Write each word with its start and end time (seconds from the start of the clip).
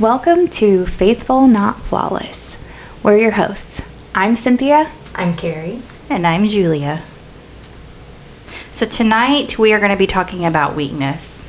Welcome 0.00 0.48
to 0.48 0.86
Faithful 0.86 1.46
Not 1.46 1.78
Flawless. 1.82 2.56
We're 3.02 3.18
your 3.18 3.32
hosts. 3.32 3.82
I'm 4.14 4.36
Cynthia. 4.36 4.90
I'm 5.14 5.36
Carrie. 5.36 5.82
And 6.08 6.26
I'm 6.26 6.46
Julia. 6.46 7.02
So, 8.70 8.86
tonight 8.86 9.58
we 9.58 9.74
are 9.74 9.78
going 9.78 9.90
to 9.90 9.96
be 9.98 10.06
talking 10.06 10.46
about 10.46 10.74
weakness. 10.74 11.46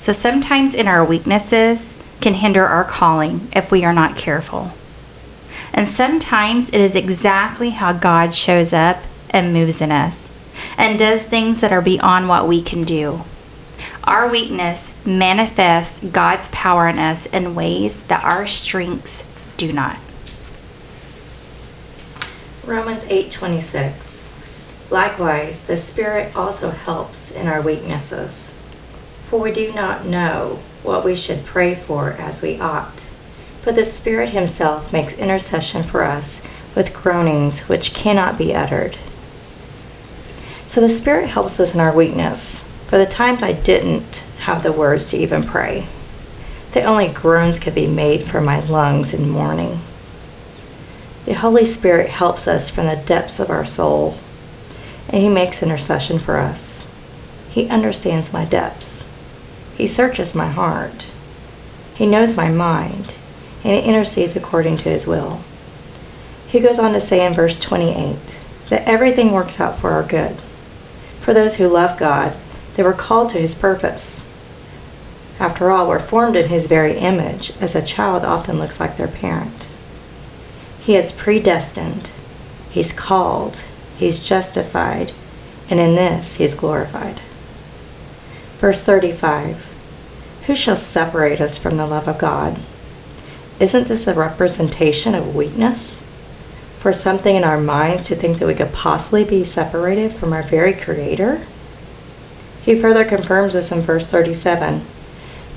So, 0.00 0.12
sometimes 0.12 0.76
in 0.76 0.86
our 0.86 1.04
weaknesses 1.04 2.00
can 2.20 2.34
hinder 2.34 2.64
our 2.66 2.84
calling 2.84 3.48
if 3.52 3.72
we 3.72 3.84
are 3.84 3.92
not 3.92 4.16
careful. 4.16 4.70
And 5.72 5.88
sometimes 5.88 6.68
it 6.68 6.80
is 6.80 6.94
exactly 6.94 7.70
how 7.70 7.92
God 7.92 8.32
shows 8.32 8.72
up 8.72 8.98
and 9.28 9.52
moves 9.52 9.80
in 9.80 9.90
us 9.90 10.30
and 10.78 11.00
does 11.00 11.24
things 11.24 11.60
that 11.62 11.72
are 11.72 11.82
beyond 11.82 12.28
what 12.28 12.46
we 12.46 12.62
can 12.62 12.84
do. 12.84 13.24
Our 14.06 14.30
weakness 14.30 14.92
manifests 15.06 16.00
God's 16.00 16.48
power 16.48 16.88
in 16.88 16.98
us 16.98 17.24
in 17.24 17.54
ways 17.54 18.02
that 18.04 18.22
our 18.22 18.46
strengths 18.46 19.24
do 19.56 19.72
not. 19.72 19.96
Romans 22.66 23.04
8:26. 23.08 24.20
Likewise, 24.90 25.62
the 25.62 25.78
Spirit 25.78 26.36
also 26.36 26.70
helps 26.70 27.30
in 27.30 27.48
our 27.48 27.62
weaknesses. 27.62 28.52
For 29.30 29.40
we 29.40 29.52
do 29.52 29.72
not 29.72 30.04
know 30.04 30.58
what 30.82 31.02
we 31.02 31.16
should 31.16 31.46
pray 31.46 31.74
for 31.74 32.14
as 32.18 32.42
we 32.42 32.60
ought, 32.60 33.04
but 33.64 33.74
the 33.74 33.84
Spirit 33.84 34.30
himself 34.30 34.92
makes 34.92 35.14
intercession 35.14 35.82
for 35.82 36.04
us 36.04 36.42
with 36.74 36.92
groanings 36.92 37.70
which 37.70 37.94
cannot 37.94 38.36
be 38.36 38.54
uttered. 38.54 38.98
So 40.68 40.82
the 40.82 40.90
Spirit 40.90 41.30
helps 41.30 41.58
us 41.58 41.72
in 41.72 41.80
our 41.80 41.92
weakness. 41.94 42.64
For 42.94 42.98
the 42.98 43.06
times 43.06 43.42
I 43.42 43.54
didn't 43.54 44.18
have 44.42 44.62
the 44.62 44.70
words 44.70 45.10
to 45.10 45.16
even 45.16 45.42
pray, 45.42 45.88
the 46.70 46.84
only 46.84 47.08
groans 47.08 47.58
could 47.58 47.74
be 47.74 47.88
made 47.88 48.22
for 48.22 48.40
my 48.40 48.60
lungs 48.60 49.12
in 49.12 49.28
mourning. 49.28 49.80
The 51.24 51.34
Holy 51.34 51.64
Spirit 51.64 52.08
helps 52.08 52.46
us 52.46 52.70
from 52.70 52.86
the 52.86 53.02
depths 53.04 53.40
of 53.40 53.50
our 53.50 53.66
soul, 53.66 54.16
and 55.08 55.20
He 55.20 55.28
makes 55.28 55.60
intercession 55.60 56.20
for 56.20 56.36
us. 56.36 56.88
He 57.50 57.68
understands 57.68 58.32
my 58.32 58.44
depths. 58.44 59.04
He 59.76 59.88
searches 59.88 60.36
my 60.36 60.46
heart. 60.46 61.08
He 61.96 62.06
knows 62.06 62.36
my 62.36 62.48
mind, 62.48 63.16
and 63.64 63.72
He 63.72 63.88
intercedes 63.88 64.36
according 64.36 64.76
to 64.76 64.88
His 64.88 65.04
will. 65.04 65.40
He 66.46 66.60
goes 66.60 66.78
on 66.78 66.92
to 66.92 67.00
say 67.00 67.26
in 67.26 67.34
verse 67.34 67.58
28 67.58 68.40
that 68.68 68.86
everything 68.86 69.32
works 69.32 69.58
out 69.58 69.80
for 69.80 69.90
our 69.90 70.04
good. 70.04 70.36
For 71.18 71.34
those 71.34 71.56
who 71.56 71.66
love 71.66 71.98
God, 71.98 72.36
they 72.74 72.82
were 72.82 72.92
called 72.92 73.30
to 73.30 73.38
his 73.38 73.54
purpose. 73.54 74.28
After 75.40 75.70
all, 75.70 75.88
we're 75.88 75.98
formed 75.98 76.36
in 76.36 76.48
his 76.48 76.66
very 76.66 76.96
image, 76.96 77.52
as 77.60 77.74
a 77.74 77.82
child 77.82 78.24
often 78.24 78.58
looks 78.58 78.78
like 78.78 78.96
their 78.96 79.08
parent. 79.08 79.68
He 80.80 80.96
is 80.96 81.12
predestined, 81.12 82.10
he's 82.70 82.92
called, 82.92 83.66
he's 83.96 84.26
justified, 84.26 85.12
and 85.70 85.80
in 85.80 85.94
this 85.94 86.36
he 86.36 86.44
is 86.44 86.54
glorified. 86.54 87.20
Verse 88.58 88.82
35 88.82 90.42
Who 90.46 90.54
shall 90.54 90.76
separate 90.76 91.40
us 91.40 91.58
from 91.58 91.76
the 91.76 91.86
love 91.86 92.06
of 92.06 92.18
God? 92.18 92.60
Isn't 93.60 93.88
this 93.88 94.06
a 94.06 94.14
representation 94.14 95.14
of 95.14 95.34
weakness? 95.34 96.06
For 96.78 96.92
something 96.92 97.34
in 97.34 97.44
our 97.44 97.60
minds 97.60 98.08
to 98.08 98.14
think 98.14 98.38
that 98.38 98.46
we 98.46 98.54
could 98.54 98.72
possibly 98.72 99.24
be 99.24 99.42
separated 99.42 100.12
from 100.12 100.32
our 100.32 100.42
very 100.42 100.74
Creator? 100.74 101.46
He 102.64 102.74
further 102.74 103.04
confirms 103.04 103.52
this 103.52 103.70
in 103.70 103.80
verse 103.80 104.06
37 104.06 104.82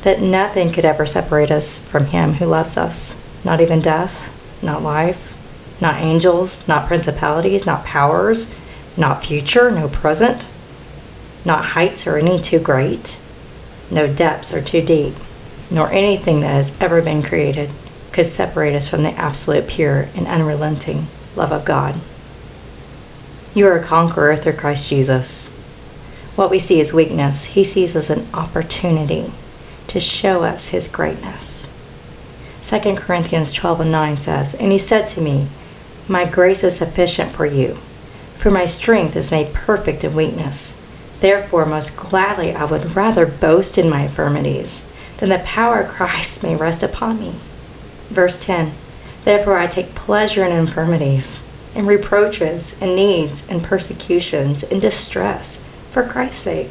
that 0.01 0.21
nothing 0.21 0.71
could 0.71 0.85
ever 0.85 1.05
separate 1.05 1.51
us 1.51 1.77
from 1.77 2.07
Him 2.07 2.33
who 2.33 2.45
loves 2.45 2.77
us, 2.77 3.21
not 3.43 3.61
even 3.61 3.81
death, 3.81 4.33
not 4.61 4.83
life, 4.83 5.33
not 5.81 6.01
angels, 6.01 6.67
not 6.67 6.87
principalities, 6.87 7.65
not 7.65 7.85
powers, 7.85 8.55
not 8.97 9.23
future, 9.23 9.71
no 9.71 9.87
present, 9.87 10.49
not 11.45 11.63
heights 11.63 12.05
or 12.05 12.17
any 12.17 12.41
too 12.41 12.59
great, 12.59 13.19
no 13.89 14.11
depths 14.11 14.53
or 14.53 14.61
too 14.61 14.81
deep, 14.81 15.13
nor 15.71 15.89
anything 15.91 16.41
that 16.41 16.47
has 16.47 16.75
ever 16.81 17.01
been 17.01 17.23
created 17.23 17.69
could 18.11 18.25
separate 18.25 18.75
us 18.75 18.89
from 18.89 19.03
the 19.03 19.11
absolute 19.11 19.67
pure 19.67 20.09
and 20.15 20.27
unrelenting 20.27 21.07
love 21.35 21.51
of 21.51 21.63
God. 21.63 21.95
You 23.53 23.67
are 23.67 23.77
a 23.77 23.83
conqueror 23.83 24.35
through 24.35 24.53
Christ 24.53 24.89
Jesus. 24.89 25.56
What 26.37 26.51
we 26.51 26.59
see 26.59 26.79
as 26.79 26.93
weakness, 26.93 27.45
he 27.45 27.63
sees 27.63 27.95
as 27.95 28.11
an 28.11 28.27
opportunity 28.31 29.31
to 29.87 29.99
show 29.99 30.43
us 30.43 30.69
his 30.69 30.87
greatness. 30.87 31.73
2 32.61 32.95
Corinthians 32.95 33.51
12 33.51 33.81
and 33.81 33.91
9 33.91 34.17
says, 34.17 34.53
And 34.53 34.71
he 34.71 34.77
said 34.77 35.07
to 35.07 35.21
me, 35.21 35.47
My 36.07 36.25
grace 36.25 36.63
is 36.63 36.77
sufficient 36.77 37.31
for 37.31 37.47
you, 37.47 37.73
for 38.35 38.51
my 38.51 38.65
strength 38.65 39.15
is 39.15 39.31
made 39.31 39.55
perfect 39.55 40.03
in 40.03 40.13
weakness. 40.13 40.79
Therefore, 41.21 41.65
most 41.65 41.97
gladly 41.97 42.53
I 42.53 42.65
would 42.65 42.95
rather 42.95 43.25
boast 43.25 43.79
in 43.79 43.89
my 43.89 44.03
infirmities, 44.03 44.87
than 45.17 45.29
the 45.29 45.39
power 45.39 45.79
of 45.79 45.89
Christ 45.89 46.43
may 46.43 46.55
rest 46.55 46.83
upon 46.83 47.19
me. 47.19 47.33
Verse 48.09 48.39
10 48.39 48.73
Therefore 49.23 49.57
I 49.57 49.65
take 49.65 49.95
pleasure 49.95 50.45
in 50.45 50.51
infirmities, 50.51 51.41
in 51.73 51.87
reproaches, 51.87 52.79
in 52.79 52.95
needs, 52.95 53.49
in 53.49 53.59
persecutions, 53.61 54.61
in 54.61 54.79
distress 54.79 55.67
for 55.97 56.07
Christ's 56.07 56.43
sake. 56.43 56.67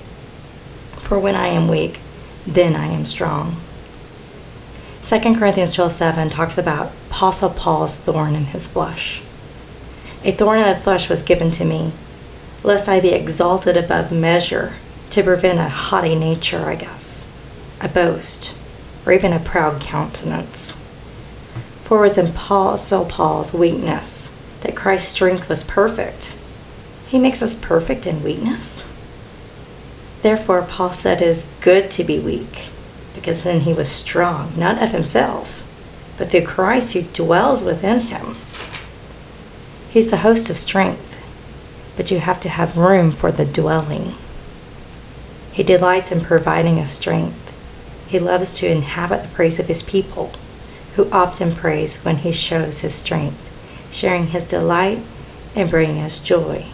For 1.03 1.19
when 1.19 1.35
I 1.35 1.49
am 1.49 1.67
weak, 1.67 1.99
then 2.47 2.77
I 2.77 2.87
am 2.87 3.05
strong. 3.05 3.57
2 5.03 5.35
Corinthians 5.35 5.75
12:7 5.75 6.31
talks 6.31 6.57
about 6.57 6.93
Apostle 7.11 7.51
Paul's 7.51 7.97
thorn 7.97 8.37
in 8.37 8.45
his 8.47 8.69
flesh. 8.69 9.23
A 10.23 10.31
thorn 10.31 10.61
in 10.61 10.69
the 10.69 10.77
flesh 10.77 11.09
was 11.09 11.25
given 11.25 11.51
to 11.51 11.65
me, 11.65 11.91
lest 12.63 12.89
I 12.89 13.01
be 13.01 13.09
exalted 13.09 13.77
above 13.77 14.13
measure, 14.13 14.75
to 15.11 15.25
prevent 15.25 15.59
a 15.59 15.71
haughty 15.71 16.15
nature, 16.15 16.65
I 16.71 16.77
guess, 16.77 17.27
a 17.81 17.89
boast, 17.89 18.55
or 19.05 19.13
even 19.13 19.33
a 19.33 19.41
proud 19.41 19.81
countenance. 19.81 20.77
For 21.83 21.99
it 21.99 22.03
was 22.03 22.17
in 22.17 22.29
Apostle 22.29 23.07
Paul's 23.07 23.53
weakness 23.53 24.31
that 24.61 24.77
Christ's 24.77 25.11
strength 25.11 25.49
was 25.49 25.65
perfect. 25.65 26.33
He 27.09 27.19
makes 27.19 27.43
us 27.43 27.57
perfect 27.57 28.07
in 28.07 28.23
weakness. 28.23 28.93
Therefore, 30.27 30.63
Paul 30.63 30.93
said 30.93 31.23
it 31.23 31.29
is 31.29 31.47
good 31.61 31.89
to 31.93 32.03
be 32.03 32.19
weak, 32.19 32.67
because 33.15 33.45
then 33.45 33.61
he 33.61 33.73
was 33.73 33.89
strong, 33.89 34.53
not 34.59 34.83
of 34.83 34.91
himself, 34.91 35.63
but 36.19 36.33
through 36.33 36.43
Christ 36.43 36.95
who 36.95 37.03
dwells 37.03 37.63
within 37.63 38.01
him. 38.01 38.35
He's 39.89 40.11
the 40.11 40.25
host 40.27 40.51
of 40.51 40.57
strength, 40.57 41.17
but 41.97 42.11
you 42.11 42.19
have 42.19 42.41
to 42.41 42.49
have 42.49 42.77
room 42.77 43.13
for 43.13 43.31
the 43.31 43.45
dwelling. 43.45 44.15
He 45.53 45.63
delights 45.63 46.11
in 46.11 46.23
providing 46.23 46.81
us 46.81 46.91
strength. 46.91 47.55
He 48.09 48.19
loves 48.19 48.51
to 48.55 48.69
inhabit 48.69 49.23
the 49.23 49.29
praise 49.29 49.61
of 49.61 49.69
his 49.69 49.85
people, 49.85 50.33
who 50.97 51.09
often 51.13 51.55
praise 51.55 51.99
when 51.99 52.17
he 52.17 52.33
shows 52.33 52.81
his 52.81 52.97
strength, 52.97 53.93
sharing 53.93 54.27
his 54.27 54.45
delight 54.45 54.99
and 55.55 55.71
bringing 55.71 56.03
us 56.03 56.19
joy 56.19 56.67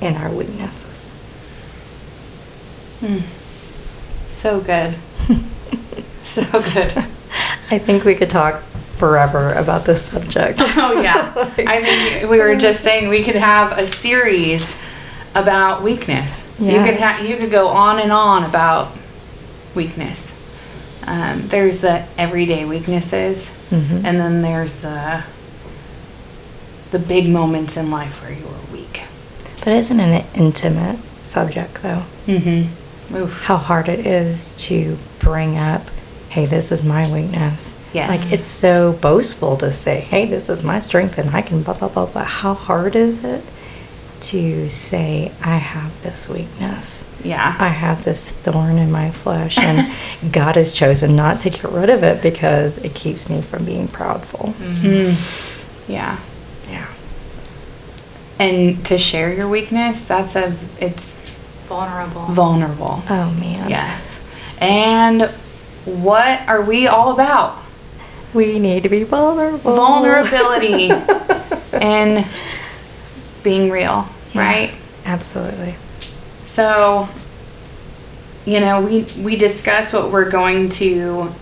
in 0.00 0.16
our 0.16 0.30
weaknesses. 0.30 1.12
Mm. 3.00 3.22
So 4.28 4.60
good. 4.60 4.94
so 6.22 6.42
good. 6.50 6.92
I 7.70 7.78
think 7.78 8.04
we 8.04 8.14
could 8.14 8.30
talk 8.30 8.62
forever 8.98 9.52
about 9.52 9.84
this 9.84 10.04
subject. 10.04 10.62
Oh, 10.80 11.00
yeah. 11.02 11.32
I 11.36 11.82
think 11.82 12.30
we 12.30 12.38
were 12.38 12.56
just 12.56 12.80
saying 12.80 13.08
we 13.08 13.22
could 13.22 13.36
have 13.36 13.76
a 13.76 13.84
series 13.84 14.76
about 15.34 15.82
weakness. 15.82 16.48
Yes. 16.58 16.72
You 16.72 16.92
could 16.92 17.00
ha- 17.00 17.26
you 17.26 17.36
could 17.36 17.50
go 17.50 17.68
on 17.68 17.98
and 17.98 18.12
on 18.12 18.44
about 18.44 18.96
weakness. 19.74 20.34
Um, 21.06 21.48
there's 21.48 21.80
the 21.80 22.06
everyday 22.16 22.64
weaknesses, 22.64 23.50
mm-hmm. 23.70 24.06
and 24.06 24.18
then 24.18 24.42
there's 24.42 24.80
the 24.80 25.24
the 26.90 26.98
big 26.98 27.28
moments 27.28 27.76
in 27.76 27.90
life 27.90 28.22
where 28.22 28.32
you 28.32 28.46
are 28.46 28.72
weak. 28.72 29.04
But 29.58 29.74
isn't 29.74 30.00
it 30.00 30.22
an 30.22 30.26
intimate 30.34 30.98
subject, 31.22 31.82
though? 31.82 32.04
Mm-hmm. 32.26 32.87
Oof. 33.14 33.42
how 33.42 33.56
hard 33.56 33.88
it 33.88 34.06
is 34.06 34.52
to 34.66 34.98
bring 35.18 35.56
up, 35.56 35.82
hey, 36.28 36.44
this 36.44 36.70
is 36.72 36.84
my 36.84 37.10
weakness. 37.12 37.76
Yes. 37.92 38.08
Like 38.10 38.32
it's 38.32 38.46
so 38.46 38.92
boastful 38.94 39.56
to 39.58 39.70
say, 39.70 40.00
hey, 40.00 40.26
this 40.26 40.48
is 40.48 40.62
my 40.62 40.78
strength 40.78 41.18
and 41.18 41.30
I 41.30 41.42
can 41.42 41.62
blah, 41.62 41.74
blah, 41.74 41.88
blah, 41.88 42.06
blah. 42.06 42.24
How 42.24 42.54
hard 42.54 42.94
is 42.96 43.24
it 43.24 43.42
to 44.20 44.68
say, 44.68 45.32
I 45.42 45.56
have 45.56 46.02
this 46.02 46.28
weakness? 46.28 47.04
Yeah. 47.24 47.56
I 47.58 47.68
have 47.68 48.04
this 48.04 48.30
thorn 48.30 48.76
in 48.78 48.90
my 48.92 49.10
flesh 49.10 49.58
and 49.58 49.92
God 50.32 50.56
has 50.56 50.72
chosen 50.72 51.16
not 51.16 51.40
to 51.42 51.50
get 51.50 51.64
rid 51.64 51.88
of 51.88 52.02
it 52.02 52.20
because 52.22 52.78
it 52.78 52.94
keeps 52.94 53.30
me 53.30 53.40
from 53.40 53.64
being 53.64 53.88
proudful. 53.88 54.52
Mm-hmm. 54.52 55.90
Yeah. 55.92 56.18
Yeah. 56.68 56.86
And 58.38 58.84
to 58.86 58.98
share 58.98 59.32
your 59.32 59.48
weakness, 59.48 60.06
that's 60.06 60.36
a, 60.36 60.54
it's 60.78 61.17
vulnerable. 61.68 62.22
Vulnerable. 62.26 63.02
Oh 63.08 63.30
man. 63.38 63.68
Yes. 63.68 64.20
And 64.60 65.22
what 65.84 66.40
are 66.48 66.62
we 66.62 66.86
all 66.86 67.12
about? 67.12 67.58
We 68.34 68.58
need 68.58 68.82
to 68.82 68.88
be 68.88 69.04
vulnerable. 69.04 69.76
Vulnerability 69.76 70.90
and 71.72 72.26
being 73.42 73.70
real, 73.70 74.08
right? 74.34 74.74
Absolutely. 75.04 75.76
So, 76.42 77.08
you 78.44 78.60
know, 78.60 78.82
we 78.82 79.06
we 79.22 79.36
discuss 79.36 79.92
what 79.92 80.10
we're 80.10 80.30
going 80.30 80.68
to 80.70 81.32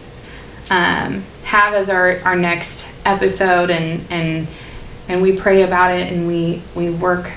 um, 0.70 1.25
have 1.44 1.75
as 1.75 1.90
our, 1.90 2.20
our 2.25 2.37
next 2.37 2.87
episode, 3.05 3.70
and 3.70 4.05
and 4.11 4.46
and 5.08 5.22
we 5.22 5.37
pray 5.37 5.62
about 5.62 5.96
it, 5.96 6.12
and 6.12 6.29
we 6.29 6.62
we 6.75 6.90
work 6.90 7.32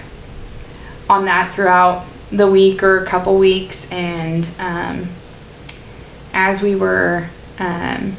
on 1.09 1.25
that 1.25 1.51
throughout 1.51 2.05
the 2.31 2.47
week 2.47 2.83
or 2.83 3.03
a 3.03 3.05
couple 3.05 3.37
weeks, 3.37 3.89
and 3.91 4.49
um, 4.59 5.07
as 6.33 6.61
we 6.61 6.75
were 6.75 7.27
um, 7.57 8.15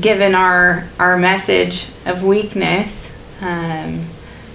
given 0.00 0.34
our 0.34 0.84
our 0.98 1.16
message 1.18 1.88
of 2.06 2.22
weakness, 2.22 3.12
um, 3.40 4.06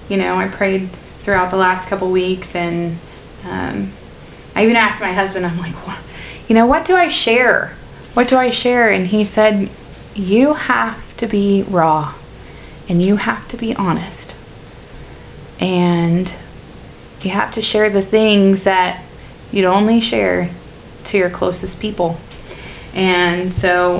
you 0.07 0.17
know, 0.17 0.35
I 0.35 0.47
prayed 0.47 0.89
throughout 1.21 1.51
the 1.51 1.57
last 1.57 1.87
couple 1.87 2.09
weeks, 2.09 2.55
and 2.55 2.97
um, 3.45 3.91
I 4.55 4.63
even 4.63 4.75
asked 4.75 4.99
my 4.99 5.13
husband, 5.13 5.45
I'm 5.45 5.59
like, 5.59 5.75
what, 5.87 5.99
you 6.47 6.55
know, 6.55 6.65
what 6.65 6.85
do 6.85 6.95
I 6.95 7.07
share? 7.07 7.75
What 8.15 8.27
do 8.27 8.37
I 8.37 8.49
share? 8.49 8.89
And 8.89 9.07
he 9.07 9.23
said, 9.23 9.69
you 10.15 10.53
have 10.53 11.15
to 11.17 11.27
be 11.27 11.63
raw, 11.63 12.15
and 12.87 13.03
you 13.03 13.17
have 13.17 13.47
to 13.49 13.57
be 13.57 13.75
honest, 13.75 14.35
and 15.59 16.33
you 17.21 17.31
have 17.31 17.51
to 17.53 17.61
share 17.61 17.89
the 17.89 18.01
things 18.01 18.63
that 18.63 19.03
you'd 19.51 19.65
only 19.65 19.99
share 19.99 20.49
to 21.05 21.17
your 21.17 21.29
closest 21.29 21.79
people. 21.79 22.17
And 22.93 23.53
so 23.53 23.99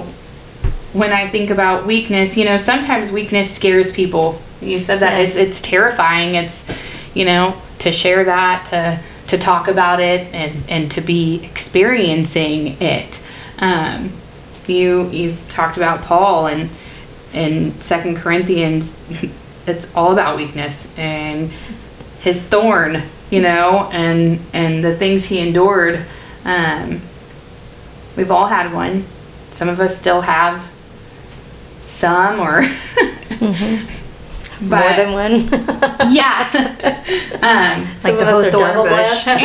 when 0.94 1.12
I 1.12 1.28
think 1.28 1.50
about 1.50 1.86
weakness, 1.86 2.38
you 2.38 2.46
know, 2.46 2.58
sometimes 2.58 3.12
weakness 3.12 3.54
scares 3.54 3.92
people. 3.92 4.42
You 4.62 4.78
said 4.78 5.00
that 5.00 5.18
Yes. 5.20 5.36
it's, 5.36 5.48
it's 5.48 5.62
terrifying. 5.62 6.36
It's, 6.36 6.66
you 7.14 7.26
know, 7.26 7.60
to 7.80 7.92
share 7.92 8.24
that, 8.26 8.66
to 8.68 9.00
to 9.28 9.38
talk 9.38 9.68
about 9.68 10.00
it, 10.00 10.28
and 10.34 10.64
and 10.68 10.92
to 10.92 11.02
be 11.02 11.44
experiencing 11.46 12.82
it. 12.82 13.22
Um, 13.60 14.12
you 14.68 15.10
you 15.10 15.38
talked 15.48 15.78
about 15.78 16.02
Paul 16.02 16.48
and 16.48 16.70
in 17.34 17.80
Second 17.80 18.18
Corinthians, 18.18 18.98
it's 19.68 19.94
all 19.96 20.12
about 20.12 20.38
weakness 20.38 20.92
and 20.98 21.52
his 22.22 22.42
thorn, 22.42 23.04
you 23.30 23.42
know, 23.42 23.90
and 23.92 24.40
and 24.54 24.84
the 24.84 24.96
things 24.96 25.26
he 25.26 25.40
endured. 25.40 26.06
Um, 26.46 27.02
we've 28.16 28.32
all 28.32 28.48
had 28.48 28.74
one. 28.74 29.06
Some 29.52 29.70
of 29.70 29.80
us 29.80 29.98
still 29.98 30.22
have 30.22 30.70
some, 31.88 32.40
or 32.40 32.62
More 34.62 34.70
but- 34.72 34.96
than 34.98 35.14
one. 35.14 35.48
yeah. 36.14 36.50
um, 37.42 37.98
Some 37.98 38.18
the 38.18 38.26
whole 38.26 38.44
thorn 38.52 38.74
bush. 38.76 38.90
blessed. 38.90 39.28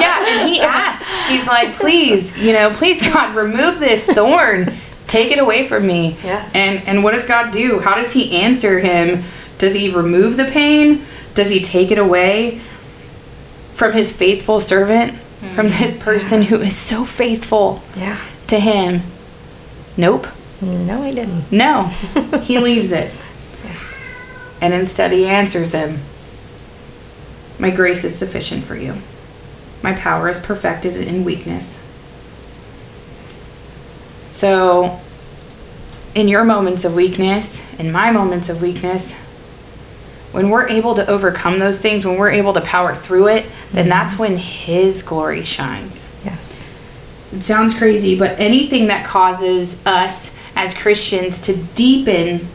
yeah, 0.00 0.24
and 0.26 0.48
he 0.48 0.60
asks, 0.60 1.04
he's 1.28 1.46
like, 1.46 1.74
please, 1.74 2.36
you 2.38 2.52
know, 2.54 2.70
please 2.70 3.02
God, 3.02 3.34
remove 3.36 3.78
this 3.78 4.06
thorn. 4.06 4.72
Take 5.06 5.32
it 5.32 5.38
away 5.38 5.66
from 5.66 5.86
me. 5.86 6.16
Yes. 6.22 6.54
And 6.54 6.86
and 6.86 7.02
what 7.04 7.12
does 7.14 7.24
God 7.26 7.50
do? 7.52 7.80
How 7.80 7.94
does 7.96 8.12
he 8.12 8.36
answer 8.40 8.78
him? 8.78 9.22
Does 9.58 9.74
he 9.74 9.90
remove 9.94 10.36
the 10.36 10.44
pain? 10.46 11.04
Does 11.40 11.48
he 11.48 11.62
take 11.62 11.90
it 11.90 11.96
away 11.96 12.58
from 13.72 13.94
his 13.94 14.12
faithful 14.12 14.60
servant? 14.60 15.14
From 15.54 15.70
hmm. 15.70 15.80
this 15.80 15.96
person 15.96 16.42
who 16.42 16.60
is 16.60 16.76
so 16.76 17.06
faithful 17.06 17.80
yeah. 17.96 18.20
to 18.48 18.60
him? 18.60 19.00
Nope. 19.96 20.26
No, 20.60 21.02
I 21.02 21.12
didn't. 21.12 21.50
No. 21.50 21.84
he 22.42 22.58
leaves 22.58 22.92
it. 22.92 23.10
Yes. 23.64 24.02
And 24.60 24.74
instead 24.74 25.12
he 25.12 25.24
answers 25.24 25.72
him 25.72 26.00
My 27.58 27.70
grace 27.70 28.04
is 28.04 28.14
sufficient 28.14 28.66
for 28.66 28.76
you. 28.76 28.96
My 29.82 29.94
power 29.94 30.28
is 30.28 30.38
perfected 30.38 30.94
in 30.94 31.24
weakness. 31.24 31.78
So, 34.28 35.00
in 36.14 36.28
your 36.28 36.44
moments 36.44 36.84
of 36.84 36.94
weakness, 36.94 37.62
in 37.78 37.90
my 37.90 38.10
moments 38.10 38.50
of 38.50 38.60
weakness, 38.60 39.16
when 40.32 40.50
we're 40.50 40.68
able 40.68 40.94
to 40.94 41.06
overcome 41.08 41.58
those 41.58 41.78
things, 41.80 42.04
when 42.04 42.16
we're 42.16 42.30
able 42.30 42.52
to 42.52 42.60
power 42.60 42.94
through 42.94 43.28
it, 43.28 43.46
then 43.72 43.84
mm-hmm. 43.84 43.88
that's 43.90 44.18
when 44.18 44.36
His 44.36 45.02
glory 45.02 45.42
shines. 45.42 46.12
Yes. 46.24 46.66
It 47.32 47.42
sounds 47.42 47.74
crazy, 47.74 48.18
but 48.18 48.38
anything 48.38 48.88
that 48.88 49.06
causes 49.06 49.84
us 49.86 50.34
as 50.56 50.74
Christians 50.74 51.38
to 51.40 51.56
deepen 51.56 52.48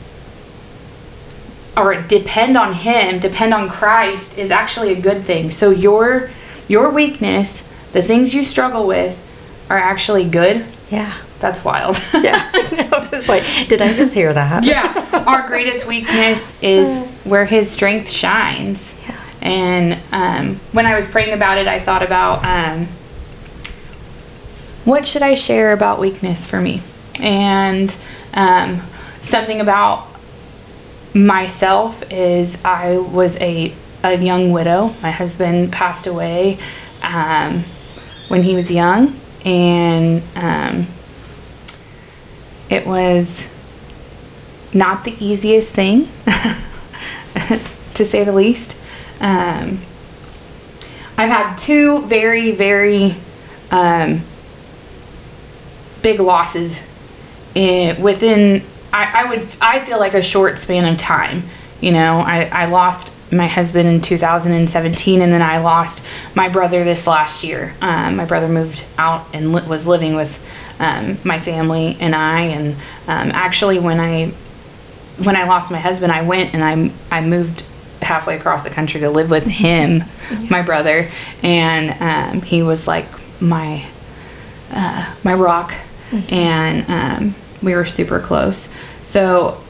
or 1.77 2.01
depend 2.01 2.57
on 2.57 2.73
him, 2.73 3.19
depend 3.19 3.53
on 3.53 3.69
Christ 3.69 4.37
is 4.37 4.51
actually 4.51 4.93
a 4.93 4.99
good 4.99 5.23
thing. 5.23 5.51
So 5.51 5.71
your 5.71 6.29
your 6.67 6.89
weakness, 6.89 7.61
the 7.91 8.01
things 8.01 8.33
you 8.33 8.43
struggle 8.43 8.87
with 8.87 9.21
are 9.69 9.77
actually 9.77 10.27
good. 10.27 10.65
Yeah. 10.89 11.17
That's 11.39 11.63
wild. 11.63 11.97
Yeah. 12.13 12.49
I 12.53 13.09
was 13.11 13.27
like, 13.29 13.43
did 13.67 13.81
I 13.81 13.93
just 13.93 14.13
hear 14.13 14.33
that? 14.33 14.65
yeah. 14.65 15.23
Our 15.27 15.47
greatest 15.47 15.85
weakness 15.85 16.61
is 16.63 17.05
where 17.23 17.45
his 17.45 17.69
strength 17.69 18.09
shines. 18.09 18.95
Yeah. 19.07 19.21
And 19.41 19.99
um, 20.11 20.55
when 20.71 20.85
I 20.85 20.95
was 20.95 21.07
praying 21.07 21.33
about 21.33 21.57
it, 21.57 21.67
I 21.67 21.79
thought 21.79 22.01
about 22.01 22.43
um, 22.43 22.87
what 24.85 25.05
should 25.05 25.21
I 25.21 25.35
share 25.35 25.71
about 25.73 25.99
weakness 25.99 26.47
for 26.47 26.59
me? 26.61 26.81
And 27.19 27.95
um, 28.33 28.81
something 29.21 29.59
about 29.61 30.07
myself 31.13 32.03
is 32.11 32.57
I 32.63 32.97
was 32.97 33.35
a, 33.37 33.73
a 34.03 34.15
young 34.17 34.51
widow. 34.51 34.93
My 35.01 35.11
husband 35.11 35.71
passed 35.71 36.07
away 36.07 36.57
um, 37.03 37.63
when 38.29 38.43
he 38.43 38.55
was 38.55 38.71
young. 38.71 39.15
And 39.43 40.23
um, 40.35 40.87
it 42.69 42.85
was 42.85 43.49
not 44.73 45.03
the 45.03 45.15
easiest 45.23 45.73
thing, 45.75 46.07
to 47.93 48.05
say 48.05 48.23
the 48.23 48.33
least. 48.33 48.77
Um, 49.19 49.79
I've 51.17 51.29
had 51.29 51.55
two 51.55 52.01
very, 52.05 52.51
very 52.51 53.15
um, 53.71 54.21
big 56.01 56.19
losses 56.19 56.83
in, 57.55 58.01
within. 58.01 58.63
I, 58.91 59.23
I 59.23 59.29
would. 59.29 59.47
I 59.61 59.79
feel 59.79 59.99
like 59.99 60.13
a 60.13 60.21
short 60.21 60.57
span 60.59 60.91
of 60.91 60.99
time. 60.99 61.43
You 61.81 61.91
know, 61.91 62.19
I, 62.19 62.45
I 62.45 62.65
lost 62.65 63.13
my 63.31 63.47
husband 63.47 63.87
in 63.87 64.01
2017, 64.01 65.21
and 65.21 65.31
then 65.31 65.41
I 65.41 65.59
lost 65.59 66.03
my 66.35 66.49
brother 66.49 66.83
this 66.83 67.07
last 67.07 67.43
year. 67.43 67.73
Um, 67.81 68.17
my 68.17 68.25
brother 68.25 68.47
moved 68.47 68.83
out 68.97 69.25
and 69.33 69.53
li- 69.53 69.67
was 69.67 69.87
living 69.87 70.15
with 70.15 70.39
um, 70.79 71.17
my 71.23 71.39
family 71.39 71.97
and 71.99 72.15
I. 72.15 72.41
And 72.41 72.75
um, 73.07 73.31
actually, 73.31 73.79
when 73.79 73.99
I 73.99 74.33
when 75.23 75.35
I 75.35 75.45
lost 75.45 75.71
my 75.71 75.79
husband, 75.79 76.11
I 76.11 76.21
went 76.21 76.53
and 76.53 76.63
I 76.63 76.91
I 77.15 77.21
moved 77.21 77.65
halfway 78.01 78.35
across 78.37 78.63
the 78.63 78.69
country 78.69 79.01
to 79.01 79.09
live 79.09 79.29
with 79.29 79.45
him, 79.45 80.03
my 80.49 80.61
brother, 80.61 81.09
and 81.41 82.01
um, 82.01 82.41
he 82.41 82.61
was 82.63 82.87
like 82.87 83.07
my 83.41 83.85
uh, 84.71 85.15
my 85.23 85.33
rock, 85.33 85.73
and 86.29 86.89
um, 86.89 87.35
we 87.61 87.73
were 87.73 87.85
super 87.85 88.19
close. 88.19 88.69
So 89.01 89.61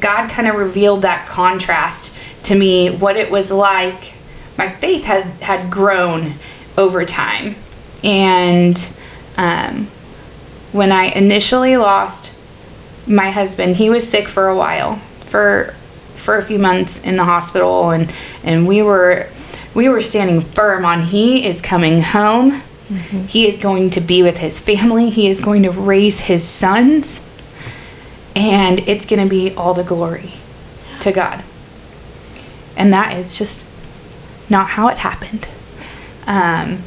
God 0.00 0.30
kind 0.30 0.48
of 0.48 0.54
revealed 0.56 1.02
that 1.02 1.26
contrast 1.26 2.14
to 2.44 2.54
me, 2.54 2.90
what 2.90 3.16
it 3.16 3.30
was 3.30 3.50
like. 3.50 4.14
My 4.56 4.68
faith 4.68 5.04
had 5.04 5.24
had 5.42 5.70
grown 5.70 6.34
over 6.76 7.04
time, 7.04 7.56
and 8.04 8.76
um, 9.40 9.86
when 10.72 10.92
I 10.92 11.04
initially 11.06 11.78
lost 11.78 12.34
my 13.06 13.30
husband, 13.30 13.76
he 13.76 13.88
was 13.88 14.06
sick 14.08 14.28
for 14.28 14.48
a 14.48 14.56
while, 14.56 14.96
for 15.24 15.74
for 16.14 16.36
a 16.36 16.42
few 16.42 16.58
months 16.58 17.00
in 17.00 17.16
the 17.16 17.24
hospital, 17.24 17.90
and 17.90 18.12
and 18.44 18.68
we 18.68 18.82
were 18.82 19.28
we 19.74 19.88
were 19.88 20.02
standing 20.02 20.42
firm 20.42 20.84
on 20.84 21.02
he 21.06 21.46
is 21.46 21.62
coming 21.62 22.02
home. 22.02 22.62
He 23.28 23.46
is 23.46 23.56
going 23.56 23.90
to 23.90 24.00
be 24.00 24.20
with 24.20 24.38
his 24.38 24.58
family. 24.58 25.10
He 25.10 25.28
is 25.28 25.38
going 25.38 25.62
to 25.62 25.70
raise 25.70 26.22
his 26.22 26.46
sons. 26.46 27.24
And 28.34 28.80
it's 28.80 29.06
going 29.06 29.22
to 29.22 29.30
be 29.30 29.54
all 29.54 29.74
the 29.74 29.84
glory 29.84 30.32
to 31.00 31.12
God. 31.12 31.44
And 32.76 32.92
that 32.92 33.16
is 33.16 33.38
just 33.38 33.64
not 34.48 34.70
how 34.70 34.88
it 34.88 34.98
happened. 34.98 35.46
Um, 36.26 36.82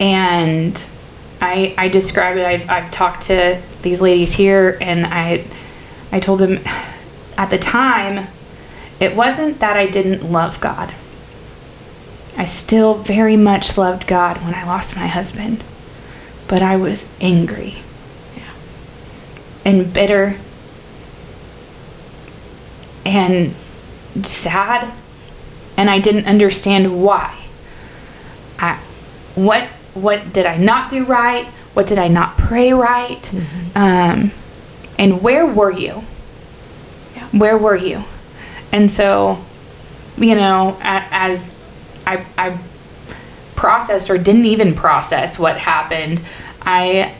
and 0.00 0.88
I, 1.40 1.74
I 1.78 1.88
describe 1.88 2.36
it. 2.36 2.44
I've, 2.44 2.68
I've 2.68 2.90
talked 2.90 3.22
to 3.24 3.60
these 3.82 4.00
ladies 4.00 4.34
here, 4.34 4.76
and 4.80 5.06
I, 5.06 5.44
I 6.10 6.18
told 6.18 6.40
them 6.40 6.58
at 7.38 7.50
the 7.50 7.58
time, 7.58 8.26
it 8.98 9.14
wasn't 9.14 9.60
that 9.60 9.76
I 9.76 9.86
didn't 9.86 10.30
love 10.30 10.60
God. 10.60 10.92
I 12.36 12.46
still 12.46 12.94
very 12.94 13.36
much 13.36 13.76
loved 13.78 14.06
God 14.06 14.42
when 14.42 14.54
I 14.54 14.64
lost 14.64 14.96
my 14.96 15.06
husband. 15.06 15.62
but 16.50 16.62
I 16.62 16.76
was 16.76 17.08
angry 17.20 17.76
and 19.64 19.92
bitter 19.92 20.36
and 23.06 23.54
sad 24.22 24.92
and 25.76 25.88
I 25.88 26.00
didn't 26.00 26.26
understand 26.26 27.04
why. 27.04 27.46
I 28.58 28.80
what 29.36 29.68
what 30.02 30.32
did 30.32 30.46
I 30.46 30.56
not 30.56 30.90
do 30.90 31.04
right? 31.04 31.46
What 31.74 31.86
did 31.86 31.98
I 31.98 32.08
not 32.08 32.36
pray 32.36 32.72
right? 32.72 33.32
Um, 33.74 34.32
and 34.98 35.22
where 35.22 35.46
were 35.46 35.70
you? 35.70 36.02
Yeah. 37.14 37.28
Where 37.28 37.56
were 37.56 37.76
you? 37.76 38.04
And 38.72 38.90
so, 38.90 39.44
you 40.16 40.34
know, 40.34 40.76
as 40.82 41.50
I, 42.06 42.24
I 42.36 42.58
processed 43.56 44.10
or 44.10 44.18
didn't 44.18 44.46
even 44.46 44.74
process 44.74 45.38
what 45.38 45.56
happened, 45.58 46.22
I 46.62 47.14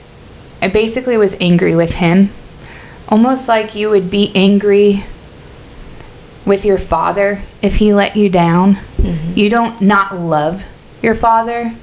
I 0.62 0.68
basically 0.68 1.16
was 1.16 1.34
angry 1.40 1.74
with 1.74 1.94
him. 1.96 2.30
Almost 3.08 3.48
like 3.48 3.74
you 3.74 3.88
would 3.90 4.10
be 4.10 4.30
angry 4.34 5.04
with 6.44 6.64
your 6.64 6.78
father 6.78 7.42
if 7.62 7.76
he 7.76 7.94
let 7.94 8.16
you 8.16 8.28
down. 8.28 8.78
You 9.34 9.48
don't 9.48 9.80
not 9.80 10.16
love 10.16 10.64
your 11.02 11.14
father. 11.14 11.74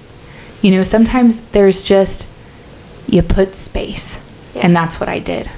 You 0.62 0.72
know, 0.72 0.84
sometimes 0.84 1.42
there's 1.52 1.84
just 1.84 2.28
you 3.08 3.22
put 3.22 3.56
space. 3.56 4.20
And 4.56 4.76
that's 4.76 5.00
what 5.00 5.10
I 5.10 5.20
did. 5.20 5.50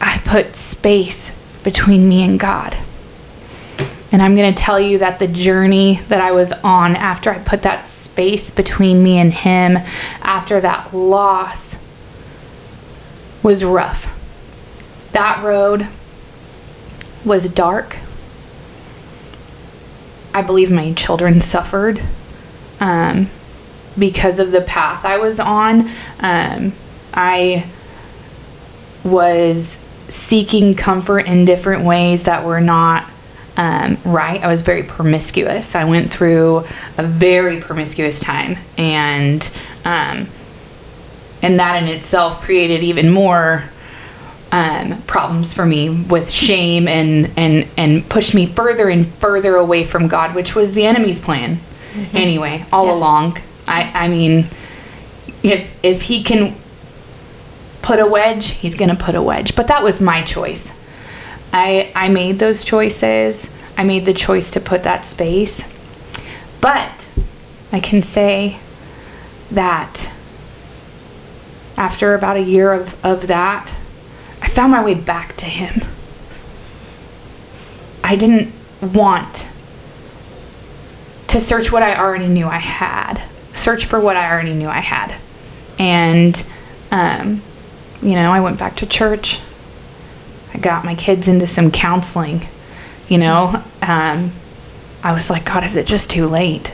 I 0.00 0.18
put 0.24 0.56
space 0.56 1.32
between 1.62 2.08
me 2.08 2.22
and 2.22 2.38
God. 2.38 2.76
And 4.12 4.22
I'm 4.22 4.36
going 4.36 4.54
to 4.54 4.58
tell 4.62 4.78
you 4.78 4.98
that 4.98 5.18
the 5.18 5.26
journey 5.26 6.00
that 6.08 6.20
I 6.20 6.32
was 6.32 6.52
on 6.52 6.96
after 6.96 7.30
I 7.30 7.38
put 7.38 7.62
that 7.62 7.88
space 7.88 8.50
between 8.50 9.02
me 9.02 9.18
and 9.18 9.32
Him, 9.32 9.78
after 10.22 10.60
that 10.60 10.94
loss, 10.94 11.76
was 13.42 13.64
rough. 13.64 14.12
That 15.12 15.42
road 15.42 15.88
was 17.24 17.50
dark. 17.50 17.98
I 20.32 20.42
believe 20.42 20.70
my 20.70 20.92
children 20.92 21.40
suffered 21.40 22.02
um, 22.78 23.28
because 23.98 24.38
of 24.38 24.50
the 24.50 24.60
path 24.60 25.04
I 25.04 25.18
was 25.18 25.40
on. 25.40 25.90
Um, 26.20 26.72
I 27.14 27.66
was 29.04 29.78
seeking 30.08 30.74
comfort 30.74 31.20
in 31.26 31.44
different 31.44 31.84
ways 31.84 32.24
that 32.24 32.44
were 32.44 32.60
not 32.60 33.08
um, 33.56 33.96
right. 34.04 34.42
I 34.42 34.48
was 34.48 34.62
very 34.62 34.82
promiscuous. 34.82 35.74
I 35.74 35.84
went 35.84 36.12
through 36.12 36.64
a 36.98 37.02
very 37.02 37.60
promiscuous 37.60 38.20
time, 38.20 38.58
and 38.76 39.42
um, 39.84 40.28
and 41.42 41.58
that 41.58 41.82
in 41.82 41.88
itself 41.88 42.42
created 42.42 42.82
even 42.82 43.10
more 43.10 43.64
um, 44.52 45.00
problems 45.02 45.54
for 45.54 45.64
me 45.64 45.88
with 45.88 46.30
shame 46.30 46.86
and 46.86 47.30
and 47.36 47.66
and 47.78 48.06
pushed 48.08 48.34
me 48.34 48.44
further 48.46 48.90
and 48.90 49.06
further 49.14 49.56
away 49.56 49.84
from 49.84 50.06
God, 50.06 50.34
which 50.34 50.54
was 50.54 50.74
the 50.74 50.84
enemy's 50.84 51.20
plan. 51.20 51.58
Anyway, 52.12 52.62
all 52.70 52.84
Yes. 52.86 52.94
along, 52.94 53.38
I 53.66 53.90
I 53.94 54.08
mean, 54.08 54.48
if 55.42 55.72
if 55.84 56.02
he 56.02 56.22
can 56.22 56.54
put 57.82 57.98
a 57.98 58.06
wedge, 58.06 58.50
he's 58.50 58.74
to 58.74 58.94
put 58.96 59.14
a 59.14 59.22
wedge. 59.22 59.54
But 59.54 59.68
that 59.68 59.82
was 59.82 60.00
my 60.00 60.22
choice. 60.22 60.72
I 61.52 61.92
I 61.94 62.08
made 62.08 62.38
those 62.38 62.64
choices. 62.64 63.50
I 63.78 63.84
made 63.84 64.06
the 64.06 64.14
choice 64.14 64.50
to 64.52 64.60
put 64.60 64.82
that 64.84 65.04
space. 65.04 65.62
But 66.60 67.08
I 67.72 67.80
can 67.80 68.02
say 68.02 68.58
that 69.50 70.10
after 71.76 72.14
about 72.14 72.36
a 72.36 72.42
year 72.42 72.72
of, 72.72 73.04
of 73.04 73.26
that, 73.26 73.72
I 74.40 74.48
found 74.48 74.72
my 74.72 74.82
way 74.82 74.94
back 74.94 75.36
to 75.36 75.46
him. 75.46 75.82
I 78.02 78.16
didn't 78.16 78.52
want 78.80 79.46
to 81.28 81.40
search 81.40 81.70
what 81.72 81.82
I 81.82 81.96
already 81.96 82.28
knew 82.28 82.46
I 82.46 82.58
had, 82.58 83.22
search 83.56 83.86
for 83.86 83.98
what 83.98 84.16
I 84.16 84.30
already 84.30 84.54
knew 84.54 84.68
I 84.68 84.80
had. 84.80 85.14
And, 85.78 86.44
um, 86.90 87.42
you 88.02 88.12
know, 88.12 88.30
I 88.30 88.40
went 88.40 88.58
back 88.58 88.76
to 88.76 88.86
church. 88.86 89.40
I 90.54 90.58
got 90.58 90.84
my 90.84 90.94
kids 90.94 91.26
into 91.28 91.46
some 91.46 91.70
counseling. 91.70 92.46
You 93.08 93.18
know, 93.18 93.62
um, 93.82 94.32
I 95.02 95.12
was 95.12 95.30
like, 95.30 95.44
God, 95.44 95.64
is 95.64 95.76
it 95.76 95.86
just 95.86 96.10
too 96.10 96.26
late? 96.26 96.72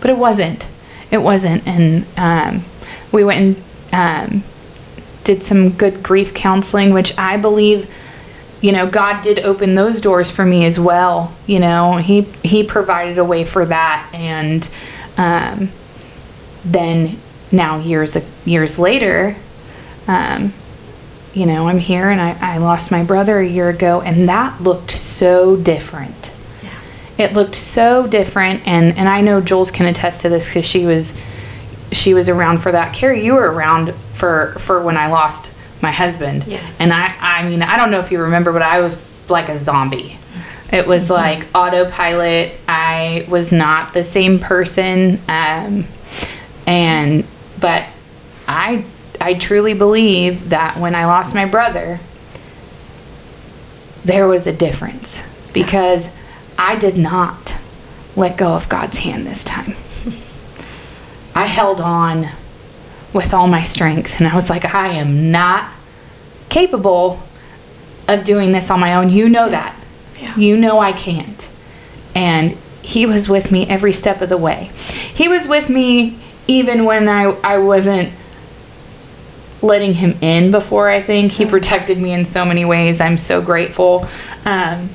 But 0.00 0.10
it 0.10 0.16
wasn't. 0.16 0.66
It 1.10 1.18
wasn't. 1.18 1.66
And 1.66 2.06
um, 2.16 2.64
we 3.10 3.24
went 3.24 3.64
and 3.92 4.32
um, 4.32 4.44
did 5.24 5.42
some 5.42 5.70
good 5.70 6.02
grief 6.02 6.34
counseling, 6.34 6.92
which 6.92 7.16
I 7.18 7.36
believe, 7.36 7.92
you 8.60 8.72
know, 8.72 8.88
God 8.88 9.22
did 9.22 9.40
open 9.40 9.74
those 9.74 10.00
doors 10.00 10.30
for 10.30 10.44
me 10.44 10.64
as 10.64 10.78
well. 10.78 11.34
You 11.46 11.58
know, 11.58 11.96
He 11.96 12.22
He 12.42 12.64
provided 12.64 13.18
a 13.18 13.24
way 13.24 13.44
for 13.44 13.64
that, 13.66 14.08
and 14.14 14.68
um, 15.16 15.68
then 16.64 17.18
now 17.50 17.78
years 17.78 18.16
years 18.44 18.78
later, 18.78 19.36
um, 20.08 20.52
you 21.34 21.46
know, 21.46 21.68
I'm 21.68 21.78
here 21.78 22.10
and 22.10 22.20
I, 22.20 22.54
I 22.54 22.58
lost 22.58 22.90
my 22.90 23.04
brother 23.04 23.38
a 23.40 23.46
year 23.46 23.68
ago, 23.68 24.00
and 24.02 24.28
that 24.28 24.60
looked 24.60 24.90
so 24.90 25.56
different. 25.56 26.30
Yeah. 26.62 27.24
It 27.26 27.32
looked 27.32 27.54
so 27.54 28.06
different, 28.06 28.66
and 28.66 28.96
and 28.96 29.08
I 29.08 29.20
know 29.20 29.40
Jules 29.40 29.70
can 29.70 29.86
attest 29.86 30.22
to 30.22 30.28
this 30.28 30.48
because 30.48 30.66
she 30.66 30.86
was 30.86 31.18
she 31.90 32.14
was 32.14 32.28
around 32.28 32.58
for 32.58 32.72
that. 32.72 32.94
Carrie, 32.94 33.24
you 33.24 33.34
were 33.34 33.50
around 33.52 33.94
for 34.12 34.54
for 34.58 34.82
when 34.82 34.96
I 34.96 35.08
lost 35.08 35.50
my 35.80 35.90
husband. 35.90 36.44
Yes. 36.46 36.80
And 36.80 36.92
I 36.92 37.14
I 37.20 37.48
mean 37.48 37.62
I 37.62 37.76
don't 37.76 37.90
know 37.90 38.00
if 38.00 38.10
you 38.12 38.20
remember, 38.22 38.52
but 38.52 38.62
I 38.62 38.80
was 38.80 38.96
like 39.28 39.48
a 39.48 39.58
zombie. 39.58 40.18
It 40.72 40.86
was 40.86 41.10
like 41.10 41.46
autopilot. 41.54 42.54
I 42.66 43.26
was 43.28 43.52
not 43.52 43.92
the 43.92 44.02
same 44.02 44.38
person. 44.38 45.20
Um, 45.28 45.84
and 46.66 47.24
but 47.60 47.86
I 48.46 48.84
I 49.20 49.34
truly 49.34 49.74
believe 49.74 50.50
that 50.50 50.78
when 50.78 50.94
I 50.94 51.06
lost 51.06 51.34
my 51.34 51.46
brother, 51.46 52.00
there 54.04 54.26
was 54.26 54.46
a 54.46 54.52
difference 54.52 55.22
because 55.52 56.10
I 56.58 56.76
did 56.76 56.96
not 56.96 57.56
let 58.16 58.36
go 58.36 58.54
of 58.54 58.68
God's 58.68 58.98
hand 58.98 59.26
this 59.26 59.44
time. 59.44 59.74
I 61.34 61.46
held 61.46 61.80
on 61.80 62.28
with 63.12 63.32
all 63.32 63.46
my 63.46 63.62
strength 63.62 64.18
and 64.18 64.28
I 64.28 64.34
was 64.34 64.50
like, 64.50 64.74
I 64.74 64.88
am 64.88 65.30
not 65.30 65.72
capable 66.48 67.20
of 68.08 68.24
doing 68.24 68.52
this 68.52 68.70
on 68.70 68.80
my 68.80 68.94
own. 68.94 69.08
You 69.08 69.28
know 69.28 69.48
that. 69.48 69.74
Yeah. 70.18 70.36
You 70.36 70.56
know 70.56 70.78
I 70.78 70.92
can't. 70.92 71.48
And 72.14 72.52
he 72.82 73.06
was 73.06 73.28
with 73.28 73.50
me 73.50 73.66
every 73.68 73.92
step 73.92 74.20
of 74.20 74.28
the 74.28 74.36
way. 74.36 74.70
He 75.14 75.28
was 75.28 75.46
with 75.46 75.70
me 75.70 76.18
even 76.48 76.84
when 76.84 77.08
I, 77.08 77.24
I 77.42 77.58
wasn't 77.58 78.12
letting 79.62 79.94
him 79.94 80.18
in 80.20 80.50
before, 80.50 80.88
I 80.88 81.00
think. 81.00 81.32
He 81.32 81.46
protected 81.46 81.98
me 81.98 82.12
in 82.12 82.24
so 82.24 82.44
many 82.44 82.64
ways. 82.64 83.00
I'm 83.00 83.16
so 83.16 83.40
grateful. 83.40 84.06
Um, 84.44 84.90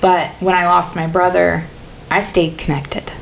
but 0.00 0.30
when 0.40 0.54
I 0.54 0.66
lost 0.66 0.96
my 0.96 1.06
brother, 1.06 1.64
I 2.10 2.20
stayed 2.20 2.58
connected. 2.58 3.12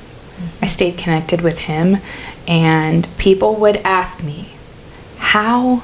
I 0.60 0.66
stayed 0.66 0.98
connected 0.98 1.40
with 1.40 1.60
him, 1.60 1.98
and 2.46 3.08
people 3.18 3.56
would 3.56 3.76
ask 3.78 4.22
me, 4.22 4.50
How 5.18 5.82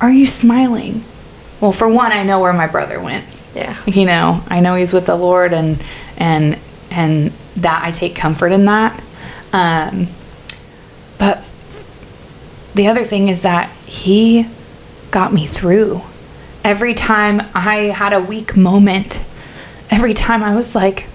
are 0.00 0.10
you 0.10 0.26
smiling? 0.26 1.04
Well, 1.60 1.72
for 1.72 1.88
one, 1.88 2.12
I 2.12 2.22
know 2.22 2.40
where 2.40 2.52
my 2.52 2.66
brother 2.66 3.00
went. 3.00 3.24
Yeah. 3.54 3.76
You 3.86 4.06
know, 4.06 4.42
I 4.48 4.60
know 4.60 4.74
he's 4.74 4.92
with 4.92 5.06
the 5.06 5.16
Lord, 5.16 5.52
and 5.52 5.82
and 6.16 6.58
and 6.90 7.32
that 7.56 7.84
I 7.84 7.90
take 7.90 8.16
comfort 8.16 8.52
in 8.52 8.64
that. 8.64 9.02
Um, 9.52 10.08
but 11.18 11.44
the 12.74 12.86
other 12.86 13.04
thing 13.04 13.28
is 13.28 13.42
that 13.42 13.70
he 13.86 14.46
got 15.10 15.32
me 15.32 15.46
through. 15.46 16.02
Every 16.64 16.94
time 16.94 17.42
I 17.54 17.76
had 17.94 18.12
a 18.12 18.20
weak 18.20 18.56
moment, 18.56 19.22
every 19.90 20.14
time 20.14 20.42
I 20.42 20.56
was 20.56 20.74
like, 20.74 21.06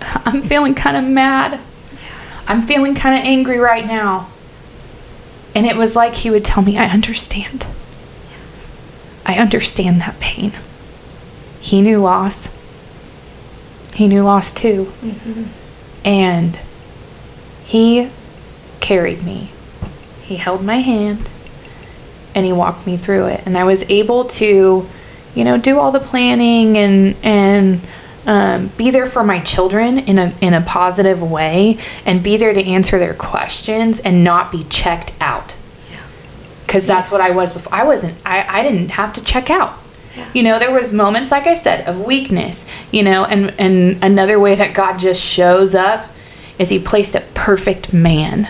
I'm 0.00 0.42
feeling 0.42 0.74
kind 0.74 0.96
of 0.96 1.04
mad. 1.04 1.60
I'm 2.46 2.62
feeling 2.66 2.94
kind 2.94 3.18
of 3.18 3.26
angry 3.26 3.58
right 3.58 3.86
now. 3.86 4.30
And 5.54 5.66
it 5.66 5.76
was 5.76 5.94
like 5.96 6.14
he 6.14 6.30
would 6.30 6.44
tell 6.44 6.62
me, 6.62 6.78
I 6.78 6.86
understand. 6.86 7.66
I 9.26 9.34
understand 9.38 10.00
that 10.00 10.18
pain. 10.20 10.52
He 11.60 11.82
knew 11.82 11.98
loss. 11.98 12.48
He 13.92 14.06
knew 14.06 14.22
loss 14.22 14.52
too. 14.52 14.92
And 16.04 16.58
he 17.68 18.10
carried 18.80 19.22
me. 19.22 19.50
He 20.22 20.36
held 20.36 20.64
my 20.64 20.78
hand 20.78 21.28
and 22.34 22.44
he 22.44 22.52
walked 22.52 22.86
me 22.86 22.96
through 22.96 23.26
it. 23.26 23.42
And 23.46 23.56
I 23.56 23.64
was 23.64 23.82
able 23.90 24.24
to, 24.24 24.88
you 25.34 25.44
know, 25.44 25.58
do 25.58 25.78
all 25.78 25.92
the 25.92 26.00
planning 26.00 26.76
and, 26.76 27.14
and, 27.22 27.80
um, 28.26 28.70
be 28.76 28.90
there 28.90 29.06
for 29.06 29.22
my 29.22 29.40
children 29.40 29.98
in 29.98 30.18
a 30.18 30.34
in 30.42 30.52
a 30.52 30.60
positive 30.60 31.22
way 31.22 31.78
and 32.04 32.22
be 32.22 32.36
there 32.36 32.52
to 32.52 32.62
answer 32.62 32.98
their 32.98 33.14
questions 33.14 34.00
and 34.00 34.22
not 34.22 34.52
be 34.52 34.64
checked 34.64 35.14
out 35.18 35.54
because 36.68 36.86
that's 36.86 37.10
what 37.10 37.22
I 37.22 37.30
was 37.30 37.54
before. 37.54 37.74
I 37.74 37.84
wasn't. 37.84 38.14
I, 38.26 38.60
I 38.60 38.62
didn't 38.62 38.90
have 38.90 39.14
to 39.14 39.24
check 39.24 39.48
out. 39.48 39.78
Yeah. 40.14 40.28
You 40.34 40.42
know, 40.42 40.58
there 40.58 40.70
was 40.70 40.92
moments, 40.92 41.30
like 41.30 41.46
I 41.46 41.54
said, 41.54 41.88
of 41.88 42.04
weakness. 42.04 42.66
You 42.92 43.02
know, 43.04 43.24
and 43.24 43.54
and 43.58 44.04
another 44.04 44.38
way 44.38 44.54
that 44.54 44.74
God 44.74 44.98
just 44.98 45.22
shows 45.22 45.74
up 45.74 46.06
is 46.58 46.68
He 46.70 46.78
placed 46.78 47.14
a 47.14 47.20
perfect 47.34 47.92
man 47.92 48.48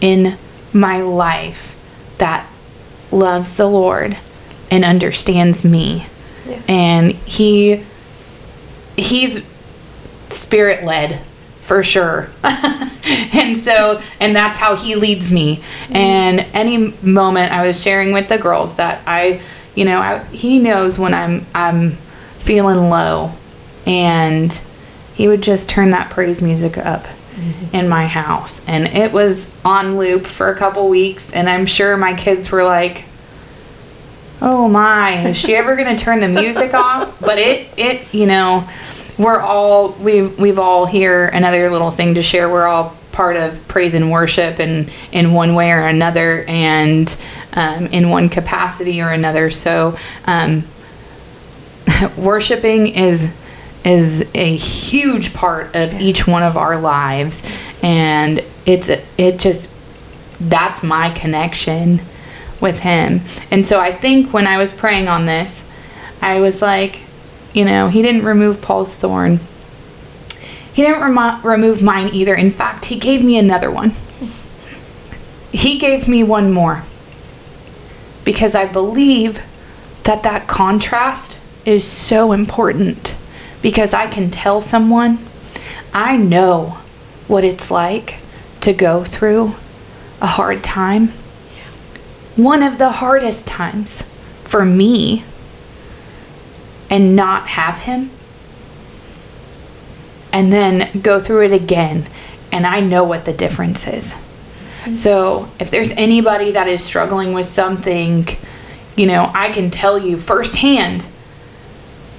in 0.00 0.36
my 0.72 1.00
life 1.00 1.74
that 2.18 2.46
loves 3.10 3.54
the 3.54 3.66
Lord 3.66 4.16
and 4.70 4.84
understands 4.84 5.64
me, 5.64 6.06
Yes. 6.46 6.68
and 6.68 7.12
He 7.12 7.84
He's 8.96 9.44
spirit 10.30 10.84
led 10.84 11.20
for 11.60 11.82
sure. 11.82 12.30
and 12.44 13.56
so, 13.56 14.00
and 14.20 14.34
that's 14.34 14.56
how 14.56 14.76
he 14.76 14.94
leads 14.94 15.30
me. 15.30 15.56
Mm-hmm. 15.56 15.96
And 15.96 16.40
any 16.54 16.94
moment 17.02 17.52
I 17.52 17.66
was 17.66 17.80
sharing 17.80 18.12
with 18.12 18.28
the 18.28 18.38
girls 18.38 18.76
that 18.76 19.02
I, 19.06 19.40
you 19.74 19.84
know, 19.84 19.98
I, 19.98 20.24
he 20.26 20.58
knows 20.58 20.98
when 20.98 21.12
I'm 21.12 21.44
I'm 21.54 21.92
feeling 22.38 22.88
low, 22.88 23.32
and 23.84 24.52
he 25.14 25.26
would 25.28 25.42
just 25.42 25.68
turn 25.68 25.90
that 25.90 26.10
praise 26.10 26.40
music 26.40 26.78
up 26.78 27.06
in 27.72 27.88
my 27.88 28.06
house, 28.06 28.60
and 28.66 28.86
it 28.86 29.12
was 29.12 29.48
on 29.64 29.96
loop 29.96 30.26
for 30.26 30.48
a 30.48 30.56
couple 30.56 30.88
weeks. 30.88 31.32
And 31.32 31.48
I'm 31.48 31.66
sure 31.66 31.96
my 31.96 32.14
kids 32.14 32.50
were 32.50 32.64
like. 32.64 33.04
Oh 34.38 34.68
my, 34.68 35.28
is 35.28 35.38
she 35.38 35.56
ever 35.56 35.76
gonna 35.76 35.96
turn 35.96 36.20
the 36.20 36.28
music 36.28 36.74
off? 36.74 37.18
But 37.20 37.38
it, 37.38 37.68
it, 37.78 38.12
you 38.12 38.26
know, 38.26 38.68
we're 39.18 39.40
all 39.40 39.92
we've 39.92 40.38
we've 40.38 40.58
all 40.58 40.84
here 40.84 41.26
another 41.28 41.70
little 41.70 41.90
thing 41.90 42.14
to 42.14 42.22
share. 42.22 42.48
We're 42.50 42.66
all 42.66 42.94
part 43.12 43.36
of 43.36 43.66
praise 43.66 43.94
and 43.94 44.12
worship, 44.12 44.58
and 44.58 44.90
in 45.10 45.32
one 45.32 45.54
way 45.54 45.72
or 45.72 45.86
another, 45.86 46.44
and 46.46 47.16
um, 47.54 47.86
in 47.86 48.10
one 48.10 48.28
capacity 48.28 49.00
or 49.00 49.08
another. 49.08 49.48
So, 49.48 49.98
um, 50.26 50.64
worshiping 52.16 52.88
is 52.88 53.30
is 53.86 54.28
a 54.34 54.56
huge 54.56 55.32
part 55.32 55.74
of 55.74 55.94
each 55.94 56.26
one 56.26 56.42
of 56.42 56.56
our 56.56 56.78
lives, 56.78 57.48
and 57.82 58.42
it's 58.66 58.90
it 59.16 59.38
just 59.38 59.70
that's 60.40 60.82
my 60.82 61.10
connection 61.10 62.02
with 62.60 62.80
him. 62.80 63.20
And 63.50 63.64
so 63.64 63.80
I 63.80 63.92
think 63.92 64.32
when 64.32 64.46
I 64.46 64.58
was 64.58 64.72
praying 64.72 65.08
on 65.08 65.26
this, 65.26 65.64
I 66.20 66.40
was 66.40 66.60
like, 66.60 67.00
you 67.52 67.64
know, 67.64 67.88
he 67.88 68.02
didn't 68.02 68.24
remove 68.24 68.60
Paul's 68.60 68.94
thorn. 68.96 69.40
He 70.72 70.82
didn't 70.82 71.00
remo- 71.00 71.40
remove 71.42 71.80
mine 71.80 72.10
either. 72.12 72.34
In 72.34 72.50
fact, 72.50 72.86
he 72.86 72.98
gave 72.98 73.24
me 73.24 73.38
another 73.38 73.70
one. 73.70 73.92
He 75.52 75.78
gave 75.78 76.06
me 76.06 76.22
one 76.22 76.52
more. 76.52 76.82
Because 78.24 78.54
I 78.54 78.66
believe 78.66 79.42
that 80.02 80.22
that 80.24 80.48
contrast 80.48 81.38
is 81.64 81.84
so 81.86 82.32
important. 82.32 83.16
Because 83.66 83.92
I 83.92 84.06
can 84.06 84.30
tell 84.30 84.60
someone, 84.60 85.18
I 85.92 86.16
know 86.16 86.78
what 87.26 87.42
it's 87.42 87.68
like 87.68 88.20
to 88.60 88.72
go 88.72 89.02
through 89.02 89.56
a 90.20 90.26
hard 90.28 90.62
time. 90.62 91.08
One 92.36 92.62
of 92.62 92.78
the 92.78 92.92
hardest 92.92 93.48
times 93.48 94.02
for 94.44 94.64
me 94.64 95.24
and 96.88 97.16
not 97.16 97.48
have 97.48 97.78
him 97.78 98.10
and 100.32 100.52
then 100.52 101.00
go 101.00 101.18
through 101.18 101.46
it 101.46 101.52
again 101.52 102.06
and 102.52 102.68
I 102.68 102.78
know 102.78 103.02
what 103.02 103.24
the 103.24 103.32
difference 103.32 103.88
is. 103.88 104.14
So, 104.92 105.50
if 105.58 105.72
there's 105.72 105.90
anybody 105.90 106.52
that 106.52 106.68
is 106.68 106.84
struggling 106.84 107.32
with 107.32 107.46
something, 107.46 108.28
you 108.96 109.06
know, 109.06 109.28
I 109.34 109.50
can 109.50 109.72
tell 109.72 109.98
you 109.98 110.18
firsthand 110.18 111.04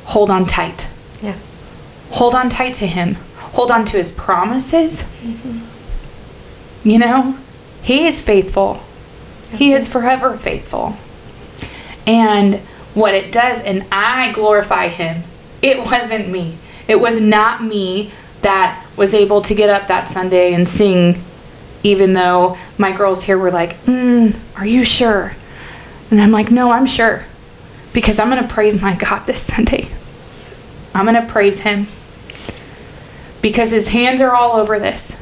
hold 0.04 0.30
on 0.30 0.45
tight. 0.45 0.89
Yes. 1.21 1.65
Hold 2.12 2.36
on 2.36 2.49
tight 2.49 2.75
to 2.75 2.88
him. 2.88 3.15
Hold 3.38 3.71
on 3.71 3.86
to 3.86 3.97
his 3.97 4.12
promises. 4.12 5.06
You 6.84 6.99
know, 6.99 7.38
he 7.82 8.06
is 8.06 8.21
faithful. 8.21 8.84
He 9.53 9.73
is 9.73 9.88
forever 9.88 10.38
faithful. 10.38 10.95
And 12.06 12.56
what 12.93 13.13
it 13.13 13.32
does, 13.32 13.62
and 13.62 13.86
I 13.91 14.32
glorify 14.32 14.88
him. 14.88 15.23
It 15.62 15.80
wasn't 15.80 16.30
me. 16.30 16.58
It 16.88 16.99
was 16.99 17.19
not 17.19 17.63
me 17.63 18.12
that 18.41 18.86
was 18.95 19.13
able 19.13 19.41
to 19.41 19.53
get 19.53 19.69
up 19.69 19.88
that 19.88 20.08
Sunday 20.10 20.53
and 20.53 20.67
sing, 20.67 21.21
even 21.84 22.13
though 22.13 22.58
my 22.77 22.91
girls 22.91 23.23
here 23.23 23.38
were 23.38 23.51
like, 23.51 23.80
mm, 23.84 24.38
Are 24.56 24.65
you 24.65 24.84
sure? 24.84 25.34
And 26.10 26.21
I'm 26.21 26.32
like, 26.32 26.51
No, 26.51 26.71
I'm 26.71 26.86
sure. 26.86 27.25
Because 27.93 28.19
I'm 28.19 28.30
going 28.30 28.41
to 28.41 28.53
praise 28.53 28.82
my 28.82 28.95
God 28.95 29.25
this 29.25 29.41
Sunday. 29.53 29.89
I'm 30.98 31.06
going 31.06 31.16
to 31.16 31.32
praise 31.32 31.60
him. 31.60 31.88
Because 33.42 33.72
his 33.72 33.90
hands 33.90 34.20
are 34.20 34.36
all 34.36 34.54
over 34.54 34.80
this. 34.80 35.16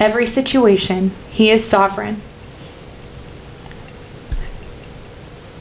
Every 0.00 0.26
situation, 0.26 1.12
he 1.30 1.50
is 1.50 1.64
sovereign. 1.64 2.20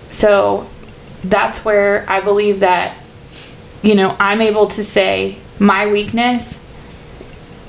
So 0.09 0.67
that's 1.23 1.63
where 1.63 2.09
I 2.09 2.21
believe 2.21 2.61
that, 2.61 2.97
you 3.83 3.93
know, 3.93 4.15
I'm 4.19 4.41
able 4.41 4.67
to 4.67 4.83
say 4.83 5.37
my 5.59 5.91
weakness, 5.91 6.57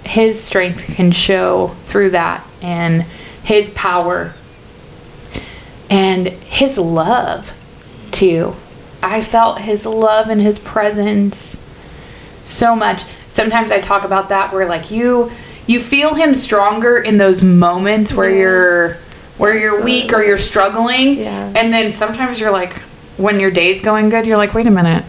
his 0.04 0.42
strength 0.42 0.94
can 0.94 1.10
show 1.10 1.68
through 1.84 2.10
that, 2.10 2.46
and 2.62 3.02
his 3.42 3.70
power 3.70 4.32
and 5.90 6.28
his 6.28 6.78
love, 6.78 7.54
too. 8.12 8.54
I 9.02 9.20
felt 9.20 9.60
his 9.60 9.86
love 9.86 10.28
and 10.28 10.40
his 10.40 10.58
presence 10.58 11.62
so 12.44 12.74
much. 12.74 13.04
Sometimes 13.28 13.70
I 13.70 13.80
talk 13.80 14.04
about 14.04 14.28
that 14.30 14.52
where 14.52 14.66
like 14.66 14.90
you 14.90 15.30
you 15.66 15.80
feel 15.80 16.14
him 16.14 16.34
stronger 16.34 16.96
in 16.98 17.18
those 17.18 17.42
moments 17.44 18.12
where 18.12 18.30
Yes. 18.30 18.38
you're 18.40 18.94
where 19.36 19.56
you're 19.56 19.82
weak 19.84 20.12
or 20.12 20.22
you're 20.22 20.38
struggling. 20.38 21.18
Yes. 21.18 21.54
And 21.56 21.72
then 21.72 21.92
sometimes 21.92 22.40
you're 22.40 22.50
like 22.50 22.72
when 23.16 23.38
your 23.40 23.50
day's 23.50 23.80
going 23.80 24.08
good, 24.08 24.26
you're 24.26 24.36
like, 24.36 24.54
"Wait 24.54 24.66
a 24.66 24.70
minute. 24.70 25.04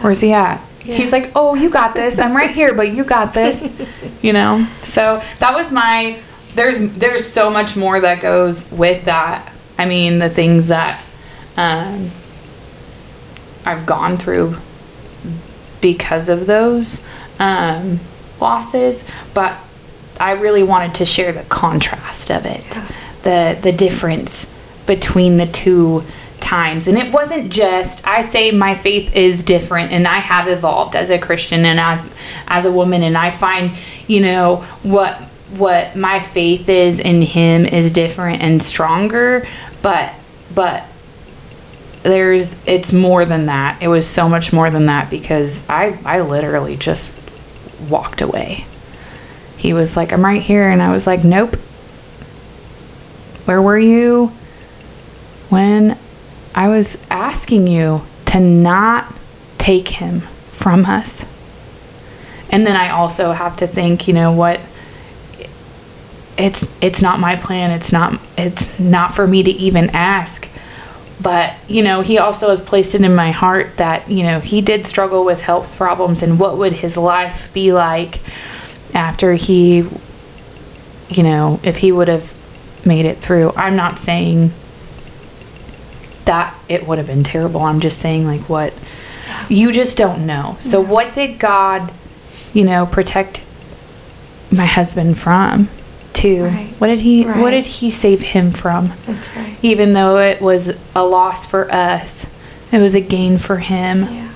Where's 0.00 0.20
he 0.20 0.32
at?" 0.32 0.60
Yeah. 0.84 0.94
He's 0.96 1.10
like, 1.10 1.32
"Oh, 1.34 1.54
you 1.54 1.70
got 1.70 1.94
this. 1.94 2.18
I'm 2.20 2.36
right 2.36 2.50
here, 2.50 2.74
but 2.74 2.92
you 2.92 3.02
got 3.04 3.32
this." 3.34 3.68
you 4.22 4.32
know? 4.32 4.66
So, 4.82 5.22
that 5.40 5.54
was 5.54 5.72
my 5.72 6.18
there's 6.54 6.78
there's 6.92 7.26
so 7.26 7.50
much 7.50 7.76
more 7.76 7.98
that 8.00 8.20
goes 8.20 8.70
with 8.70 9.04
that. 9.06 9.52
I 9.78 9.86
mean, 9.86 10.18
the 10.18 10.28
things 10.28 10.68
that 10.68 11.02
um 11.56 12.10
I've 13.66 13.84
gone 13.84 14.16
through 14.16 14.56
because 15.80 16.28
of 16.28 16.46
those 16.46 17.04
um, 17.38 18.00
losses, 18.40 19.04
but 19.34 19.56
I 20.18 20.32
really 20.32 20.62
wanted 20.62 20.94
to 20.96 21.04
share 21.04 21.32
the 21.32 21.42
contrast 21.42 22.30
of 22.30 22.46
it, 22.46 22.78
the 23.22 23.58
the 23.60 23.72
difference 23.72 24.50
between 24.86 25.36
the 25.36 25.46
two 25.46 26.04
times. 26.40 26.86
And 26.86 26.96
it 26.96 27.12
wasn't 27.12 27.52
just 27.52 28.06
I 28.06 28.22
say 28.22 28.52
my 28.52 28.74
faith 28.74 29.14
is 29.14 29.42
different 29.42 29.92
and 29.92 30.06
I 30.06 30.18
have 30.18 30.48
evolved 30.48 30.96
as 30.96 31.10
a 31.10 31.18
Christian 31.18 31.64
and 31.64 31.80
as 31.80 32.08
as 32.46 32.64
a 32.64 32.72
woman 32.72 33.02
and 33.02 33.18
I 33.18 33.30
find, 33.30 33.72
you 34.06 34.20
know, 34.20 34.56
what 34.82 35.16
what 35.50 35.96
my 35.96 36.20
faith 36.20 36.68
is 36.68 36.98
in 36.98 37.22
him 37.22 37.66
is 37.66 37.90
different 37.90 38.42
and 38.42 38.62
stronger, 38.62 39.46
but 39.82 40.14
but 40.54 40.84
there's 42.10 42.56
it's 42.66 42.92
more 42.92 43.24
than 43.24 43.46
that. 43.46 43.82
It 43.82 43.88
was 43.88 44.06
so 44.06 44.28
much 44.28 44.52
more 44.52 44.70
than 44.70 44.86
that 44.86 45.10
because 45.10 45.68
I 45.68 45.98
I 46.04 46.20
literally 46.20 46.76
just 46.76 47.10
walked 47.88 48.20
away. 48.20 48.66
He 49.56 49.72
was 49.72 49.96
like, 49.96 50.12
"I'm 50.12 50.24
right 50.24 50.42
here." 50.42 50.68
And 50.68 50.82
I 50.82 50.92
was 50.92 51.06
like, 51.06 51.24
"Nope." 51.24 51.56
Where 53.44 53.60
were 53.62 53.78
you 53.78 54.32
when 55.48 55.98
I 56.54 56.68
was 56.68 56.98
asking 57.10 57.66
you 57.66 58.02
to 58.26 58.40
not 58.40 59.12
take 59.58 59.88
him 59.88 60.20
from 60.50 60.84
us? 60.84 61.24
And 62.50 62.66
then 62.66 62.76
I 62.76 62.90
also 62.90 63.32
have 63.32 63.56
to 63.58 63.66
think, 63.66 64.06
you 64.08 64.14
know 64.14 64.32
what? 64.32 64.60
It's 66.38 66.66
it's 66.80 67.02
not 67.02 67.18
my 67.18 67.36
plan. 67.36 67.70
It's 67.70 67.92
not 67.92 68.20
it's 68.36 68.78
not 68.78 69.14
for 69.14 69.26
me 69.26 69.42
to 69.42 69.50
even 69.50 69.90
ask 69.90 70.48
but 71.26 71.54
you 71.66 71.82
know 71.82 72.02
he 72.02 72.18
also 72.18 72.50
has 72.50 72.60
placed 72.60 72.94
it 72.94 73.02
in 73.02 73.14
my 73.14 73.32
heart 73.32 73.76
that 73.78 74.08
you 74.08 74.22
know 74.22 74.38
he 74.38 74.60
did 74.60 74.86
struggle 74.86 75.24
with 75.24 75.40
health 75.40 75.76
problems 75.76 76.22
and 76.22 76.38
what 76.38 76.56
would 76.56 76.72
his 76.72 76.96
life 76.96 77.52
be 77.52 77.72
like 77.72 78.20
after 78.94 79.34
he 79.34 79.78
you 81.08 81.22
know 81.22 81.58
if 81.62 81.78
he 81.78 81.90
would 81.90 82.08
have 82.08 82.32
made 82.86 83.04
it 83.04 83.18
through 83.18 83.52
i'm 83.56 83.74
not 83.74 83.98
saying 83.98 84.52
that 86.26 86.54
it 86.68 86.86
would 86.86 86.98
have 86.98 87.06
been 87.08 87.24
terrible 87.24 87.60
i'm 87.62 87.80
just 87.80 88.00
saying 88.00 88.24
like 88.24 88.48
what 88.48 88.72
you 89.48 89.72
just 89.72 89.96
don't 89.96 90.26
know. 90.26 90.56
So 90.60 90.80
what 90.80 91.12
did 91.12 91.38
God, 91.38 91.92
you 92.52 92.64
know, 92.64 92.86
protect 92.86 93.42
my 94.50 94.66
husband 94.66 95.18
from? 95.18 95.68
To 96.16 96.44
Right. 96.44 96.74
what 96.78 96.86
did 96.86 97.00
he 97.00 97.24
what 97.24 97.50
did 97.50 97.66
he 97.66 97.90
save 97.90 98.22
him 98.22 98.50
from? 98.50 98.92
That's 99.06 99.34
right. 99.36 99.56
Even 99.60 99.92
though 99.92 100.18
it 100.18 100.40
was 100.40 100.74
a 100.94 101.04
loss 101.04 101.44
for 101.44 101.70
us, 101.70 102.26
it 102.72 102.78
was 102.78 102.94
a 102.94 103.00
gain 103.00 103.36
for 103.36 103.58
him. 103.58 104.02
Yeah. 104.02 104.28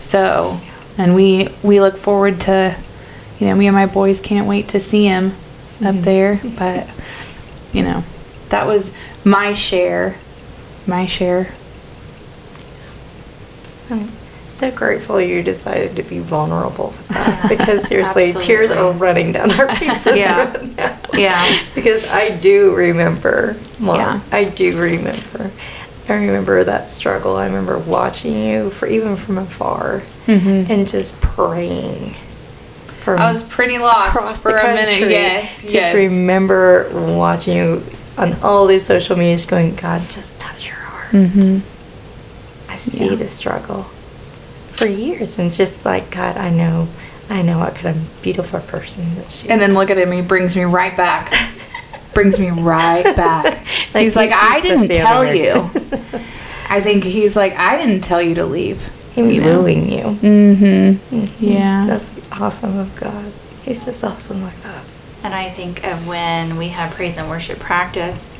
So, 0.00 0.60
and 0.96 1.14
we 1.14 1.48
we 1.62 1.80
look 1.80 1.96
forward 1.98 2.40
to, 2.42 2.74
you 3.38 3.46
know, 3.48 3.54
me 3.54 3.66
and 3.66 3.76
my 3.76 3.84
boys 3.86 4.20
can't 4.20 4.46
wait 4.48 4.68
to 4.68 4.80
see 4.80 5.04
him 5.04 5.32
up 5.84 5.94
mm-hmm. 5.94 6.02
there. 6.02 6.40
But, 6.58 6.88
you 7.72 7.82
know, 7.82 8.02
that 8.48 8.66
was 8.66 8.92
my 9.24 9.52
share, 9.52 10.16
my 10.86 11.04
share. 11.04 11.52
I'm 13.90 14.08
so 14.56 14.70
grateful 14.70 15.20
you 15.20 15.42
decided 15.42 15.96
to 15.96 16.02
be 16.02 16.18
vulnerable 16.18 16.88
with 16.88 17.08
that 17.08 17.48
because 17.48 17.82
seriously, 17.86 18.32
tears 18.32 18.70
are 18.70 18.92
running 18.92 19.32
down 19.32 19.50
our 19.52 19.74
faces 19.76 20.16
Yeah. 20.16 20.50
right 20.52 20.76
now. 20.76 20.98
Yeah. 21.14 21.58
because 21.74 22.08
I 22.08 22.36
do 22.36 22.74
remember, 22.74 23.56
Mom. 23.78 23.96
Yeah. 23.96 24.20
I 24.32 24.44
do 24.44 24.76
remember. 24.80 25.50
I 26.08 26.12
remember 26.14 26.62
that 26.64 26.88
struggle. 26.88 27.36
I 27.36 27.46
remember 27.46 27.78
watching 27.78 28.34
you 28.34 28.70
for 28.70 28.86
even 28.86 29.16
from 29.16 29.38
afar 29.38 30.02
Mhm. 30.26 30.70
and 30.70 30.88
just 30.88 31.20
praying. 31.20 32.14
From 32.86 33.20
I 33.20 33.30
was 33.30 33.42
pretty 33.44 33.78
lost 33.78 34.42
for 34.42 34.52
the 34.52 34.58
a 34.58 34.60
country. 34.60 35.00
minute. 35.00 35.10
Yes, 35.10 35.60
Just 35.62 35.74
yes. 35.74 35.94
remember 35.94 36.88
watching 36.92 37.56
you 37.56 37.82
on 38.18 38.34
all 38.42 38.66
these 38.66 38.84
social 38.84 39.16
media, 39.16 39.36
just 39.36 39.48
going, 39.48 39.74
God, 39.76 40.02
just 40.08 40.38
touch 40.40 40.66
your 40.68 40.76
heart. 40.76 41.12
Mhm. 41.12 41.60
I 42.68 42.76
see 42.76 43.06
Yeah. 43.10 43.14
the 43.16 43.28
struggle 43.28 43.86
for 44.76 44.86
years, 44.86 45.38
and 45.38 45.48
it's 45.48 45.56
just 45.56 45.84
like 45.84 46.10
God, 46.10 46.36
I 46.36 46.50
know, 46.50 46.88
I 47.28 47.42
know 47.42 47.58
what 47.58 47.74
kind 47.74 47.96
of 47.96 48.22
beautiful 48.22 48.60
person 48.60 49.14
that 49.16 49.30
she. 49.30 49.48
And 49.48 49.60
then 49.60 49.74
look 49.74 49.90
at 49.90 49.98
him, 49.98 50.12
he 50.12 50.22
brings 50.22 50.54
me 50.56 50.64
right 50.64 50.96
back. 50.96 51.32
brings 52.14 52.38
me 52.38 52.50
right 52.50 53.14
back. 53.16 53.64
Like, 53.94 54.02
he's 54.02 54.16
like, 54.16 54.30
I 54.30 54.60
he's 54.60 54.64
supposed 54.64 54.88
didn't 54.88 55.06
tell 55.06 55.22
over 55.22 55.34
you. 55.34 55.52
I 56.68 56.82
think 56.82 57.02
he's 57.04 57.34
like, 57.34 57.54
I 57.54 57.78
didn't 57.78 58.02
tell 58.02 58.20
you 58.20 58.34
to 58.34 58.44
leave. 58.44 58.90
he 59.14 59.22
was 59.22 59.36
you 59.36 59.42
know? 59.42 59.62
wooing 59.62 59.90
you. 59.90 60.02
Mm-hmm. 60.04 61.16
Mhm. 61.16 61.32
Yeah. 61.40 61.86
that's 61.86 62.10
awesome 62.32 62.78
of 62.78 62.94
God. 62.96 63.32
He's 63.64 63.86
just 63.86 64.04
awesome 64.04 64.42
like 64.42 64.60
that. 64.64 64.84
And 65.22 65.32
I 65.32 65.44
think 65.44 65.82
of 65.84 66.06
when 66.06 66.58
we 66.58 66.68
had 66.68 66.92
praise 66.92 67.16
and 67.16 67.30
worship 67.30 67.58
practice 67.58 68.38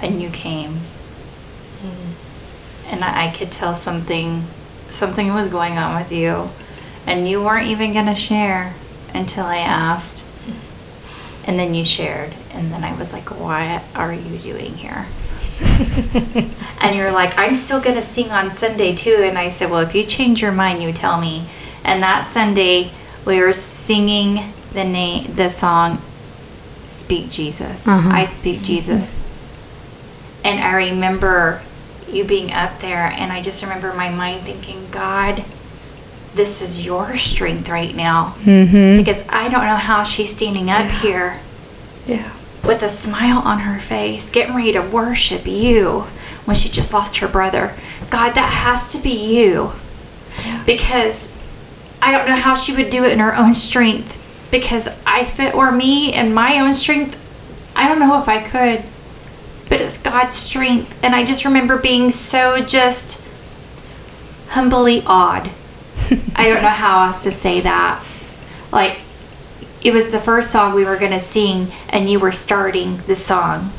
and 0.00 0.20
you 0.20 0.30
came 0.30 0.80
and 2.90 3.04
I 3.04 3.26
I 3.26 3.30
could 3.30 3.52
tell 3.52 3.74
something 3.74 4.44
something 4.90 5.32
was 5.34 5.48
going 5.48 5.78
on 5.78 5.96
with 5.96 6.12
you 6.12 6.48
and 7.06 7.28
you 7.28 7.42
weren't 7.42 7.66
even 7.68 7.92
going 7.92 8.06
to 8.06 8.14
share 8.14 8.74
until 9.14 9.44
I 9.44 9.58
asked. 9.58 10.24
And 11.46 11.58
then 11.58 11.74
you 11.74 11.84
shared 11.84 12.34
and 12.52 12.70
then 12.70 12.84
I 12.84 12.96
was 12.98 13.12
like, 13.12 13.30
"What 13.30 13.82
are 13.94 14.12
you 14.12 14.38
doing 14.38 14.74
here?" 14.74 15.06
and 16.82 16.94
you're 16.94 17.10
like, 17.10 17.36
I'm 17.36 17.54
still 17.54 17.80
going 17.80 17.96
to 17.96 18.02
sing 18.02 18.30
on 18.30 18.50
Sunday 18.50 18.94
too. 18.94 19.20
And 19.22 19.36
I 19.38 19.48
said, 19.48 19.70
Well, 19.70 19.80
if 19.80 19.94
you 19.94 20.04
change 20.04 20.40
your 20.40 20.52
mind, 20.52 20.82
you 20.82 20.92
tell 20.92 21.20
me. 21.20 21.48
And 21.84 22.02
that 22.02 22.20
Sunday, 22.20 22.90
we 23.24 23.40
were 23.40 23.52
singing 23.52 24.52
the 24.72 24.84
name, 24.84 25.32
the 25.34 25.48
song, 25.48 26.00
Speak 26.84 27.28
Jesus. 27.28 27.86
Uh-huh. 27.86 28.08
I 28.10 28.24
speak 28.24 28.62
Jesus. 28.62 29.24
And 30.44 30.60
I 30.60 30.90
remember 30.90 31.62
you 32.12 32.24
being 32.24 32.52
up 32.52 32.78
there, 32.80 33.06
and 33.06 33.32
I 33.32 33.42
just 33.42 33.62
remember 33.62 33.92
my 33.94 34.08
mind 34.10 34.42
thinking, 34.42 34.88
God, 34.90 35.44
this 36.34 36.62
is 36.62 36.84
your 36.84 37.16
strength 37.16 37.68
right 37.68 37.94
now. 37.94 38.34
Mm-hmm. 38.42 38.96
Because 38.96 39.26
I 39.28 39.48
don't 39.48 39.64
know 39.64 39.76
how 39.76 40.02
she's 40.04 40.30
standing 40.30 40.70
up 40.70 40.84
Yeah. 40.86 41.00
here 41.00 41.40
Yeah. 42.06 42.30
with 42.64 42.82
a 42.82 42.88
smile 42.88 43.38
on 43.38 43.60
her 43.60 43.80
face, 43.80 44.30
getting 44.30 44.54
ready 44.54 44.72
to 44.72 44.80
worship 44.82 45.46
you 45.46 46.04
when 46.44 46.56
she 46.56 46.68
just 46.68 46.92
lost 46.92 47.16
her 47.18 47.28
brother. 47.28 47.74
God, 48.10 48.34
that 48.34 48.50
has 48.52 48.86
to 48.92 48.98
be 48.98 49.10
you. 49.10 49.72
Yeah. 50.46 50.62
Because 50.64 51.28
I 52.00 52.12
don't 52.12 52.28
know 52.28 52.36
how 52.36 52.54
she 52.54 52.74
would 52.76 52.90
do 52.90 53.04
it 53.04 53.12
in 53.12 53.18
her 53.18 53.34
own 53.36 53.54
strength. 53.54 54.16
Because 54.50 54.88
I, 55.06 55.22
if 55.22 55.40
it 55.40 55.54
were 55.54 55.72
me 55.72 56.12
and 56.14 56.34
my 56.34 56.60
own 56.60 56.72
strength, 56.72 57.16
I 57.76 57.86
don't 57.88 57.98
know 57.98 58.20
if 58.20 58.28
I 58.28 58.40
could. 58.40 58.82
But 59.68 59.80
it's 59.80 59.98
God's 59.98 60.34
strength. 60.34 60.98
And 61.02 61.14
I 61.14 61.24
just 61.24 61.44
remember 61.44 61.78
being 61.78 62.10
so 62.10 62.64
just 62.64 63.24
humbly 64.48 65.02
awed. 65.06 65.50
I 66.36 66.48
don't 66.48 66.62
know 66.62 66.68
how 66.68 67.06
else 67.06 67.22
to 67.24 67.30
say 67.30 67.60
that. 67.60 68.02
Like, 68.72 69.00
it 69.82 69.92
was 69.92 70.10
the 70.10 70.18
first 70.18 70.50
song 70.50 70.74
we 70.74 70.84
were 70.84 70.96
going 70.96 71.12
to 71.12 71.20
sing, 71.20 71.68
and 71.90 72.10
you 72.10 72.18
were 72.18 72.32
starting 72.32 72.98
the 73.06 73.14
song. 73.14 73.72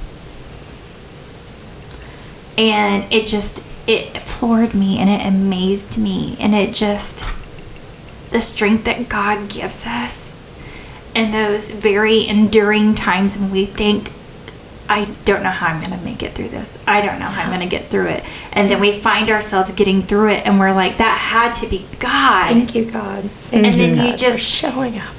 And 2.58 3.12
it 3.12 3.28
just, 3.28 3.65
it 3.88 4.17
floored 4.21 4.73
me 4.73 4.97
and 4.97 5.10
it 5.10 5.25
amazed 5.25 5.97
me. 5.97 6.36
And 6.39 6.54
it 6.54 6.73
just, 6.73 7.25
the 8.32 8.41
strength 8.41 8.84
that 8.84 9.10
God 9.10 9.49
gives 9.49 9.86
us 9.86 10.41
in 11.15 11.32
those 11.32 11.69
very 11.69 12.28
enduring 12.28 12.95
times 12.95 13.38
when 13.38 13.49
we 13.49 13.65
think, 13.65 14.12
I 14.89 15.06
don't 15.25 15.43
know 15.43 15.49
how 15.49 15.67
I'm 15.67 15.80
going 15.86 15.97
to 15.97 16.04
make 16.04 16.23
it 16.23 16.34
through 16.34 16.49
this. 16.49 16.78
I 16.88 16.99
don't 17.02 17.19
know 17.19 17.28
how 17.28 17.43
I'm 17.43 17.49
going 17.49 17.62
to 17.62 17.67
get 17.78 17.89
through 17.89 18.08
it. 18.08 18.23
And 18.54 18.69
then 18.71 18.80
we 18.82 18.91
find 18.91 19.30
ourselves 19.30 19.71
getting 19.71 20.02
through 20.02 20.30
it, 20.30 20.45
and 20.47 20.60
we're 20.60 20.73
like, 20.73 20.97
that 20.97 21.17
had 21.17 21.52
to 21.63 21.69
be 21.69 21.86
God. 21.99 22.49
Thank 22.54 22.73
you, 22.75 22.86
God. 22.91 23.23
And 23.52 23.65
Thank 23.65 23.75
then 23.75 24.06
you 24.06 24.17
just- 24.17 24.39
for 24.39 24.45
showing 24.45 24.97
up. 24.97 25.13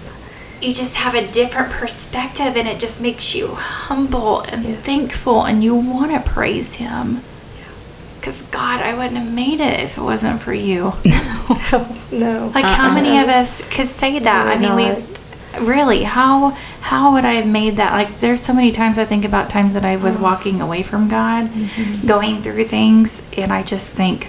you 0.60 0.74
just 0.74 0.96
have 0.96 1.14
a 1.14 1.26
different 1.32 1.70
perspective 1.72 2.54
and 2.56 2.68
it 2.68 2.78
just 2.78 3.00
makes 3.00 3.34
you 3.34 3.48
humble 3.54 4.42
and 4.42 4.62
Yes. 4.64 4.84
thankful 4.84 5.44
and 5.44 5.64
you 5.64 5.74
want 5.74 6.10
to 6.12 6.20
praise 6.30 6.74
him 6.74 7.22
because 8.16 8.42
god 8.42 8.82
i 8.82 8.92
wouldn't 8.92 9.16
have 9.16 9.32
made 9.32 9.58
it 9.58 9.80
if 9.80 9.96
it 9.96 10.02
wasn't 10.02 10.38
for 10.38 10.52
you 10.52 10.92
No, 11.72 11.96
no. 12.12 12.52
like 12.54 12.66
how 12.66 12.88
uh-uh. 12.88 12.94
many 12.94 13.16
Uh-uh. 13.16 13.22
of 13.24 13.28
us 13.30 13.62
could 13.74 13.86
say 13.86 14.18
that 14.18 14.48
i 14.48 14.58
mean 14.58 14.68
not. 14.68 14.76
we've 14.98 15.66
really 15.66 16.02
how 16.02 16.54
how 16.90 17.12
would 17.12 17.24
i 17.24 17.34
have 17.34 17.46
made 17.46 17.76
that 17.76 17.92
like 17.92 18.18
there's 18.18 18.40
so 18.40 18.52
many 18.52 18.72
times 18.72 18.98
i 18.98 19.04
think 19.04 19.24
about 19.24 19.48
times 19.48 19.74
that 19.74 19.84
i 19.84 19.94
was 19.96 20.16
Oh. 20.16 20.22
walking 20.22 20.60
away 20.60 20.82
from 20.82 21.08
god 21.08 21.48
Mm-hmm. 21.48 22.06
going 22.06 22.42
through 22.42 22.64
things 22.64 23.22
and 23.36 23.52
i 23.52 23.62
just 23.62 23.92
think 23.92 24.28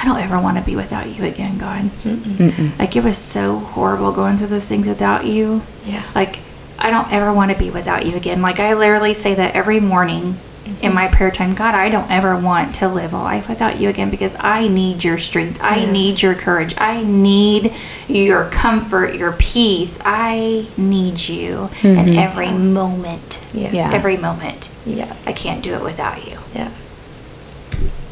i 0.00 0.04
don't 0.04 0.20
ever 0.20 0.38
want 0.40 0.56
to 0.58 0.62
be 0.64 0.76
without 0.76 1.06
you 1.08 1.24
again 1.24 1.56
god 1.58 1.84
Mm-mm. 2.04 2.78
like 2.78 2.96
it 2.96 3.04
was 3.04 3.16
so 3.16 3.58
horrible 3.58 4.12
going 4.12 4.36
through 4.36 4.48
those 4.48 4.66
things 4.68 4.86
without 4.86 5.24
you 5.26 5.62
Yeah. 5.86 6.02
like 6.14 6.38
I 6.84 6.90
don't 6.90 7.12
ever 7.12 7.32
want 7.32 7.52
to 7.52 7.56
be 7.56 7.70
without 7.70 8.06
you 8.06 8.16
again. 8.16 8.42
Like 8.42 8.58
I 8.58 8.72
literally 8.74 9.14
say 9.14 9.36
that 9.36 9.54
every 9.54 9.78
morning 9.78 10.36
in 10.80 10.94
my 10.94 11.08
prayer 11.08 11.30
time. 11.30 11.54
God, 11.54 11.74
I 11.74 11.88
don't 11.88 12.10
ever 12.10 12.36
want 12.36 12.74
to 12.76 12.88
live 12.88 13.12
a 13.12 13.18
life 13.18 13.48
without 13.48 13.80
you 13.80 13.88
again 13.88 14.10
because 14.10 14.34
I 14.38 14.68
need 14.68 15.02
your 15.02 15.18
strength. 15.18 15.58
I 15.62 15.84
need 15.84 16.22
your 16.22 16.34
courage. 16.34 16.74
I 16.78 17.02
need 17.02 17.74
your 18.08 18.48
comfort, 18.50 19.14
your 19.16 19.32
peace. 19.32 19.98
I 20.04 20.66
need 20.76 21.28
you 21.28 21.68
in 21.82 21.96
Mhm. 22.06 22.16
every 22.16 22.50
moment. 22.52 23.40
Yeah. 23.52 23.90
Every 23.92 24.16
moment. 24.18 24.68
Yes. 24.86 25.12
I 25.26 25.32
can't 25.32 25.62
do 25.62 25.74
it 25.74 25.82
without 25.82 26.24
you. 26.28 26.38
Yes. 26.54 26.70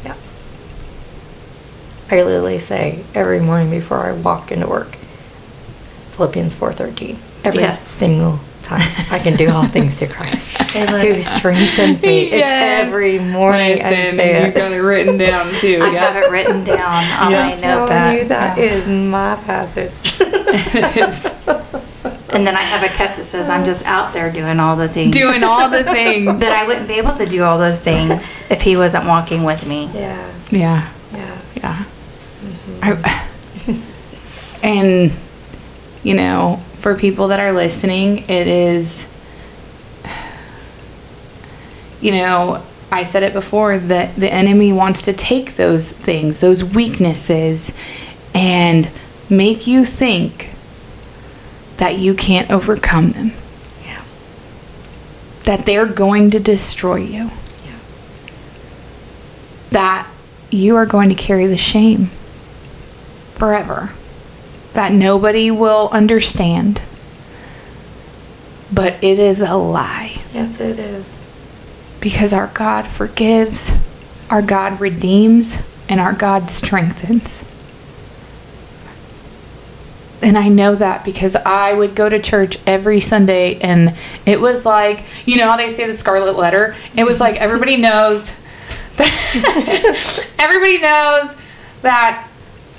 Yes. 0.03 0.49
I 2.11 2.15
literally 2.23 2.59
say 2.59 2.99
every 3.15 3.39
morning 3.39 3.69
before 3.69 4.05
I 4.07 4.11
walk 4.11 4.51
into 4.51 4.67
work, 4.67 4.97
Philippians 6.09 6.53
4.13. 6.53 7.17
Every 7.43 7.61
Yes. 7.61 7.81
single 7.87 8.39
time. 8.77 9.05
I 9.11 9.19
can 9.19 9.35
do 9.37 9.49
all 9.51 9.65
things 9.67 9.97
through 9.99 10.09
Christ. 10.09 10.47
Who 10.73 11.21
strengthens 11.21 12.03
me. 12.03 12.23
It's 12.23 12.35
Yes. 12.35 12.85
every 12.85 13.19
morning 13.19 13.73
I 13.73 13.75
say 14.11 14.47
you 14.47 14.51
got 14.53 14.71
it. 14.71 14.75
it 14.75 14.79
written 14.81 15.17
down 15.17 15.51
too. 15.53 15.79
I 15.83 15.89
have 15.89 16.15
it 16.15 16.29
written 16.31 16.63
down 16.63 16.79
on 16.79 17.31
Yeah. 17.31 17.43
my 17.45 17.51
I'm 17.51 17.57
telling 17.57 17.79
notepad. 17.81 18.17
you, 18.19 18.25
that 18.29 18.57
Yeah. 18.57 18.63
is 18.63 18.87
my 18.87 19.35
passage. 19.45 19.91
It 20.73 20.97
is. 20.97 21.33
And 22.33 22.47
then 22.47 22.55
I 22.55 22.61
have 22.61 22.83
a 22.83 22.87
cup 22.93 23.15
that 23.17 23.23
says 23.25 23.49
I'm 23.49 23.65
just 23.65 23.85
out 23.85 24.13
there 24.13 24.31
doing 24.31 24.59
all 24.59 24.75
the 24.77 24.87
things. 24.87 25.13
Doing 25.15 25.43
all 25.43 25.69
the 25.69 25.83
things. 25.83 26.39
But 26.39 26.51
I 26.51 26.65
wouldn't 26.65 26.87
be 26.87 26.95
able 26.95 27.15
to 27.17 27.25
do 27.25 27.43
all 27.43 27.57
those 27.57 27.79
things 27.79 28.41
if 28.49 28.61
he 28.61 28.77
wasn't 28.77 29.05
walking 29.05 29.43
with 29.43 29.65
me. 29.67 29.89
Yes. 29.93 30.51
Yeah. 30.53 30.89
Yes. 31.13 31.57
Yeah. 31.61 31.85
Mm-hmm. 32.43 32.83
I, 32.83 33.77
and, 34.63 35.11
you 36.03 36.13
know, 36.13 36.61
for 36.81 36.95
people 36.95 37.27
that 37.27 37.39
are 37.39 37.51
listening, 37.51 38.19
it 38.27 38.47
is, 38.47 39.05
you 42.01 42.11
know, 42.11 42.63
I 42.91 43.03
said 43.03 43.21
it 43.23 43.33
before 43.33 43.77
that 43.77 44.15
the 44.15 44.31
enemy 44.33 44.73
wants 44.73 45.03
to 45.03 45.13
take 45.13 45.55
those 45.55 45.91
things, 45.91 46.41
those 46.41 46.63
weaknesses, 46.63 47.71
and 48.33 48.89
make 49.29 49.67
you 49.67 49.85
think 49.85 50.49
that 51.77 51.97
you 51.99 52.13
can't 52.15 52.49
overcome 52.51 53.11
them, 53.11 53.31
Yeah. 53.85 54.01
that 55.43 55.65
they're 55.67 55.85
going 55.85 56.31
to 56.31 56.39
destroy 56.39 56.97
you, 56.97 57.29
Yes. 57.63 58.03
that 59.69 60.07
you 60.49 60.75
are 60.75 60.85
going 60.87 61.09
to 61.09 61.15
carry 61.15 61.45
the 61.47 61.57
shame 61.57 62.09
forever, 63.35 63.91
that 64.73 64.91
nobody 64.91 65.51
will 65.51 65.89
understand. 65.91 66.81
But 68.73 69.03
it 69.03 69.19
is 69.19 69.41
a 69.41 69.55
lie 69.55 70.21
Yes, 70.33 70.59
it 70.61 70.79
is. 70.79 71.25
because 71.99 72.31
our 72.31 72.47
God 72.47 72.87
forgives, 72.87 73.73
our 74.29 74.41
God 74.41 74.79
redeems, 74.79 75.57
and 75.89 75.99
our 75.99 76.13
God 76.13 76.49
strengthens. 76.49 77.43
And 80.23 80.37
I 80.37 80.47
know 80.49 80.75
that 80.75 81.03
because 81.03 81.35
I 81.35 81.73
would 81.73 81.95
go 81.95 82.07
to 82.07 82.19
church 82.21 82.57
every 82.67 82.99
Sunday 82.99 83.59
and 83.59 83.95
it 84.25 84.39
was 84.39 84.65
like, 84.65 85.03
you 85.25 85.35
know 85.37 85.49
how 85.49 85.57
they 85.57 85.69
say 85.71 85.87
the 85.87 85.95
scarlet 85.95 86.37
letter? 86.37 86.75
It 86.95 87.03
was 87.05 87.19
like 87.19 87.37
everybody 87.37 87.75
knows 87.75 88.31
that 88.97 90.33
everybody 90.39 90.79
knows 90.79 91.35
that 91.81 92.27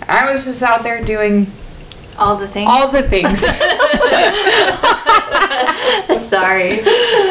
I 0.08 0.30
was 0.30 0.44
just 0.44 0.62
out 0.62 0.84
there 0.84 1.04
doing 1.04 1.48
All 2.18 2.36
the 2.36 2.48
things. 2.48 2.68
all 2.68 2.90
the 2.90 3.02
things. 3.02 3.40
Sorry. 6.28 6.80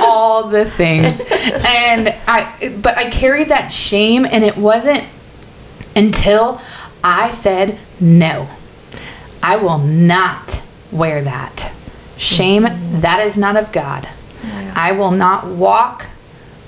all 0.02 0.48
the 0.48 0.66
things. 0.66 1.22
And 1.30 2.10
I 2.28 2.78
but 2.82 2.98
I 2.98 3.10
carried 3.10 3.50
that 3.50 3.70
shame 3.70 4.26
and 4.26 4.44
it 4.44 4.58
wasn't 4.58 5.04
until 5.96 6.62
I 7.04 7.30
said 7.30 7.78
no. 8.00 8.48
I 9.44 9.58
will 9.58 9.80
not 9.80 10.62
wear 10.92 11.22
that. 11.24 11.74
Shame 12.18 12.64
that 13.02 13.20
is 13.22 13.38
not 13.38 13.56
of 13.56 13.72
God. 13.72 14.08
I 14.74 14.94
will 14.94 15.12
not 15.12 15.46
walk 15.46 16.08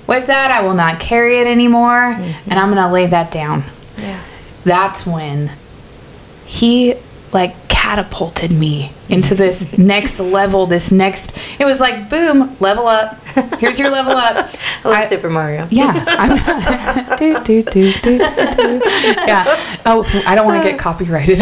with 0.06 0.26
that. 0.26 0.50
I 0.50 0.62
will 0.62 0.74
not 0.74 1.00
carry 1.00 1.38
it 1.38 1.46
anymore 1.46 2.14
mm-hmm. 2.14 2.50
and 2.50 2.58
I'm 2.58 2.70
going 2.70 2.86
to 2.86 2.92
lay 2.92 3.06
that 3.06 3.30
down. 3.30 3.64
Yeah. 3.96 4.22
That's 4.64 5.06
when 5.06 5.52
he 6.44 6.94
like 7.32 7.54
catapulted 7.84 8.50
me 8.50 8.90
into 9.10 9.34
this 9.34 9.76
next 9.76 10.18
level, 10.18 10.64
this 10.66 10.90
next 10.90 11.36
it 11.58 11.66
was 11.66 11.80
like 11.80 12.08
boom, 12.08 12.56
level 12.58 12.86
up. 12.86 13.22
Here's 13.58 13.78
your 13.78 13.90
level 13.90 14.12
up. 14.12 14.48
I 14.84 14.88
love 14.88 14.98
I- 15.00 15.04
Super 15.04 15.28
Mario. 15.28 15.68
yeah. 15.70 16.02
I'm, 16.08 17.18
do, 17.18 17.34
do, 17.44 17.62
do, 17.62 17.92
do, 17.92 18.18
do. 18.18 18.80
Yeah. 19.26 19.44
Oh, 19.84 20.02
I 20.26 20.34
don't 20.34 20.46
want 20.46 20.62
to 20.64 20.70
get 20.70 20.78
copyrighted 20.78 21.40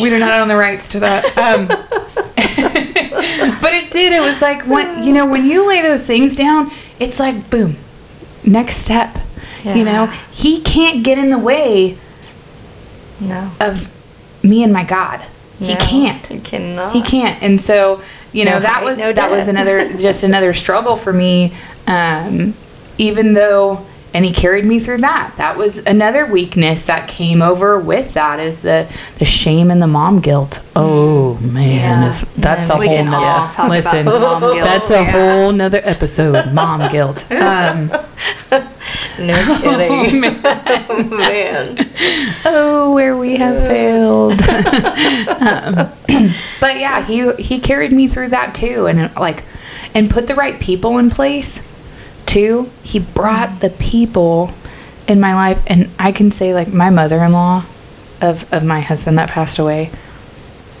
we 0.00 0.10
do 0.10 0.18
not 0.18 0.40
own 0.40 0.48
the 0.48 0.56
rights 0.56 0.88
to 0.88 1.00
that. 1.00 1.24
Um, 1.38 1.66
but 3.60 3.72
it 3.74 3.92
did. 3.92 4.12
It 4.12 4.20
was 4.20 4.42
like 4.42 4.66
when 4.66 5.04
you 5.04 5.12
know 5.12 5.26
when 5.26 5.46
you 5.46 5.68
lay 5.68 5.82
those 5.82 6.04
things 6.04 6.34
down, 6.34 6.72
it's 6.98 7.20
like 7.20 7.48
boom, 7.48 7.76
next 8.44 8.76
step. 8.78 9.18
You 9.64 9.84
know, 9.84 10.06
he 10.32 10.60
can't 10.60 11.04
get 11.04 11.18
in 11.18 11.30
the 11.30 11.38
way 11.38 11.96
No. 13.28 13.50
of 13.60 13.88
me 14.44 14.62
and 14.62 14.72
my 14.72 14.84
God. 14.84 15.22
He 15.58 15.76
can't 15.76 16.26
He 16.26 16.40
cannot. 16.40 16.92
he 16.92 17.02
can't 17.02 17.40
and 17.40 17.60
so 17.60 18.02
you 18.32 18.44
know 18.44 18.54
No 18.54 18.60
that 18.60 18.72
height, 18.78 18.84
was 18.84 18.98
no 18.98 19.12
that 19.12 19.30
was 19.30 19.46
another 19.46 19.92
just 19.96 20.24
another 20.24 20.52
struggle 20.52 20.96
for 20.96 21.12
me 21.12 21.54
um 21.86 22.54
even 22.98 23.32
though 23.34 23.86
and 24.14 24.24
he 24.24 24.32
carried 24.32 24.64
me 24.64 24.80
through 24.80 24.98
that 24.98 25.34
that 25.36 25.56
was 25.56 25.78
another 25.78 26.26
weakness 26.26 26.84
that 26.86 27.08
came 27.08 27.40
over 27.42 27.78
with 27.78 28.12
that 28.14 28.40
is 28.40 28.62
the 28.62 28.88
the 29.20 29.24
shame 29.24 29.70
and 29.70 29.80
the 29.80 29.86
mom 29.86 30.18
guilt 30.20 30.58
oh 30.74 31.34
man 31.36 31.70
Yeah. 31.78 32.08
it's- 32.08 32.24
that's 32.36 32.68
a 32.68 32.76
we 32.76 32.88
whole 32.88 33.04
nother 33.04 33.68
listen 33.68 34.00
about 34.08 34.40
mom 34.40 34.54
guilt. 34.54 34.64
that's 34.66 34.90
a 34.90 34.94
Yeah. 34.94 35.10
whole 35.12 35.52
nother 35.52 35.80
episode 35.84 36.52
mom 36.52 36.90
guilt 36.90 37.24
um 37.30 37.88
No 39.18 39.34
kidding. 39.60 40.24
Oh, 40.44 41.02
man. 41.10 41.90
oh 42.44 42.92
where 42.94 43.16
we 43.16 43.36
have 43.36 43.66
failed. 43.66 44.40
Um, 45.42 45.74
but 46.60 46.78
yeah 46.78 47.04
he 47.04 47.32
he 47.34 47.58
carried 47.58 47.92
me 47.92 48.06
through 48.08 48.28
that 48.28 48.54
too. 48.54 48.86
And 48.86 49.00
uh, 49.00 49.08
like 49.18 49.44
and 49.94 50.10
put 50.10 50.26
the 50.28 50.34
right 50.34 50.58
people 50.60 50.98
in 50.98 51.10
place 51.10 51.62
too. 52.26 52.70
He 52.82 52.98
brought 53.00 53.60
the 53.60 53.70
people 53.70 54.52
in 55.08 55.20
my 55.20 55.34
life. 55.34 55.62
And 55.66 55.90
i 55.98 56.12
can 56.12 56.30
say 56.30 56.54
like 56.54 56.68
my 56.68 56.90
mother-in-law 56.90 57.64
of 58.20 58.52
of 58.52 58.64
my 58.64 58.80
husband 58.80 59.18
that 59.18 59.28
passed 59.30 59.58
away 59.58 59.90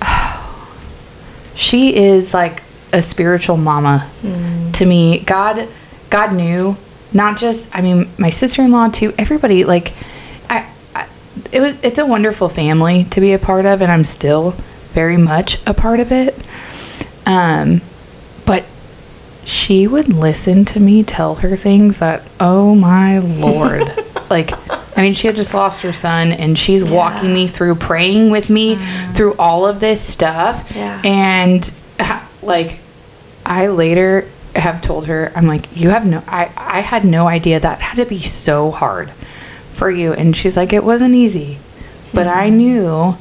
she 1.54 1.94
is 1.94 2.32
like 2.32 2.62
a 2.92 3.02
spiritual 3.02 3.56
mama 3.56 4.08
to 4.74 4.86
me. 4.86 5.20
God 5.20 5.68
god 6.10 6.34
knew 6.34 6.76
not 7.14 7.38
just 7.38 7.68
i 7.72 7.80
mean 7.80 8.08
my 8.18 8.30
sister-in-law 8.30 8.88
too 8.88 9.14
everybody 9.18 9.64
like 9.64 9.92
I, 10.48 10.66
I 10.94 11.08
it 11.52 11.60
was 11.60 11.74
it's 11.82 11.98
a 11.98 12.06
wonderful 12.06 12.48
family 12.48 13.04
to 13.04 13.20
be 13.20 13.32
a 13.32 13.38
part 13.38 13.66
of 13.66 13.80
and 13.82 13.90
i'm 13.92 14.04
still 14.04 14.54
very 14.92 15.16
much 15.16 15.58
a 15.66 15.72
part 15.72 16.00
of 16.00 16.12
it. 16.12 16.36
Um 17.26 17.80
but 18.44 18.64
she 19.44 19.86
would 19.86 20.12
listen 20.12 20.64
to 20.66 20.78
me 20.80 21.02
tell 21.02 21.36
her 21.36 21.56
things 21.56 21.98
that 22.00 22.22
oh 22.38 22.74
my 22.74 23.18
lord. 23.18 23.90
Like 24.30 24.52
i 24.96 25.02
mean 25.02 25.12
she 25.12 25.26
had 25.26 25.36
just 25.36 25.52
lost 25.52 25.82
her 25.82 25.92
son 25.92 26.32
and 26.32 26.58
she's 26.58 26.82
walking 26.82 27.34
me 27.34 27.46
through 27.46 27.74
praying 27.74 28.30
with 28.30 28.48
me 28.48 28.76
through 29.12 29.34
all 29.38 29.66
of 29.66 29.78
this 29.80 30.00
stuff. 30.00 30.72
Yeah. 30.74 31.00
and 31.04 31.70
like 32.42 32.78
i 33.44 33.66
later 33.66 34.26
have 34.54 34.82
told 34.82 35.06
her 35.06 35.32
i'm 35.34 35.46
like 35.46 35.66
you 35.76 35.88
have 35.90 36.04
no 36.06 36.22
i 36.26 36.50
i 36.56 36.80
had 36.80 37.04
no 37.04 37.26
idea 37.28 37.58
that 37.60 37.80
had 37.80 37.96
to 37.96 38.04
be 38.04 38.20
so 38.20 38.70
hard 38.70 39.10
for 39.72 39.90
you. 39.90 40.12
And 40.12 40.36
she's 40.36 40.56
like 40.56 40.72
it 40.72 40.84
wasn't 40.84 41.14
easy. 41.14 41.58
But 42.14 42.26
i 42.26 42.48
knew 42.50 43.16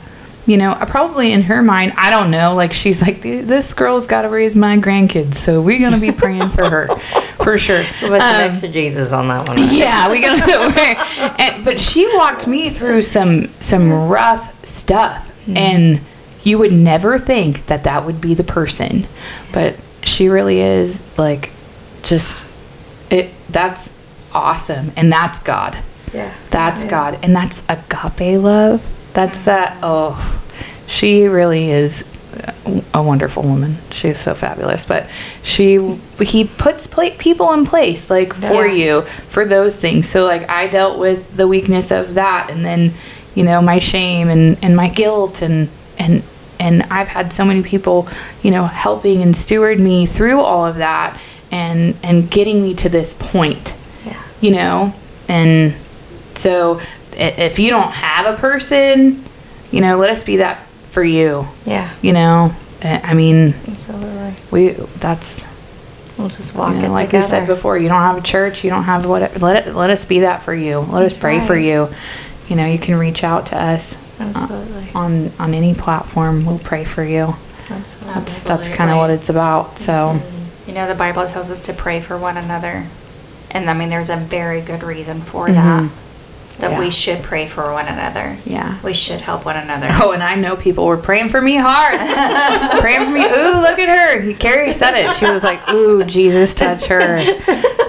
you 0.45 0.57
know 0.57 0.71
uh, 0.71 0.85
probably 0.85 1.31
in 1.31 1.43
her 1.43 1.61
mind 1.61 1.93
i 1.97 2.09
don't 2.09 2.31
know 2.31 2.55
like 2.55 2.73
she's 2.73 2.99
like 3.01 3.21
this 3.21 3.73
girl's 3.75 4.07
got 4.07 4.23
to 4.23 4.29
raise 4.29 4.55
my 4.55 4.75
grandkids 4.75 5.35
so 5.35 5.61
we're 5.61 5.79
gonna 5.79 5.99
be 5.99 6.11
praying 6.11 6.49
for 6.49 6.67
her 6.69 6.87
for 7.43 7.57
sure. 7.57 7.83
What's 8.01 8.23
Um, 8.23 8.37
next 8.37 8.59
to 8.61 8.67
Jesus 8.67 9.11
on 9.11 9.27
that 9.29 9.47
one? 9.47 9.57
yeah, 9.73 10.11
we 10.11 10.19
gotta. 10.21 11.35
and, 11.41 11.63
but 11.65 11.79
she 11.79 12.05
walked 12.17 12.45
me 12.47 12.69
through 12.69 13.01
some 13.03 13.47
some 13.59 13.91
rough 14.09 14.63
stuff, 14.65 15.31
and 15.47 15.99
you 16.43 16.57
would 16.59 16.71
never 16.73 17.17
think 17.17 17.65
that 17.67 17.83
that 17.85 18.05
would 18.05 18.19
be 18.21 18.33
the 18.35 18.43
person, 18.43 19.07
but 19.51 19.75
she 20.21 20.29
really 20.29 20.59
is 20.59 21.01
like, 21.17 21.49
just 22.03 22.45
it. 23.09 23.31
That's 23.49 23.91
awesome, 24.31 24.91
and 24.95 25.11
that's 25.11 25.39
God. 25.39 25.79
Yeah. 26.13 26.31
That's. 26.51 26.83
God, 26.83 27.17
and 27.23 27.35
that's 27.35 27.63
agape 27.67 28.39
love. 28.39 28.87
That's 29.13 29.45
that. 29.45 29.79
Oh, 29.81 30.39
she 30.85 31.25
really 31.25 31.71
is 31.71 32.05
a 32.93 33.01
wonderful 33.01 33.41
woman. 33.41 33.77
She's 33.89 34.19
so 34.19 34.35
fabulous. 34.35 34.85
But 34.85 35.07
she, 35.41 35.97
he 36.19 36.45
puts 36.45 36.85
pla 36.85 37.09
people 37.17 37.51
in 37.53 37.65
place 37.65 38.11
like 38.11 38.33
for 38.33 38.67
Yes. 38.67 38.77
you 38.77 39.01
for 39.29 39.43
those 39.43 39.75
things. 39.75 40.07
So 40.07 40.25
like 40.25 40.47
I 40.51 40.67
dealt 40.67 40.99
with 40.99 41.35
the 41.35 41.47
weakness 41.47 41.89
of 41.89 42.13
that, 42.13 42.51
and 42.51 42.63
then 42.63 42.93
you 43.33 43.43
know 43.43 43.59
my 43.59 43.79
shame 43.79 44.29
and 44.29 44.55
and 44.61 44.75
my 44.75 44.87
guilt 44.87 45.41
and 45.41 45.67
and 45.97 46.21
and 46.61 46.83
I've 46.83 47.07
had 47.09 47.33
so 47.33 47.43
many 47.43 47.63
people, 47.63 48.07
you 48.43 48.51
know, 48.51 48.65
helping 48.65 49.21
and 49.21 49.35
steward 49.35 49.79
me 49.79 50.05
through 50.05 50.39
all 50.39 50.65
of 50.65 50.75
that 50.77 51.19
and 51.51 51.95
and 52.03 52.29
getting 52.31 52.61
me 52.61 52.73
to 52.75 52.87
this 52.87 53.13
point 53.13 53.75
Yeah. 54.05 54.21
you 54.39 54.51
know 54.51 54.93
and 55.27 55.73
so 56.35 56.79
if 57.13 57.59
you 57.59 57.69
don't 57.71 57.91
have 57.91 58.25
a 58.33 58.37
person 58.39 59.21
you 59.69 59.81
know 59.81 59.97
let 59.97 60.09
us 60.09 60.23
be 60.23 60.37
that 60.37 60.65
for 60.83 61.03
you 61.03 61.45
Yeah. 61.65 61.89
you 62.01 62.13
know 62.13 62.53
i 62.81 63.13
mean 63.13 63.53
Absolutely. 63.67 64.33
we 64.49 64.69
that's 64.99 65.45
We'll 66.17 66.29
just 66.29 66.55
walk 66.55 66.75
you 66.75 66.81
know, 66.83 66.87
it 66.87 66.89
like 66.91 67.07
together. 67.09 67.25
we 67.25 67.29
said 67.29 67.47
before 67.47 67.77
you 67.77 67.89
don't 67.89 68.01
have 68.01 68.17
a 68.17 68.21
church 68.21 68.63
you 68.63 68.69
don't 68.69 68.83
have 68.83 69.05
what 69.05 69.41
let 69.41 69.67
it 69.67 69.75
let 69.75 69.89
us 69.89 70.05
be 70.05 70.21
that 70.21 70.43
for 70.43 70.53
you 70.53 70.79
let 70.79 71.03
us 71.03 71.13
That's 71.13 71.17
pray 71.17 71.39
for 71.41 71.53
right. 71.53 71.65
you 71.65 71.89
you 72.47 72.55
know 72.55 72.65
you 72.65 72.79
can 72.79 72.95
reach 72.97 73.25
out 73.25 73.47
to 73.47 73.57
us 73.61 73.97
Absolutely. 74.27 74.89
Uh, 74.93 74.99
on 74.99 75.31
on 75.39 75.53
any 75.53 75.73
platform 75.73 76.45
we'll 76.45 76.59
pray 76.59 76.83
for 76.83 77.03
you 77.03 77.35
Absolutely. 77.69 78.13
that's 78.13 78.43
that's 78.43 78.69
kind 78.69 78.91
of 78.91 78.97
what 78.97 79.09
it's 79.09 79.29
about 79.29 79.77
so 79.77 79.91
mm-hmm. 79.91 80.41
You 80.67 80.73
know, 80.73 80.87
the 80.87 80.95
Bible 80.95 81.27
tells 81.27 81.49
us 81.49 81.59
to 81.61 81.73
pray 81.73 81.99
for 82.01 82.17
one 82.17 82.37
another. 82.37 82.87
And 83.49 83.69
I 83.69 83.73
mean, 83.73 83.89
there's 83.89 84.09
a 84.09 84.15
very 84.15 84.61
good 84.61 84.83
reason 84.83 85.21
for 85.21 85.51
that. 85.51 85.83
Mm-hmm. 85.83 86.10
That 86.61 86.71
Yeah. 86.71 86.79
we 86.79 86.89
should 86.89 87.21
pray 87.23 87.47
for 87.47 87.71
one 87.73 87.87
another. 87.87 88.37
Yeah. 88.45 88.79
We 88.83 88.93
should 88.93 89.19
help 89.21 89.45
one 89.45 89.57
another. 89.57 89.87
Oh, 90.01 90.11
and 90.11 90.23
I 90.23 90.35
know 90.35 90.55
people 90.55 90.85
were 90.85 90.97
praying 90.97 91.29
for 91.29 91.41
me 91.41 91.55
hard. 91.57 91.99
praying 92.81 93.05
for 93.05 93.11
me. 93.11 93.23
Ooh, 93.25 93.59
look 93.61 93.77
at 93.79 93.89
her. 93.89 94.33
Carrie 94.33 94.71
said 94.73 94.93
it. 94.95 95.15
She 95.15 95.25
was 95.25 95.43
like, 95.43 95.67
Ooh, 95.69 96.03
Jesus, 96.03 96.53
touch 96.53 96.85
her. 96.85 97.23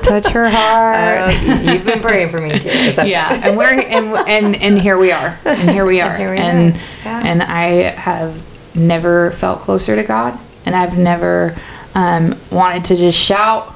Touch 0.03 0.29
her 0.29 0.49
heart. 0.51 1.33
Uh, 1.33 1.61
you've 1.73 1.85
been 1.85 2.01
praying 2.01 2.29
for 2.31 2.41
me 2.41 2.59
too. 2.59 2.69
It's 2.71 2.99
yeah, 3.05 3.41
and 3.47 3.57
we're 3.57 3.73
and 3.81 4.07
and 4.29 4.57
and 4.57 4.79
here 4.79 4.99
we 4.99 5.13
are, 5.13 5.39
and 5.45 5.71
here 5.71 5.87
we 5.87 6.01
are, 6.01 6.17
Here 6.17 6.33
we 6.33 6.39
and 6.39 6.75
are. 6.75 6.79
Yeah. 7.05 7.23
and 7.25 7.43
I 7.43 7.67
have 7.93 8.43
never 8.75 9.31
felt 9.31 9.61
closer 9.61 9.95
to 9.97 10.03
God, 10.03 10.39
and 10.67 10.75
I've 10.75 10.99
never 10.99 11.57
um, 11.95 12.37
wanted 12.51 12.85
to 12.87 12.97
just 12.97 13.19
shout 13.19 13.75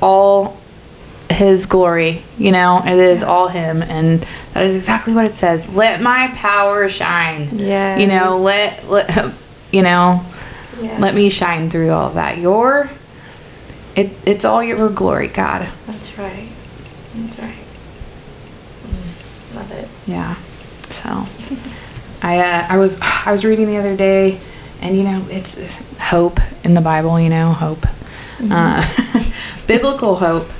all 0.00 0.56
his 1.30 1.66
glory 1.66 2.22
you 2.38 2.52
know? 2.52 2.82
It 2.84 2.98
is 2.98 3.22
all 3.22 3.48
him 3.48 3.82
and 3.82 4.20
that 4.52 4.64
is 4.64 4.76
exactly 4.76 5.14
what 5.14 5.24
it 5.24 5.34
says. 5.34 5.68
Let 5.74 6.00
my 6.00 6.28
power 6.34 6.88
shine. 6.88 7.58
Yeah. 7.58 7.98
you 7.98 8.06
know 8.06 8.38
let 8.38 8.88
let 8.88 9.34
you 9.72 9.82
know 9.82 10.24
let 10.80 11.14
me 11.14 11.30
shine 11.30 11.70
through 11.70 11.90
all 11.90 12.08
of 12.08 12.14
that. 12.14 12.38
Your 12.38 12.90
it 13.96 14.10
it's 14.26 14.44
all 14.44 14.62
your 14.62 14.88
glory 14.90 15.28
god. 15.28 15.70
That's 15.86 16.18
right. 16.18 16.48
That's 17.14 17.38
right. 17.38 17.54
Mm, 18.82 19.54
love 19.54 19.70
it. 19.72 19.88
yeah. 20.06 20.34
So 20.90 21.26
i 22.22 22.38
uh, 22.38 22.66
i 22.70 22.76
was 22.76 22.98
i 23.02 23.30
was 23.30 23.44
reading 23.44 23.66
the 23.66 23.76
other 23.76 23.96
day 23.96 24.38
and 24.80 24.96
you 24.96 25.04
know 25.04 25.24
it's, 25.30 25.56
it's 25.56 25.78
hope 25.98 26.40
in 26.64 26.74
the 26.74 26.80
bible 26.80 27.18
you 27.20 27.28
know 27.28 27.52
hope. 27.52 27.86
Uh, 28.50 28.84
biblical 29.66 30.16
hope 30.16 30.50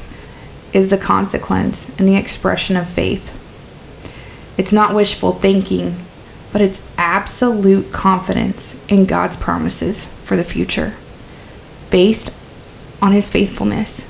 is 0.74 0.90
the 0.90 0.98
consequence 0.98 1.88
and 1.98 2.08
the 2.08 2.16
expression 2.16 2.76
of 2.76 2.88
faith 2.88 3.40
it's 4.58 4.72
not 4.72 4.94
wishful 4.94 5.32
thinking 5.32 5.96
but 6.52 6.60
it's 6.60 6.82
absolute 6.98 7.92
confidence 7.92 8.80
in 8.88 9.06
god's 9.06 9.36
promises 9.36 10.04
for 10.24 10.36
the 10.36 10.44
future 10.44 10.94
based 11.90 12.30
on 13.00 13.12
his 13.12 13.28
faithfulness 13.28 14.06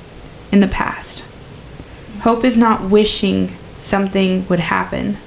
in 0.51 0.59
the 0.59 0.67
past 0.67 1.23
Hope 2.25 2.43
is 2.43 2.57
not 2.57 2.89
wishing 2.89 3.53
something 3.77 4.47
would 4.47 4.59
happen, 4.59 5.17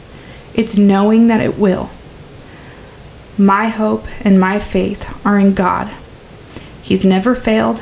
it's 0.54 0.76
knowing 0.76 1.28
that 1.28 1.40
it 1.40 1.56
will. 1.56 1.90
My 3.38 3.68
hope 3.68 4.06
and 4.22 4.40
my 4.40 4.58
faith 4.58 5.08
are 5.24 5.38
in 5.38 5.54
God. 5.54 5.94
He's 6.82 7.04
never 7.04 7.36
failed, 7.36 7.80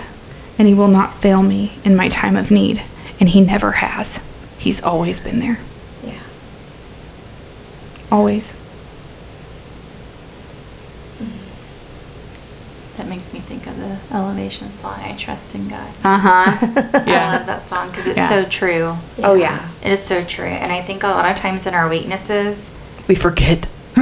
and 0.58 0.68
He 0.68 0.74
will 0.74 0.88
not 0.88 1.14
fail 1.14 1.42
me 1.42 1.78
in 1.82 1.96
my 1.96 2.10
time 2.10 2.36
of 2.36 2.50
need, 2.50 2.82
and 3.20 3.28
He 3.30 3.40
never 3.40 3.72
has. 3.72 4.20
He's 4.58 4.82
always 4.82 5.20
been 5.20 5.38
there. 5.40 5.58
Yeah. 6.04 6.20
Always. 8.10 8.54
That 12.96 13.08
makes 13.08 13.34
me 13.34 13.40
think 13.40 13.66
of 13.66 13.76
the 13.76 13.98
Elevation 14.10 14.70
song, 14.70 14.98
I 15.00 15.14
Trust 15.16 15.54
in 15.54 15.68
God. 15.68 15.86
Uh 16.02 16.18
huh. 16.18 16.56
yeah. 17.06 17.30
I 17.34 17.36
love 17.36 17.46
that 17.46 17.60
song 17.60 17.88
because 17.88 18.06
it's 18.06 18.16
Yeah. 18.16 18.28
so 18.30 18.44
true. 18.46 18.96
Oh, 19.22 19.34
yeah. 19.34 19.68
It 19.84 19.92
is 19.92 20.02
so 20.02 20.24
true. 20.24 20.46
And 20.46 20.72
I 20.72 20.80
think 20.80 21.02
a 21.02 21.08
lot 21.08 21.30
of 21.30 21.36
times 21.36 21.66
in 21.66 21.74
our 21.74 21.88
weaknesses, 21.90 22.70
We 23.06 23.14
forget. 23.14 23.66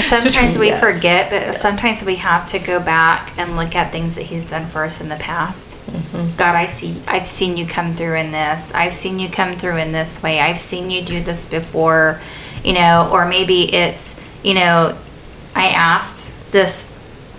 sometimes 0.00 0.56
we 0.58 0.68
Yes. 0.68 0.80
forget, 0.80 1.30
but 1.30 1.54
sometimes 1.56 2.02
we 2.02 2.16
have 2.16 2.46
to 2.48 2.58
go 2.58 2.80
back 2.80 3.32
and 3.38 3.56
look 3.56 3.74
at 3.74 3.90
things 3.92 4.14
that 4.16 4.22
He's 4.24 4.44
done 4.44 4.66
for 4.66 4.84
us 4.84 5.00
in 5.00 5.08
the 5.08 5.16
past. 5.16 5.76
God, 6.36 6.54
I 6.54 6.66
see, 6.66 7.00
I've 7.08 7.26
seen 7.26 7.56
you 7.56 7.66
come 7.66 7.94
through 7.94 8.16
in 8.16 8.32
this. 8.32 8.72
I've 8.74 8.94
seen 8.94 9.18
you 9.18 9.28
come 9.28 9.56
through 9.56 9.76
in 9.76 9.92
this 9.92 10.22
way. 10.22 10.40
I've 10.40 10.58
seen 10.58 10.90
you 10.90 11.02
do 11.02 11.22
this 11.22 11.46
before, 11.46 12.20
you 12.64 12.72
know, 12.72 13.08
or 13.12 13.26
maybe 13.26 13.72
it's, 13.72 14.20
you 14.42 14.54
know, 14.54 14.96
I 15.54 15.68
asked 15.68 16.30
this 16.52 16.90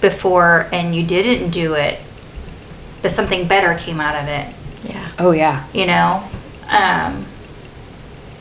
before 0.01 0.67
and 0.71 0.95
you 0.95 1.03
didn't 1.05 1.51
do 1.51 1.73
it, 1.75 1.99
but 3.01 3.11
something 3.11 3.47
better 3.47 3.75
came 3.77 3.99
out 3.99 4.15
of 4.15 4.27
it 4.27 4.53
Yeah. 4.83 5.09
Oh, 5.19 5.31
yeah. 5.31 5.63
you 5.73 5.85
know 5.85 6.23
um 6.69 7.25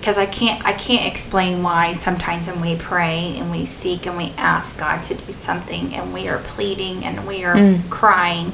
because 0.01 0.19
i 0.19 0.27
can't 0.27 0.65
i 0.67 0.73
can't 0.73 1.07
explain 1.07 1.63
why 1.63 1.93
sometimes 1.93 2.49
when 2.49 2.61
we 2.61 2.75
pray 2.77 3.37
and 3.37 3.51
we 3.51 3.65
seek 3.65 4.07
and 4.07 4.17
we 4.17 4.33
ask 4.37 4.79
god 4.79 5.03
to 5.03 5.15
do 5.15 5.33
something 5.33 5.95
and 5.95 6.13
we 6.13 6.27
are 6.27 6.39
pleading 6.39 7.05
and 7.05 7.27
we 7.27 7.45
are 7.45 7.55
mm. 7.55 7.89
crying 7.91 8.53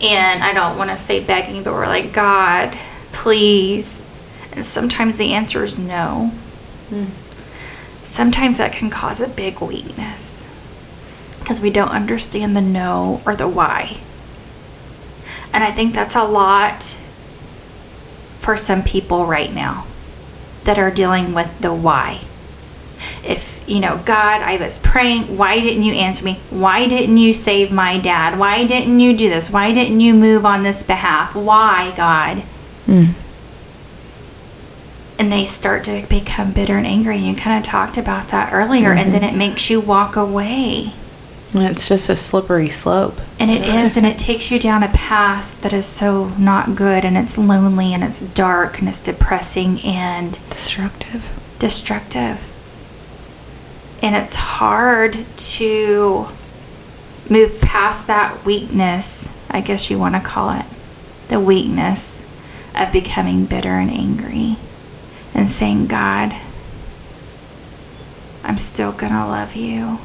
and 0.00 0.44
i 0.44 0.52
don't 0.52 0.78
want 0.78 0.90
to 0.90 0.96
say 0.96 1.18
begging 1.18 1.62
but 1.62 1.72
we're 1.72 1.86
like 1.86 2.12
god 2.12 2.76
please. 3.12 4.04
And 4.52 4.66
sometimes 4.66 5.18
the 5.18 5.32
answer 5.32 5.62
is 5.62 5.78
no. 5.78 6.32
Mm. 6.90 7.08
Sometimes 8.02 8.58
that 8.58 8.72
can 8.72 8.90
cause 8.90 9.20
a 9.20 9.28
big 9.28 9.60
weakness 9.60 10.44
because 11.38 11.60
we 11.60 11.70
don't 11.70 11.90
understand 11.90 12.56
the 12.56 12.60
no 12.60 13.22
or 13.24 13.36
the 13.36 13.48
why. 13.48 13.98
And 15.52 15.62
i 15.62 15.70
think 15.70 15.92
that's 15.92 16.16
a 16.16 16.24
lot 16.24 16.98
for 18.38 18.56
some 18.56 18.82
people 18.82 19.26
right 19.26 19.52
now 19.52 19.86
that 20.64 20.78
are 20.78 20.90
dealing 20.90 21.34
with 21.34 21.60
the 21.60 21.74
why. 21.74 22.20
If, 23.24 23.62
you 23.68 23.80
know, 23.80 24.00
God, 24.04 24.42
I 24.42 24.56
was 24.56 24.78
praying, 24.78 25.36
why 25.36 25.60
didn't 25.60 25.82
you 25.82 25.92
answer 25.94 26.24
me? 26.24 26.40
Why 26.50 26.88
didn't 26.88 27.16
you 27.16 27.32
save 27.32 27.72
my 27.72 27.98
dad? 27.98 28.38
Why 28.38 28.64
didn't 28.64 29.00
you 29.00 29.16
do 29.16 29.28
this? 29.28 29.50
Why 29.50 29.72
didn't 29.72 30.00
you 30.00 30.14
move 30.14 30.44
on 30.46 30.62
this 30.62 30.82
behalf? 30.82 31.34
Why, 31.34 31.92
God? 31.96 32.38
Hmm. 32.86 33.12
And 35.18 35.32
they 35.32 35.44
start 35.44 35.84
to 35.84 36.04
become 36.08 36.52
bitter 36.52 36.76
and 36.76 36.86
angry. 36.86 37.16
And 37.16 37.26
you 37.26 37.34
kind 37.34 37.58
of 37.58 37.64
talked 37.64 37.96
about 37.96 38.28
that 38.28 38.52
earlier. 38.52 38.90
And 38.90 39.00
mm-hmm. 39.00 39.10
then 39.10 39.24
it 39.24 39.36
makes 39.36 39.70
you 39.70 39.80
walk 39.80 40.16
away. 40.16 40.92
And 41.54 41.64
it's 41.64 41.86
just 41.88 42.08
a 42.08 42.16
slippery 42.16 42.70
slope. 42.70 43.20
And 43.38 43.50
it 43.50 43.66
is, 43.66 43.96
and 43.96 44.06
it 44.06 44.18
takes 44.18 44.50
you 44.50 44.58
down 44.58 44.82
a 44.82 44.88
path 44.88 45.60
that 45.60 45.72
is 45.74 45.84
so 45.84 46.28
not 46.38 46.74
good, 46.74 47.04
and 47.04 47.16
it's 47.16 47.36
lonely, 47.36 47.92
and 47.92 48.02
it's 48.02 48.20
dark, 48.20 48.78
and 48.78 48.88
it's 48.88 49.00
depressing, 49.00 49.80
and 49.80 50.40
Destructive. 50.48 51.30
destructive. 51.58 52.48
And 54.02 54.16
it's 54.16 54.34
hard 54.34 55.24
to 55.36 56.28
move 57.28 57.60
past 57.60 58.06
that 58.06 58.44
weakness, 58.44 59.28
I 59.50 59.60
guess 59.60 59.90
you 59.90 59.98
want 59.98 60.14
to 60.14 60.20
call 60.20 60.50
it 60.58 60.66
the 61.28 61.38
weakness 61.40 62.22
of 62.74 62.92
becoming 62.92 63.44
bitter 63.44 63.74
and 63.74 63.90
angry 63.90 64.56
and 65.34 65.48
saying, 65.48 65.86
God, 65.86 66.34
I'm 68.42 68.58
still 68.58 68.92
going 68.92 69.12
to 69.12 69.26
love 69.26 69.54
you. 69.54 69.98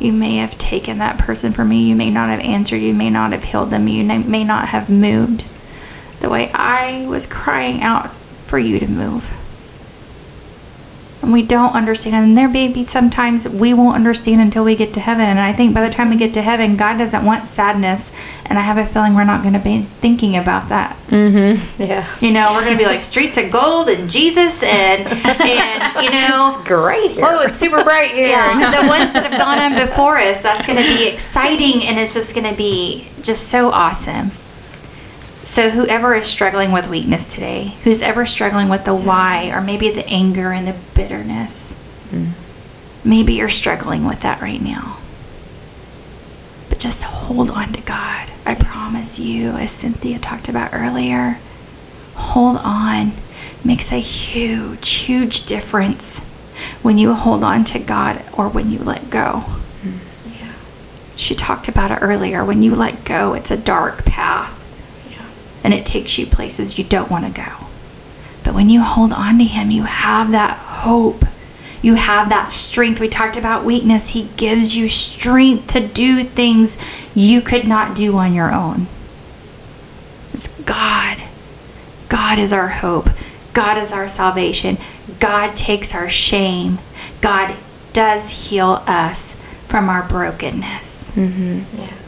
You 0.00 0.12
may 0.12 0.36
have 0.36 0.56
taken 0.56 0.98
that 0.98 1.18
person 1.18 1.52
from 1.52 1.68
me. 1.68 1.88
You 1.88 1.94
may 1.94 2.10
not 2.10 2.30
have 2.30 2.40
answered. 2.40 2.78
You 2.78 2.94
may 2.94 3.10
not 3.10 3.32
have 3.32 3.44
healed 3.44 3.70
them. 3.70 3.86
You 3.86 4.02
may 4.02 4.44
not 4.44 4.68
have 4.68 4.88
moved 4.88 5.44
the 6.20 6.30
way 6.30 6.50
I 6.52 7.06
was 7.06 7.26
crying 7.26 7.82
out 7.82 8.10
for 8.44 8.58
you 8.58 8.78
to 8.80 8.88
move. 8.88 9.30
And 11.22 11.32
we 11.32 11.42
don't 11.42 11.74
understand. 11.74 12.16
And 12.16 12.36
there 12.36 12.48
may 12.48 12.68
be 12.68 12.82
sometimes 12.82 13.46
we 13.46 13.74
won't 13.74 13.94
understand 13.94 14.40
until 14.40 14.64
we 14.64 14.74
get 14.74 14.94
to 14.94 15.00
heaven. 15.00 15.24
And 15.28 15.38
I 15.38 15.52
think 15.52 15.74
by 15.74 15.86
the 15.86 15.92
time 15.92 16.08
we 16.08 16.16
get 16.16 16.32
to 16.34 16.42
heaven, 16.42 16.76
God 16.76 16.96
doesn't 16.96 17.24
want 17.24 17.46
sadness. 17.46 18.10
And 18.46 18.58
I 18.58 18.62
have 18.62 18.78
a 18.78 18.86
feeling 18.86 19.14
we're 19.14 19.24
not 19.24 19.42
going 19.42 19.52
to 19.54 19.60
be 19.60 19.82
thinking 19.82 20.36
about 20.36 20.70
that. 20.70 20.96
Mm-hmm. 21.08 21.82
Yeah. 21.82 22.06
You 22.20 22.32
know, 22.32 22.50
we're 22.54 22.64
going 22.64 22.76
to 22.76 22.82
be 22.82 22.86
like 22.86 23.02
streets 23.02 23.36
of 23.36 23.50
gold 23.50 23.88
and 23.90 24.08
Jesus 24.08 24.62
and, 24.62 25.06
and 25.06 26.04
you 26.04 26.10
know, 26.28 26.60
Great 26.64 27.10
here. 27.12 27.24
Oh, 27.26 27.42
it's 27.42 27.58
super 27.58 27.84
bright 27.84 28.12
here. 28.12 28.28
yeah, 28.28 28.80
the 28.82 28.88
ones 28.88 29.12
that 29.12 29.30
have 29.30 29.38
gone 29.38 29.58
on 29.58 29.74
before 29.74 30.18
us, 30.18 30.40
that's 30.40 30.66
going 30.66 30.78
to 30.78 30.84
be 30.84 31.06
exciting 31.06 31.84
and 31.84 31.98
it's 31.98 32.14
just 32.14 32.34
going 32.34 32.48
to 32.48 32.56
be 32.56 33.08
just 33.22 33.48
so 33.48 33.70
awesome. 33.70 34.30
So, 35.50 35.68
whoever 35.68 36.14
is 36.14 36.28
struggling 36.28 36.70
with 36.70 36.86
weakness 36.86 37.34
today, 37.34 37.74
who's 37.82 38.02
ever 38.02 38.24
struggling 38.24 38.68
with 38.68 38.84
the 38.84 38.94
why, 38.94 39.50
or 39.52 39.60
maybe 39.60 39.90
the 39.90 40.08
anger 40.08 40.52
and 40.52 40.64
the 40.64 40.76
bitterness, 40.94 41.74
mm. 42.10 42.30
maybe 43.04 43.34
you're 43.34 43.48
struggling 43.48 44.04
with 44.04 44.20
that 44.20 44.40
right 44.40 44.62
now. 44.62 44.98
But 46.68 46.78
just 46.78 47.02
hold 47.02 47.50
on 47.50 47.72
to 47.72 47.80
God. 47.80 48.30
I 48.46 48.54
promise 48.54 49.18
you, 49.18 49.48
as 49.48 49.72
Cynthia 49.72 50.20
talked 50.20 50.48
about 50.48 50.72
earlier, 50.72 51.40
hold 52.14 52.58
on 52.62 53.10
makes 53.64 53.90
a 53.90 53.98
huge, 53.98 54.88
huge 54.88 55.46
difference 55.46 56.20
when 56.80 56.96
you 56.96 57.12
hold 57.12 57.42
on 57.42 57.64
to 57.64 57.80
God 57.80 58.22
or 58.34 58.48
when 58.48 58.70
you 58.70 58.78
let 58.78 59.10
go. 59.10 59.42
Yeah. 60.24 60.52
She 61.16 61.34
talked 61.34 61.66
about 61.66 61.90
it 61.90 61.98
earlier. 62.00 62.44
When 62.44 62.62
you 62.62 62.76
let 62.76 63.04
go, 63.04 63.34
it's 63.34 63.50
a 63.50 63.56
dark 63.56 64.04
path. 64.04 64.59
And 65.62 65.74
it 65.74 65.86
takes 65.86 66.18
you 66.18 66.26
places 66.26 66.78
you 66.78 66.84
don't 66.84 67.10
want 67.10 67.26
to 67.26 67.42
go. 67.42 67.66
But 68.44 68.54
when 68.54 68.70
you 68.70 68.80
hold 68.82 69.12
on 69.12 69.38
to 69.38 69.44
Him, 69.44 69.70
you 69.70 69.84
have 69.84 70.32
that 70.32 70.56
hope. 70.56 71.24
You 71.82 71.94
have 71.94 72.28
that 72.28 72.52
strength. 72.52 73.00
We 73.00 73.08
talked 73.08 73.36
about 73.36 73.64
weakness. 73.64 74.10
He 74.10 74.28
gives 74.36 74.76
you 74.76 74.88
strength 74.88 75.72
to 75.72 75.86
do 75.86 76.24
things 76.24 76.76
you 77.14 77.40
could 77.40 77.66
not 77.66 77.96
do 77.96 78.16
on 78.18 78.34
your 78.34 78.52
own. 78.52 78.86
It's 80.32 80.48
God. 80.62 81.22
God 82.08 82.38
is 82.38 82.52
our 82.52 82.68
hope. 82.68 83.08
God 83.52 83.78
is 83.78 83.92
our 83.92 84.08
salvation. 84.08 84.78
God 85.18 85.56
takes 85.56 85.94
our 85.94 86.08
shame. 86.08 86.78
God 87.20 87.56
does 87.92 88.48
heal 88.48 88.82
us 88.86 89.34
from 89.66 89.88
our 89.88 90.06
brokenness. 90.08 91.10
Mm-hmm. 91.12 91.60
Yes. 91.78 91.99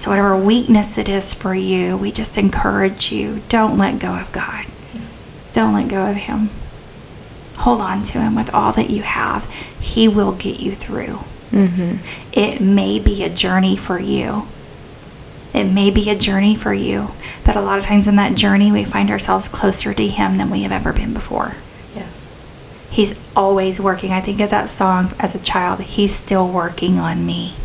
So, 0.00 0.08
whatever 0.08 0.34
weakness 0.34 0.96
it 0.96 1.10
is 1.10 1.34
for 1.34 1.54
you, 1.54 1.94
we 1.94 2.10
just 2.10 2.38
encourage 2.38 3.12
you 3.12 3.42
don't 3.50 3.76
let 3.76 3.98
go 3.98 4.18
of 4.18 4.32
God. 4.32 4.64
Don't 5.52 5.74
let 5.74 5.88
go 5.88 6.10
of 6.10 6.16
Him. 6.16 6.48
Hold 7.58 7.82
on 7.82 8.02
to 8.04 8.18
Him 8.18 8.34
with 8.34 8.54
all 8.54 8.72
that 8.72 8.88
you 8.88 9.02
have. 9.02 9.44
He 9.78 10.08
will 10.08 10.32
get 10.32 10.58
you 10.58 10.74
through. 10.74 11.18
Mm-hmm. 11.50 12.02
It 12.32 12.62
may 12.62 12.98
be 12.98 13.22
a 13.22 13.28
journey 13.28 13.76
for 13.76 14.00
you. 14.00 14.46
It 15.52 15.60
It 15.60 15.70
may 15.70 15.90
be 15.90 16.08
a 16.08 16.16
journey 16.16 16.54
for 16.56 16.72
you, 16.72 17.10
but 17.44 17.54
a 17.54 17.60
lot 17.60 17.78
of 17.78 17.84
times 17.84 18.08
in 18.08 18.16
that 18.16 18.34
journey, 18.34 18.72
we 18.72 18.86
find 18.86 19.10
ourselves 19.10 19.48
closer 19.48 19.92
to 19.92 20.06
Him 20.06 20.38
than 20.38 20.48
we 20.48 20.62
have 20.62 20.72
ever 20.72 20.94
been 20.94 21.12
before. 21.12 21.56
Yes. 21.94 22.30
He's 22.88 23.20
always 23.36 23.78
working. 23.78 24.12
I 24.12 24.22
think 24.22 24.40
of 24.40 24.48
that 24.48 24.70
song 24.70 25.12
as 25.18 25.34
a 25.34 25.38
child. 25.38 25.82
He's 25.82 26.14
still 26.14 26.48
working 26.48 26.98
on 26.98 27.26
me. 27.26 27.56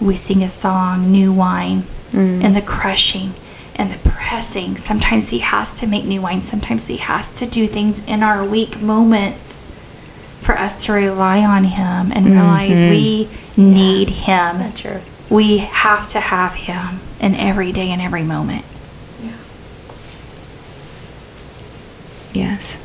We 0.00 0.14
sing 0.14 0.42
a 0.42 0.48
song, 0.48 1.10
New 1.10 1.32
Wine, 1.32 1.84
and 2.12 2.54
the 2.56 2.62
crushing 2.62 3.34
and 3.76 3.90
the 3.90 3.98
pressing. 4.08 4.76
Sometimes 4.76 5.30
He 5.30 5.38
has 5.40 5.72
to 5.74 5.86
make 5.86 6.04
new 6.04 6.22
wine. 6.22 6.42
Sometimes 6.42 6.86
He 6.86 6.96
has 6.98 7.30
to 7.30 7.46
do 7.46 7.66
things 7.66 8.04
in 8.06 8.22
our 8.22 8.44
weak 8.44 8.80
moments 8.80 9.64
for 10.40 10.56
us 10.58 10.84
to 10.86 10.92
rely 10.92 11.44
on 11.44 11.64
Him 11.64 12.12
and 12.12 12.26
realize 12.26 12.82
we 12.82 13.28
need 13.56 14.10
Him. 14.10 14.58
That's 14.58 14.80
true. 14.80 15.00
We 15.30 15.58
have 15.58 16.08
to 16.10 16.20
have 16.20 16.54
Him 16.54 17.00
in 17.20 17.34
every 17.34 17.72
day 17.72 17.90
and 17.90 18.00
every 18.00 18.22
moment. 18.22 18.64
Yeah. 19.22 19.32
Yes. 22.32 22.80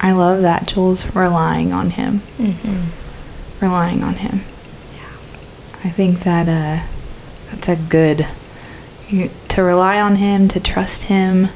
I 0.00 0.12
love 0.12 0.42
that, 0.42 0.68
Jules, 0.68 1.14
relying 1.14 1.72
on 1.72 1.90
him. 1.90 2.20
Mm-hmm. 2.38 3.64
Relying 3.64 4.02
on 4.02 4.14
him. 4.14 4.42
I 5.84 5.90
think 5.90 6.20
that 6.20 6.48
uh, 6.48 6.86
that's 7.50 7.68
a 7.68 7.76
good 7.76 8.26
you, 9.08 9.30
to 9.48 9.62
rely 9.62 10.00
on 10.00 10.16
him, 10.16 10.48
to 10.48 10.60
trust 10.60 11.04
him. 11.04 11.48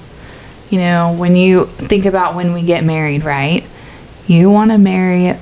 You 0.71 0.79
know, 0.79 1.17
when 1.19 1.35
you 1.35 1.67
think 1.67 2.05
about 2.05 2.37
when 2.37 2.53
we 2.53 2.63
get 2.63 2.85
married, 2.85 3.25
right? 3.25 3.65
You 4.27 4.51
want 4.51 4.71
to 4.71 4.79
marry. 4.79 5.37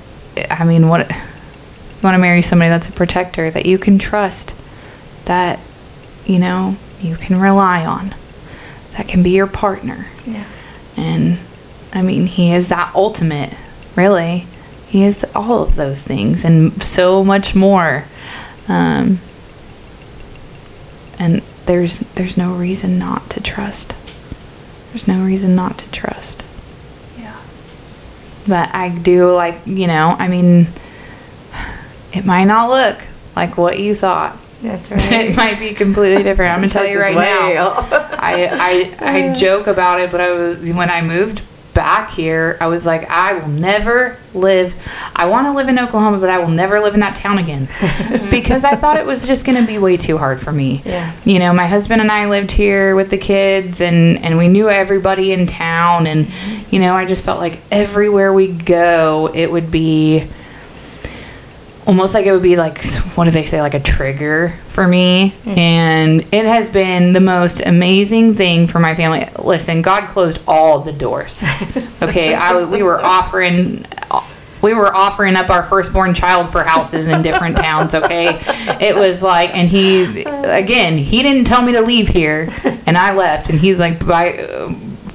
I 0.51 0.65
mean, 0.65 0.89
what? 0.89 1.11
You 1.11 2.03
want 2.03 2.15
to 2.15 2.19
marry 2.19 2.43
somebody 2.43 2.71
that's 2.71 2.89
a 2.89 2.93
protector 2.93 3.51
that 3.51 3.67
you 3.67 3.77
can 3.77 3.99
trust, 3.99 4.55
that 5.27 5.61
you 6.25 6.39
know 6.39 6.77
you 7.01 7.17
can 7.17 7.41
rely 7.41 7.85
on, 7.85 8.15
that 8.97 9.09
can 9.09 9.23
be 9.23 9.31
your 9.31 9.47
partner. 9.47 10.07
Yeah. 10.25 10.45
And 10.97 11.39
I 11.93 12.03
mean, 12.03 12.27
he 12.27 12.53
is 12.53 12.69
that 12.69 12.93
ultimate, 12.95 13.55
really. 13.97 14.47
He 14.89 15.05
is 15.05 15.25
all 15.35 15.63
of 15.63 15.75
those 15.75 16.03
things 16.03 16.45
and 16.45 16.83
so 16.83 17.23
much 17.23 17.55
more. 17.55 18.07
Um, 18.69 19.21
and 21.19 21.43
there's 21.67 21.99
there's 22.15 22.37
no 22.37 22.55
reason 22.55 22.99
not 22.99 23.29
to 23.31 23.41
trust. 23.41 23.95
There's 24.91 25.09
no 25.09 25.25
reason 25.25 25.55
not 25.55 25.79
to 25.79 25.91
trust. 25.91 26.43
Yeah. 27.19 27.37
But 28.47 28.75
I 28.75 28.89
do 28.91 29.33
like, 29.33 29.61
you 29.67 29.87
know, 29.87 30.17
I 30.19 30.29
mean, 30.29 30.69
it 32.13 32.25
might 32.25 32.45
not 32.45 32.71
look 32.71 33.05
like 33.37 33.57
what 33.57 33.79
you 33.79 33.95
thought. 33.95 34.37
That's 34.63 34.91
right. 34.91 35.13
it 35.13 35.37
might 35.37 35.59
be 35.59 35.75
completely 35.75 36.23
different. 36.23 36.53
I'm 36.53 36.61
gonna 36.61 36.71
tell 36.71 36.87
you 36.87 37.01
right 37.01 37.15
now. 37.15 37.87
I, 38.19 38.97
I 39.01 39.29
I 39.29 39.33
joke 39.35 39.67
about 39.67 40.01
it, 40.01 40.11
but 40.11 40.21
I 40.21 40.33
was 40.33 40.59
when 40.59 40.91
I 40.91 41.03
moved 41.03 41.43
back 41.75 42.11
here, 42.11 42.57
I 42.61 42.67
was 42.67 42.85
like, 42.85 43.09
I 43.09 43.35
will 43.35 43.49
never 43.49 44.17
live. 44.35 44.75
I 45.15 45.27
want 45.27 45.47
to 45.47 45.53
live 45.53 45.69
in 45.69 45.79
Oklahoma, 45.79 46.19
but 46.19 46.29
I 46.29 46.39
will 46.39 46.49
never 46.49 46.81
live 46.81 46.95
in 46.95 47.01
that 47.01 47.17
town 47.17 47.39
again 47.39 47.67
because 48.31 48.65
I 48.65 48.75
thought 48.75 48.97
it 48.97 49.07
was 49.07 49.27
just 49.27 49.47
going 49.47 49.59
to 49.59 49.67
be 49.67 49.79
way 49.79 49.97
too 49.97 50.19
hard 50.19 50.41
for 50.41 50.53
me. 50.53 50.83
You 51.25 51.39
know, 51.39 51.53
my 51.53 51.67
husband 51.67 52.01
and 52.01 52.11
I 52.11 52.29
lived 52.29 52.51
here 52.51 52.97
with 52.97 53.11
the 53.11 53.19
kids, 53.19 53.81
and 53.81 54.19
and 54.25 54.39
we 54.39 54.49
knew 54.49 54.69
everybody 54.69 55.33
in 55.33 55.47
town, 55.47 56.07
and 56.07 56.29
you 56.71 56.81
know, 56.81 56.95
I 56.95 57.07
just 57.07 57.25
felt 57.25 57.39
like 57.39 57.61
everywhere 57.71 58.33
we 58.33 58.49
go, 58.49 59.31
it 59.35 59.51
would 59.51 59.71
be 59.71 60.27
almost 61.89 62.13
like 62.13 62.27
it 62.27 62.33
would 62.33 62.43
be 62.43 62.57
like 62.57 62.85
what 63.17 63.25
do 63.25 63.31
they 63.31 63.47
say 63.47 63.63
like 63.63 63.75
a 63.75 63.81
trigger 63.81 64.51
for 64.69 64.87
me? 64.87 65.35
Mm. 65.45 65.57
And 65.57 66.21
it 66.33 66.45
has 66.45 66.69
been 66.69 67.15
the 67.15 67.21
most 67.21 67.65
amazing 67.65 68.35
thing 68.35 68.67
for 68.67 68.79
my 68.79 68.95
family. 68.95 69.29
Listen 69.39 69.83
god 69.83 70.09
closed 70.11 70.41
all 70.47 70.81
the 70.81 70.93
doors. 70.93 71.43
Okay 72.01 72.33
I, 72.33 72.63
we 72.63 72.85
were 72.85 73.05
offering 73.05 73.85
we 74.63 74.73
were 74.73 74.95
offering 74.95 75.35
up 75.35 75.51
our 75.51 75.65
firstborn 75.65 76.15
child 76.15 76.51
for 76.51 76.63
houses 76.63 77.09
in 77.09 77.23
different 77.23 77.57
towns 77.57 77.95
okay? 77.95 78.41
It 78.81 78.95
was 78.95 79.21
like 79.23 79.55
and 79.55 79.69
he 79.69 80.23
again 80.25 80.97
he 80.97 81.23
didn't 81.23 81.45
tell 81.45 81.63
me 81.63 81.73
to 81.73 81.81
leave 81.81 82.09
here 82.09 82.53
and 82.87 82.97
i 82.97 83.15
left 83.15 83.49
and 83.49 83.59
he's 83.59 83.81
like 83.81 84.05
by 84.07 84.33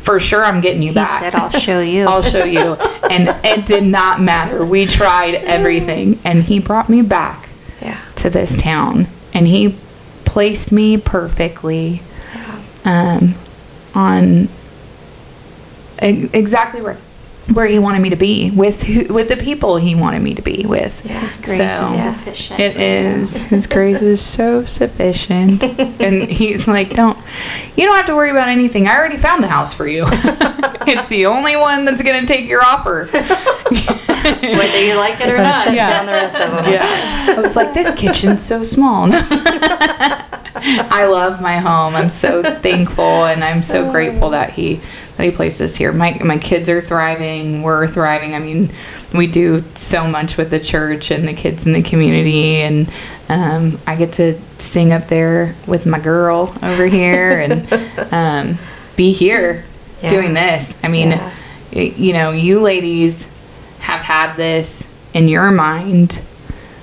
for 0.04 0.20
sure 0.20 0.44
i'm 0.44 0.60
getting 0.62 0.82
you 0.82 0.90
He 0.90 0.96
back 0.96 1.20
said, 1.22 1.36
I'll 1.36 1.50
show 1.50 1.80
you. 1.96 2.06
I'll 2.08 2.22
show 2.22 2.44
you. 2.44 2.74
And 3.10 3.30
it 3.46 3.66
did 3.66 3.84
not 3.86 4.22
matter. 4.22 4.66
We 4.66 4.86
tried 4.86 5.36
everything. 5.36 6.20
And 6.24 6.44
he 6.44 6.60
brought 6.60 6.90
me 6.90 7.02
back 7.02 7.50
Yeah. 7.82 8.00
to 8.18 8.30
this 8.30 8.56
town. 8.56 9.08
And 9.34 9.48
he 9.48 9.76
placed 10.26 10.72
me 10.72 10.98
perfectly 10.98 12.02
um, 12.86 13.36
on 13.96 14.50
exactly 16.00 16.82
where, 16.82 16.98
where 17.52 17.66
he 17.66 17.78
wanted 17.78 18.00
me 18.02 18.10
to 18.10 18.16
be 18.16 18.52
with 18.52 18.84
who, 18.84 19.14
with 19.14 19.28
the 19.28 19.36
people 19.36 19.76
he 19.76 19.96
wanted 19.96 20.22
me 20.22 20.34
to 20.34 20.42
be 20.42 20.66
with. 20.66 21.02
His 21.02 21.36
grace 21.38 21.58
So- 21.76 21.86
is 21.86 21.94
Yeah. 21.94 22.14
sufficient. 22.14 22.60
It 22.60 22.78
is. 22.78 23.38
His 23.38 23.68
grace 23.68 24.02
is 24.02 24.22
so 24.26 24.64
sufficient. 24.66 25.62
and 26.02 26.30
he's 26.30 26.68
like, 26.68 26.92
don't, 26.92 27.18
you 27.76 27.86
don't 27.86 27.96
have 27.98 28.06
to 28.06 28.16
worry 28.16 28.32
about 28.32 28.48
anything. 28.48 28.88
I 28.88 28.96
already 28.96 29.18
found 29.18 29.44
the 29.44 29.48
house 29.50 29.74
for 29.74 29.86
you. 29.88 30.06
it's 30.88 31.10
the 31.10 31.26
only 31.26 31.58
one 31.58 31.84
that's 31.84 32.02
going 32.02 32.22
to 32.22 32.26
take 32.28 32.48
your 32.48 32.64
offer. 32.64 33.10
Whether 33.12 34.86
you 34.86 34.96
like 34.96 35.16
it 35.16 35.24
Just 35.26 35.38
or 35.38 35.44
wanna 35.44 35.76
Yeah. 35.76 35.90
down 35.90 36.06
the 36.06 36.12
rest 36.14 36.36
of 36.40 36.52
them. 36.52 36.72
Yeah. 36.74 37.36
I 37.38 37.42
was 37.42 37.56
like, 37.58 37.74
this 37.74 37.94
kitchen's 37.94 38.42
so 38.42 38.64
small. 38.64 39.10
I 40.90 41.06
love 41.08 41.42
my 41.42 41.58
home. 41.58 41.96
I'm 41.96 42.10
so 42.10 42.42
thankful 42.60 43.26
and 43.26 43.44
I'm 43.44 43.62
so 43.64 43.92
grateful 43.92 44.30
that 44.30 44.54
he 44.54 44.80
that 45.18 45.26
he 45.26 45.32
placed 45.32 45.62
us 45.62 45.76
here. 45.76 45.92
My 45.92 46.18
my 46.24 46.38
kids 46.38 46.70
are 46.70 46.80
thriving. 46.80 47.64
We're 47.64 47.88
thriving. 47.88 48.34
I 48.34 48.40
mean, 48.40 48.72
we 49.14 49.28
do 49.28 49.64
so 49.76 50.08
much 50.08 50.38
with 50.38 50.50
the 50.52 50.60
church 50.60 51.12
and 51.12 51.28
the 51.28 51.34
kids 51.34 51.66
in 51.66 51.74
the 51.74 51.84
community 51.84 52.58
and 52.58 52.92
um, 53.30 53.80
I 53.86 53.96
get 53.96 54.14
to 54.14 54.40
sing 54.58 54.92
up 54.92 55.08
there 55.08 55.56
with 55.68 55.86
my 55.86 56.00
girl 56.00 56.56
over 56.62 56.86
here 56.86 57.40
and 57.42 57.74
um, 58.14 58.58
be 58.96 59.12
here 59.12 59.66
Yeah. 60.02 60.10
doing 60.10 60.34
this. 60.34 60.74
I 60.84 60.88
mean, 60.88 61.12
Yeah. 61.12 61.32
you 61.72 62.14
know, 62.14 62.32
you 62.32 62.60
ladies 62.62 63.28
have 63.80 64.02
had 64.02 64.36
this 64.36 64.88
in 65.14 65.28
your 65.28 65.52
mind 65.52 66.22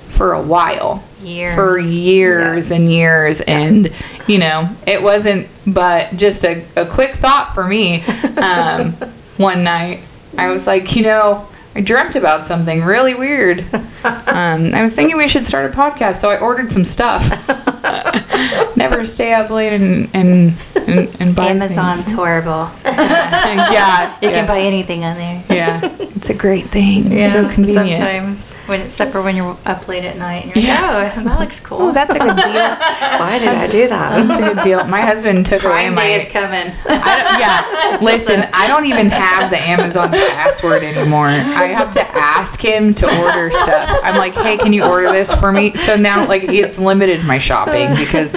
for 0.07 0.33
a 0.33 0.41
while. 0.41 1.03
Years. 1.21 1.55
For 1.55 1.79
years 1.79 2.69
Yes. 2.69 2.79
and 2.79 2.89
years. 2.91 3.41
And, 3.41 3.93
you 4.27 4.37
know, 4.37 4.69
it 4.87 5.01
wasn't 5.01 5.47
but 5.67 6.15
just 6.15 6.43
a, 6.45 6.65
a 6.75 6.85
quick 6.85 7.13
thought 7.15 7.53
for 7.53 7.65
me 7.65 8.03
um, 8.37 8.91
one 9.37 9.63
night. 9.63 9.99
I 10.37 10.49
was 10.49 10.65
like, 10.67 10.95
you 10.95 11.03
know, 11.03 11.47
I 11.75 11.81
dreamt 11.81 12.15
about 12.15 12.45
something 12.45 12.83
really 12.83 13.15
weird. 13.15 13.65
Um, 14.03 14.73
I 14.73 14.81
was 14.81 14.95
thinking 14.95 15.15
we 15.15 15.27
should 15.27 15.45
start 15.45 15.71
a 15.71 15.77
podcast, 15.77 16.15
so 16.21 16.29
I 16.31 16.39
ordered 16.39 16.71
some 16.71 16.85
stuff. 16.85 17.23
Never 18.75 19.05
stay 19.05 19.33
up 19.33 19.49
late 19.49 19.73
and 19.73 20.09
and 20.13 20.53
and, 20.75 21.15
and 21.21 21.35
buy 21.35 21.47
Amazon's 21.49 22.03
things. 22.03 22.11
horrible. 22.11 22.69
yeah, 22.85 24.15
You 24.21 24.29
yeah. 24.29 24.31
can 24.31 24.47
buy 24.47 24.61
anything 24.61 25.03
on 25.03 25.15
there. 25.17 25.43
Yeah, 25.49 25.95
it's 25.99 26.29
a 26.29 26.33
great 26.33 26.65
thing. 26.67 27.11
It's 27.11 27.33
so 27.33 27.47
convenient. 27.49 27.97
Sometimes, 27.99 28.55
when 28.67 28.81
except 28.81 29.11
for 29.11 29.21
when 29.21 29.35
you're 29.35 29.57
up 29.65 29.87
late 29.87 30.05
at 30.05 30.17
night, 30.17 30.45
and 30.45 30.55
you're 30.55 30.65
Yeah. 30.65 30.91
like, 30.97 31.17
oh, 31.17 31.23
that 31.23 31.39
looks 31.39 31.59
cool. 31.59 31.77
Oh, 31.81 31.91
that's 31.91 32.15
a 32.15 32.19
good 32.19 32.35
deal. 32.35 32.53
Why 33.19 33.37
did 33.39 33.47
I 33.49 33.67
do 33.67 33.87
that? 33.87 34.27
That's 34.27 34.39
a 34.39 34.53
good 34.53 34.63
deal. 34.63 34.83
My 34.87 35.01
husband 35.01 35.45
took 35.45 35.63
away 35.63 35.73
Prime 35.73 35.95
my. 35.95 36.03
Day 36.03 36.13
is 36.15 36.27
coming. 36.31 36.71
I 36.85 37.21
don't- 37.23 37.39
yeah, 37.41 37.97
listen, 38.01 38.47
I 38.53 38.67
don't 38.67 38.85
even 38.85 39.09
have 39.09 39.49
the 39.49 39.59
Amazon 39.59 40.11
password 40.11 40.83
anymore. 40.83 41.27
I 41.27 41.67
have 41.67 41.91
to 41.93 42.07
ask 42.17 42.59
him 42.59 42.93
to 42.95 43.05
order 43.21 43.51
stuff. 43.51 43.99
I'm 44.03 44.17
like, 44.17 44.33
hey, 44.33 44.57
can 44.57 44.73
you 44.73 44.83
order 44.83 45.11
this 45.11 45.33
for 45.33 45.51
me? 45.51 45.75
So 45.75 45.95
now, 45.95 46.27
like, 46.27 46.43
it's 46.43 46.77
limited 46.79 47.23
my 47.25 47.37
shopping 47.37 47.95
because 47.95 48.30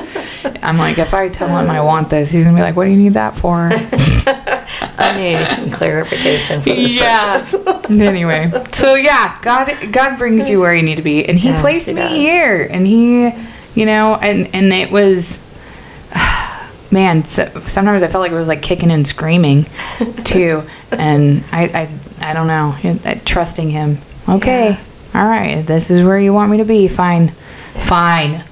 I'm 0.63 0.79
like, 0.79 0.99
if 0.99 1.15
I 1.15 1.29
tell 1.29 1.49
him 1.49 1.71
I 1.71 1.81
want 1.81 2.11
this, 2.11 2.31
he's 2.31 2.45
gonna 2.45 2.57
be 2.57 2.63
like, 2.63 2.77
what 2.77 2.85
do 2.85 2.91
you 2.91 2.97
need 2.97 3.15
that 3.15 3.35
for? 3.37 3.71
I 4.97 5.17
need 5.17 5.45
some 5.47 5.71
clarification 5.71 6.61
for 6.63 6.71
this 6.71 6.93
Yeah. 6.93 7.33
purchase. 7.33 7.91
anyway, 7.97 8.51
so 8.73 8.95
yeah, 8.95 9.37
God, 9.43 9.73
God 9.93 10.19
brings 10.19 10.49
you 10.49 10.61
where 10.61 10.75
you 10.75 10.83
need 10.83 10.97
to 10.97 11.03
be, 11.03 11.25
and 11.27 11.39
He 11.39 11.49
Yes, 11.49 11.61
placed 11.61 11.89
he 11.89 11.95
me 11.95 12.01
does. 12.03 12.13
here, 12.13 12.69
and 12.71 12.87
He, 12.87 13.31
you 13.75 13.87
know, 13.87 14.15
and 14.17 14.49
and 14.55 14.73
it 14.73 14.91
was, 14.91 15.39
man. 16.91 17.25
So, 17.25 17.47
sometimes 17.67 18.03
I 18.03 18.09
felt 18.09 18.23
like 18.23 18.33
it 18.33 18.37
was 18.37 18.49
like 18.49 18.63
kicking 18.63 18.91
and 18.91 19.07
screaming, 19.07 19.67
too, 20.25 20.63
and 20.91 21.43
I, 21.53 21.89
I, 22.21 22.31
I 22.31 22.33
don't 22.33 22.47
know, 22.47 22.77
I- 23.05 23.21
trusting 23.25 23.71
Him. 23.71 23.99
Okay, 24.29 24.79
all 25.15 25.27
right, 25.27 25.63
this 25.67 25.91
is 25.91 26.03
where 26.03 26.19
you 26.19 26.33
want 26.33 26.51
me 26.51 26.59
to 26.59 26.65
be. 26.65 26.89
Fine, 26.89 27.29
fine. 27.79 28.45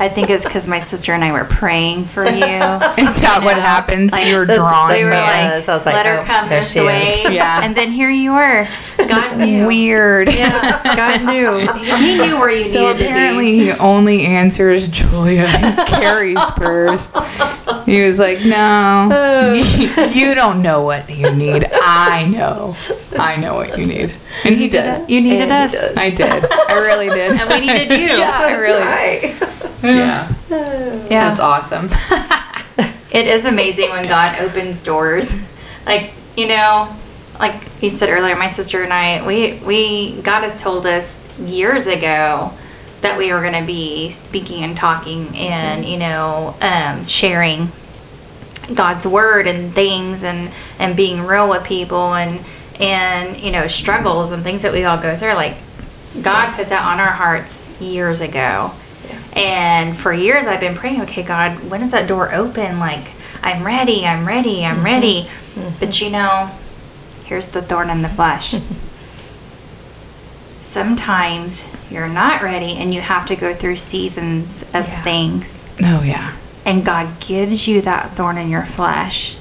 I 0.00 0.08
think 0.08 0.30
it's 0.30 0.44
because 0.44 0.66
my 0.66 0.78
sister 0.78 1.12
and 1.12 1.22
I 1.22 1.30
were 1.30 1.44
praying 1.44 2.06
for 2.06 2.24
you. 2.24 2.30
Is 2.40 3.20
that 3.20 3.40
what 3.44 3.58
happens? 3.58 4.12
Like, 4.12 4.28
You're 4.28 4.46
drawn 4.46 4.88
we 4.90 5.00
to 5.00 5.04
were 5.04 5.10
me. 5.10 5.16
like, 5.16 5.26
Yes, 5.26 5.68
I 5.68 5.74
was 5.74 5.84
like, 5.84 5.94
let 5.94 6.06
her 6.06 6.20
oh, 6.20 6.24
come 6.24 6.48
this 6.48 6.72
she 6.72 6.78
is. 6.80 6.86
way. 6.86 7.34
Yeah. 7.34 7.60
And 7.62 7.76
then 7.76 7.92
here 7.92 8.08
you 8.08 8.32
are. 8.32 8.66
God 8.96 9.36
knew. 9.46 9.66
Weird. 9.66 10.32
Yeah, 10.32 10.80
God 10.96 11.24
knew. 11.26 11.68
He 11.98 12.16
knew 12.16 12.38
where 12.38 12.48
you 12.50 12.56
needed. 12.56 12.64
So 12.64 12.92
needed 12.92 13.06
apparently 13.06 13.58
he 13.58 13.72
only 13.72 14.22
answers 14.24 14.88
Julia 14.88 15.44
and 15.48 15.76
Carrie's 15.86 16.50
prayers. 16.52 17.08
He 17.86 18.02
was 18.02 18.18
like, 18.18 18.38
"No, 18.44 19.54
you 20.12 20.34
don't 20.34 20.62
know 20.62 20.82
what 20.82 21.08
you 21.10 21.30
need. 21.34 21.66
I 21.72 22.26
know. 22.26 22.74
I 23.18 23.36
know 23.36 23.54
what 23.54 23.78
you 23.78 23.86
need." 23.86 24.14
And 24.44 24.56
he 24.56 24.68
does. 24.68 25.08
You 25.10 25.20
needed 25.20 25.42
And 25.50 25.52
us. 25.52 25.96
I 25.96 26.10
did. 26.10 26.44
I 26.50 26.78
really 26.78 27.08
did. 27.08 27.32
And 27.40 27.48
we 27.50 27.60
needed 27.60 27.90
you. 27.98 28.06
Yeah, 28.18 28.32
I 28.34 28.52
really. 28.54 28.80
right. 28.80 29.49
Yeah, 29.82 30.32
Yeah. 30.50 31.06
that's 31.08 31.40
awesome. 31.40 31.88
It 33.12 33.26
is 33.26 33.44
amazing 33.44 33.90
when 33.90 34.06
God 34.06 34.38
opens 34.38 34.80
doors. 34.80 35.34
Like, 35.84 36.12
you 36.36 36.46
know, 36.46 36.88
like 37.40 37.60
you 37.80 37.90
said 37.90 38.08
earlier, 38.08 38.36
my 38.36 38.46
sister 38.46 38.84
and 38.84 38.92
I, 38.92 39.26
we, 39.26 39.54
we, 39.66 40.22
God 40.22 40.42
has 40.44 40.60
told 40.62 40.86
us 40.86 41.26
years 41.40 41.88
ago 41.88 42.52
that 43.00 43.18
we 43.18 43.32
were 43.32 43.40
going 43.40 43.54
to 43.60 43.66
be 43.66 44.10
speaking 44.10 44.62
and 44.62 44.76
talking 44.76 45.26
and, 45.36 45.84
you 45.84 45.96
know, 45.96 46.54
um, 46.60 47.04
sharing 47.04 47.72
God's 48.72 49.08
word 49.08 49.48
and 49.48 49.74
things 49.74 50.22
and, 50.22 50.48
and 50.78 50.96
being 50.96 51.26
real 51.26 51.48
with 51.48 51.64
people 51.64 52.14
and, 52.14 52.38
and, 52.78 53.36
you 53.40 53.50
know, 53.50 53.66
struggles 53.66 54.30
and 54.30 54.44
things 54.44 54.62
that 54.62 54.72
we 54.72 54.84
all 54.84 55.00
go 55.02 55.16
through. 55.16 55.34
Like, 55.34 55.56
God 56.22 56.44
Yes. 56.50 56.58
put 56.58 56.68
that 56.68 56.92
on 56.92 57.00
our 57.00 57.10
hearts 57.10 57.68
years 57.80 58.20
ago. 58.20 58.70
And 59.34 59.96
for 59.96 60.12
years 60.12 60.46
I've 60.46 60.60
been 60.60 60.74
praying, 60.74 61.02
okay, 61.02 61.22
God, 61.22 61.70
when 61.70 61.82
is 61.82 61.92
that 61.92 62.08
door 62.08 62.34
open? 62.34 62.78
Like, 62.78 63.04
I'm 63.42 63.64
ready, 63.64 64.04
I'm 64.04 64.26
ready, 64.26 64.64
I'm 64.64 64.76
mm-hmm. 64.76 64.84
ready. 64.84 65.22
Mm-hmm. 65.22 65.76
But 65.78 66.00
you 66.00 66.10
know, 66.10 66.50
here's 67.26 67.48
the 67.48 67.62
thorn 67.62 67.90
in 67.90 68.02
the 68.02 68.08
flesh. 68.08 68.54
Sometimes 70.60 71.66
you're 71.90 72.08
not 72.08 72.42
ready 72.42 72.76
and 72.76 72.92
you 72.92 73.00
have 73.00 73.24
to 73.26 73.36
go 73.36 73.54
through 73.54 73.76
seasons 73.76 74.62
of 74.74 74.86
Yeah. 74.86 75.02
things. 75.02 75.68
Oh 75.82 76.02
yeah. 76.02 76.36
And 76.66 76.84
God 76.84 77.18
gives 77.20 77.66
you 77.66 77.80
that 77.80 78.14
thorn 78.14 78.36
in 78.36 78.50
your 78.50 78.66
flesh 78.66 79.38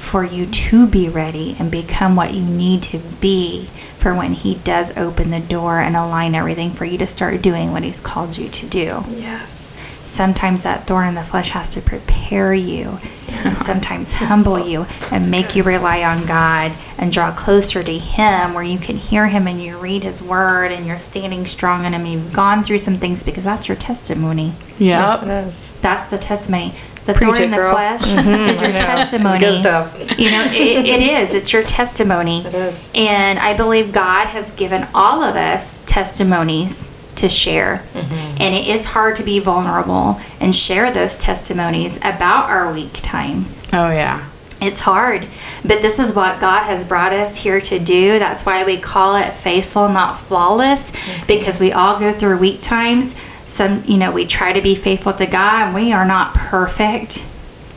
for 0.00 0.24
you 0.24 0.46
to 0.46 0.86
be 0.86 1.10
ready 1.10 1.54
and 1.58 1.70
become 1.70 2.16
what 2.16 2.32
you 2.32 2.42
need 2.42 2.82
to 2.82 2.98
be 3.20 3.68
for 3.98 4.14
when 4.14 4.32
He 4.32 4.54
does 4.54 4.96
open 4.96 5.30
the 5.30 5.40
door 5.40 5.78
and 5.78 5.94
align 5.94 6.34
everything 6.34 6.70
for 6.70 6.86
you 6.86 6.96
to 6.98 7.06
start 7.06 7.42
doing 7.42 7.70
what 7.70 7.84
He's 7.84 8.00
called 8.00 8.38
you 8.38 8.48
to 8.48 8.66
do. 8.66 9.04
Yes. 9.10 9.58
Sometimes 10.02 10.62
that 10.62 10.86
thorn 10.86 11.08
in 11.08 11.14
the 11.14 11.22
flesh 11.22 11.50
has 11.50 11.68
to 11.70 11.82
prepare 11.82 12.54
you, 12.54 12.98
and 13.28 13.56
sometimes 13.56 14.14
humble 14.14 14.58
you 14.58 14.86
and 15.12 15.30
make 15.30 15.54
you 15.54 15.62
rely 15.62 16.02
on 16.02 16.26
God 16.26 16.72
and 16.96 17.12
draw 17.12 17.30
closer 17.32 17.82
to 17.82 17.98
Him 17.98 18.54
where 18.54 18.64
you 18.64 18.78
can 18.78 18.96
hear 18.96 19.28
Him 19.28 19.46
and 19.46 19.62
you 19.62 19.76
read 19.76 20.02
His 20.02 20.22
Word 20.22 20.72
and 20.72 20.86
you're 20.86 20.98
standing 20.98 21.44
strong 21.46 21.84
in 21.84 21.92
Him. 21.92 22.06
You've 22.06 22.32
gone 22.32 22.64
through 22.64 22.78
some 22.78 22.96
things 22.96 23.22
because 23.22 23.44
that's 23.44 23.68
your 23.68 23.76
testimony. 23.76 24.54
Yeah. 24.78 25.00
Yes, 25.00 25.22
it 25.22 25.28
is. 25.28 25.80
That's 25.82 26.10
the 26.10 26.18
testimony. 26.18 26.74
The 27.06 27.14
Preach 27.14 27.36
thorn 27.36 27.42
in 27.42 27.50
the 27.50 27.56
girl. 27.56 27.72
flesh 27.72 28.02
mm-hmm. 28.02 28.48
is 28.50 28.60
your 28.60 28.72
testimony. 28.72 29.40
good 29.40 29.60
stuff. 29.60 29.98
You 30.18 30.30
know, 30.30 30.44
it, 30.44 30.86
it 30.86 31.00
is. 31.22 31.34
It's 31.34 31.52
your 31.52 31.62
testimony. 31.62 32.44
It 32.44 32.54
is. 32.54 32.88
And 32.94 33.38
I 33.38 33.56
believe 33.56 33.92
God 33.92 34.26
has 34.28 34.52
given 34.52 34.86
all 34.94 35.22
of 35.22 35.34
us 35.34 35.82
testimonies 35.86 36.88
to 37.16 37.28
share. 37.28 37.82
Mm-hmm. 37.92 38.36
And 38.40 38.54
it 38.54 38.66
is 38.68 38.86
hard 38.86 39.16
to 39.16 39.22
be 39.22 39.38
vulnerable 39.38 40.20
and 40.40 40.54
share 40.54 40.90
those 40.90 41.14
testimonies 41.14 41.96
about 41.98 42.50
our 42.50 42.72
weak 42.72 42.92
times. 42.94 43.66
Oh 43.72 43.90
yeah. 43.90 44.26
It's 44.62 44.80
hard, 44.80 45.26
but 45.62 45.80
this 45.80 45.98
is 45.98 46.12
what 46.12 46.38
God 46.38 46.64
has 46.64 46.84
brought 46.84 47.14
us 47.14 47.34
here 47.34 47.62
to 47.62 47.78
do. 47.78 48.18
That's 48.18 48.44
why 48.44 48.62
we 48.64 48.76
call 48.76 49.16
it 49.16 49.32
faithful, 49.32 49.88
not 49.88 50.18
flawless, 50.18 50.90
mm-hmm. 50.90 51.26
because 51.26 51.58
we 51.58 51.72
all 51.72 51.98
go 51.98 52.12
through 52.12 52.36
weak 52.36 52.60
times. 52.60 53.14
Some, 53.50 53.82
you 53.84 53.96
know, 53.96 54.12
we 54.12 54.26
try 54.26 54.52
to 54.52 54.62
be 54.62 54.76
faithful 54.76 55.12
to 55.14 55.26
God, 55.26 55.74
we 55.74 55.92
are 55.92 56.04
not 56.04 56.34
perfect. 56.34 57.26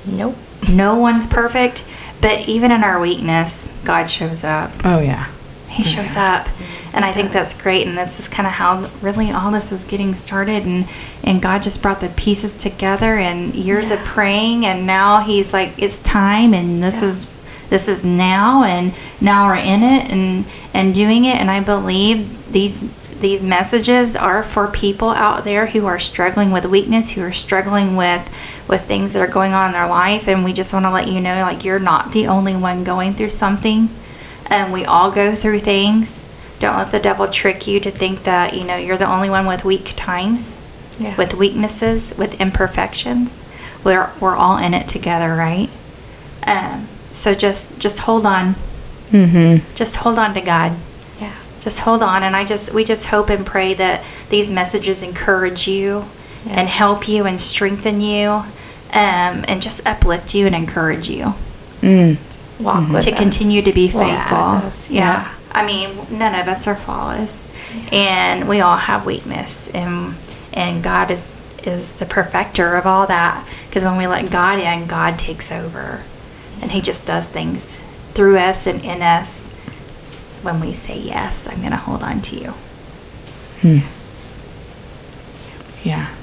Nope. 0.05 0.35
No 0.71 0.95
one's 0.95 1.25
perfect, 1.25 1.83
but 2.21 2.47
even 2.47 2.71
in 2.71 2.83
our 2.83 3.01
weakness, 3.01 3.69
God 3.83 4.05
shows 4.09 4.43
up. 4.43 4.71
Oh 4.85 4.99
yeah. 4.99 5.29
He 5.69 5.81
oh, 5.81 5.85
shows 5.85 6.15
up. 6.15 6.47
And 6.93 7.03
I 7.03 7.11
think 7.11 7.31
that's 7.31 7.59
great. 7.59 7.87
And 7.87 7.97
this 7.97 8.19
is 8.19 8.27
kind 8.27 8.45
of 8.45 8.53
how 8.53 8.87
really 9.01 9.31
all 9.31 9.49
this 9.51 9.71
is 9.71 9.83
getting 9.83 10.13
started. 10.13 10.63
And, 10.63 10.87
and 11.23 11.41
God 11.41 11.63
just 11.63 11.81
brought 11.81 11.99
the 12.01 12.09
pieces 12.09 12.53
together 12.53 13.17
and 13.17 13.55
years 13.55 13.89
of 13.89 13.97
praying. 14.05 14.67
And 14.67 14.85
now 14.85 15.21
he's 15.21 15.53
like, 15.53 15.73
it's 15.79 15.97
time. 15.99 16.53
And 16.53 16.83
this 16.83 17.01
Yeah. 17.01 17.07
is, 17.07 17.33
this 17.69 17.87
is 17.87 18.03
now. 18.03 18.63
And 18.63 18.93
now 19.19 19.47
we're 19.47 19.55
in 19.55 19.81
it 19.81 20.11
and, 20.11 20.45
and 20.75 20.93
doing 20.93 21.25
it. 21.25 21.37
And 21.37 21.49
I 21.49 21.61
believe 21.61 22.51
these, 22.53 22.83
these 23.23 23.41
messages 23.41 24.15
are 24.15 24.43
for 24.43 24.67
people 24.67 25.09
out 25.09 25.43
there 25.43 25.65
who 25.65 25.87
are 25.87 25.97
struggling 25.97 26.51
with 26.51 26.65
weakness, 26.65 27.11
who 27.11 27.21
are 27.23 27.31
struggling 27.31 27.95
with, 27.95 28.29
with 28.67 28.83
things 28.83 29.13
that 29.13 29.21
are 29.21 29.31
going 29.31 29.53
on 29.53 29.67
in 29.67 29.71
their 29.71 29.87
life. 29.87 30.27
And 30.27 30.43
we 30.45 30.53
just 30.53 30.73
want 30.73 30.85
to 30.85 30.91
let 30.91 31.07
you 31.07 31.19
know, 31.19 31.41
like, 31.41 31.63
you're 31.65 31.79
not 31.79 32.11
the 32.11 32.27
only 32.27 32.55
one 32.55 32.83
going 32.83 33.13
through 33.13 33.29
something 33.29 33.89
and 34.47 34.71
we 34.73 34.85
all 34.85 35.09
go 35.09 35.33
through 35.33 35.59
things. 35.59 36.21
Don't 36.59 36.77
let 36.77 36.91
the 36.91 36.99
devil 36.99 37.27
trick 37.27 37.65
you 37.65 37.79
to 37.79 37.91
think 37.91 38.23
that, 38.23 38.53
you 38.53 38.63
know, 38.63 38.75
you're 38.77 38.97
the 38.97 39.09
only 39.11 39.29
one 39.29 39.45
with 39.47 39.65
weak 39.65 39.93
times, 39.95 40.55
Yeah. 40.99 41.15
with 41.15 41.33
weaknesses, 41.33 42.13
with 42.17 42.39
imperfections. 42.39 43.41
We're 43.83 44.11
we're 44.19 44.35
all 44.35 44.57
in 44.57 44.73
it 44.73 44.87
together, 44.87 45.35
right? 45.35 45.69
Um, 46.45 46.87
so 47.11 47.33
just 47.33 47.79
just 47.79 47.99
hold 47.99 48.25
on. 48.25 48.55
Mm-hmm. 49.11 49.75
Just 49.75 49.97
hold 49.97 50.17
on 50.19 50.33
to 50.35 50.41
God. 50.41 50.73
Yeah. 51.63 51.69
Just 51.69 51.79
hold 51.79 52.03
on 52.03 52.23
and 52.23 52.35
I 52.35 52.45
just 52.45 52.73
we 52.73 52.83
just 52.83 53.05
hope 53.05 53.29
and 53.29 53.45
pray 53.45 53.73
that 53.75 54.03
these 54.29 54.51
messages 54.51 55.01
encourage 55.01 55.67
you 55.67 56.05
and 56.45 56.67
help 56.67 57.07
you 57.07 57.25
and 57.25 57.39
strengthen 57.39 58.01
you 58.01 58.27
um, 58.29 59.45
and 59.47 59.61
just 59.61 59.85
uplift 59.87 60.35
you 60.35 60.45
and 60.45 60.55
encourage 60.55 61.09
you 61.09 61.33
Mm. 61.81 62.61
Walk 62.61 62.89
with 62.91 63.03
to 63.05 63.11
us. 63.11 63.17
continue 63.19 63.61
to 63.61 63.73
be 63.73 63.87
faithful. 63.89 64.53
with 64.55 64.63
us. 64.65 64.89
Yeah. 64.89 65.33
I 65.51 65.65
mean, 65.65 65.97
none 66.17 66.33
of 66.39 66.47
us 66.47 66.65
are 66.67 66.75
flawless. 66.75 67.47
And 67.91 68.47
we 68.47 68.61
all 68.61 68.77
have 68.77 69.05
weakness 69.05 69.67
and 69.69 70.15
and 70.53 70.83
God 70.83 71.11
is 71.11 71.27
is 71.63 71.93
the 71.93 72.05
perfecter 72.05 72.75
of 72.75 72.85
all 72.85 73.07
that 73.07 73.45
because 73.67 73.83
when 73.83 73.97
we 73.97 74.05
let 74.07 74.29
God 74.31 74.59
in, 74.59 74.85
God 74.87 75.17
takes 75.19 75.51
over. 75.51 76.03
And 76.61 76.71
he 76.71 76.81
just 76.81 77.05
does 77.05 77.27
things 77.27 77.81
through 78.13 78.37
us 78.37 78.67
and 78.67 78.81
in 78.85 79.01
us 79.01 79.49
when 80.43 80.59
we 80.59 80.73
say 80.73 80.97
yes, 80.99 81.47
I'm 81.47 81.59
going 81.59 81.71
to 81.71 81.77
hold 81.77 82.03
on 82.03 82.21
to 82.21 82.35
you. 82.35 82.51
Hmm. 83.61 83.79
Yeah. 85.87 86.13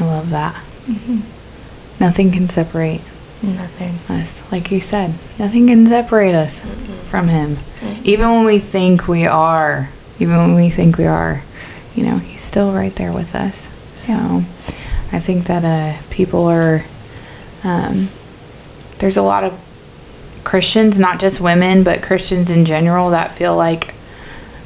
I 0.00 0.04
love 0.04 0.30
that. 0.30 0.54
Mm-hmm. 0.86 1.20
Nothing 2.00 2.30
can 2.32 2.48
separate 2.48 3.02
Nothing. 3.42 3.98
us. 4.08 4.50
Like 4.50 4.70
you 4.70 4.80
said, 4.80 5.10
nothing 5.38 5.66
can 5.68 5.86
separate 5.86 6.34
us 6.34 6.60
from 7.08 7.28
Him. 7.28 7.58
Even 8.04 8.30
when 8.30 8.44
we 8.44 8.58
think 8.58 9.06
we 9.06 9.26
are, 9.26 9.90
even 10.18 10.36
when 10.36 10.54
we 10.54 10.70
think 10.70 10.98
we 10.98 11.06
are, 11.06 11.42
you 11.94 12.04
know, 12.04 12.18
He's 12.18 12.40
still 12.40 12.72
right 12.72 12.94
there 12.96 13.12
with 13.12 13.34
us. 13.34 13.70
So 13.94 14.12
I 15.12 15.20
think 15.20 15.46
that 15.46 15.64
uh, 15.64 16.00
people 16.10 16.46
are, 16.46 16.84
um, 17.62 18.08
there's 18.98 19.16
a 19.16 19.22
lot 19.22 19.44
of 19.44 19.58
Christians, 20.44 20.98
not 20.98 21.20
just 21.20 21.40
women, 21.40 21.82
but 21.82 22.02
Christians 22.02 22.50
in 22.50 22.64
general, 22.64 23.10
that 23.10 23.30
feel 23.32 23.56
like 23.56 23.94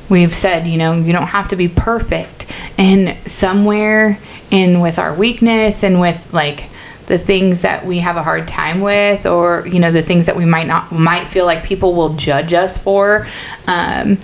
we've 0.09 0.35
said, 0.35 0.66
you 0.66 0.79
know, 0.79 0.95
you 0.95 1.12
don't 1.12 1.27
have 1.29 1.49
to 1.49 1.57
be 1.57 1.68
perfect. 1.68 2.47
And 2.79 3.16
somewhere 3.29 4.18
in 4.51 4.81
with 4.81 4.99
our 4.99 5.14
weakness 5.14 5.83
and 5.83 6.01
with 6.01 6.33
like 6.33 6.68
the 7.07 7.18
things 7.18 7.62
that 7.62 7.85
we 7.87 7.99
have 7.99 8.16
a 8.16 8.22
hard 8.22 8.49
time 8.49 8.81
with 8.81 9.27
or 9.27 9.66
you 9.66 9.79
know 9.79 9.91
the 9.93 10.03
things 10.03 10.27
that 10.27 10.37
we 10.37 10.45
might 10.45 10.66
not 10.66 10.91
might 10.93 11.27
feel 11.27 11.45
like 11.45 11.64
people 11.64 11.95
will 11.95 12.14
judge 12.14 12.53
us 12.53 12.79
for 12.79 13.27
um 13.66 14.18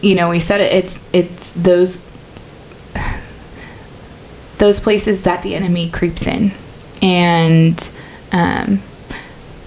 you 0.00 0.14
know 0.14 0.30
we 0.30 0.40
said 0.40 0.60
it 0.60 0.72
it's 0.72 1.00
it's 1.12 1.50
those 1.52 2.04
those 4.58 4.80
places 4.80 5.22
that 5.22 5.42
the 5.42 5.54
enemy 5.54 5.88
creeps 5.90 6.26
in 6.26 6.52
and 7.00 7.90
um 8.32 8.80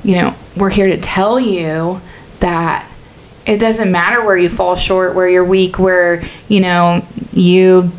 you 0.03 0.15
know 0.15 0.35
we're 0.57 0.69
here 0.69 0.87
to 0.87 0.97
tell 0.97 1.39
you 1.39 2.01
that 2.39 2.89
it 3.45 3.59
doesn't 3.59 3.91
matter 3.91 4.23
where 4.23 4.37
you 4.37 4.49
fall 4.49 4.75
short 4.75 5.15
where 5.15 5.29
you're 5.29 5.45
weak 5.45 5.79
where 5.79 6.23
you 6.47 6.59
know 6.59 7.05
you 7.31 7.91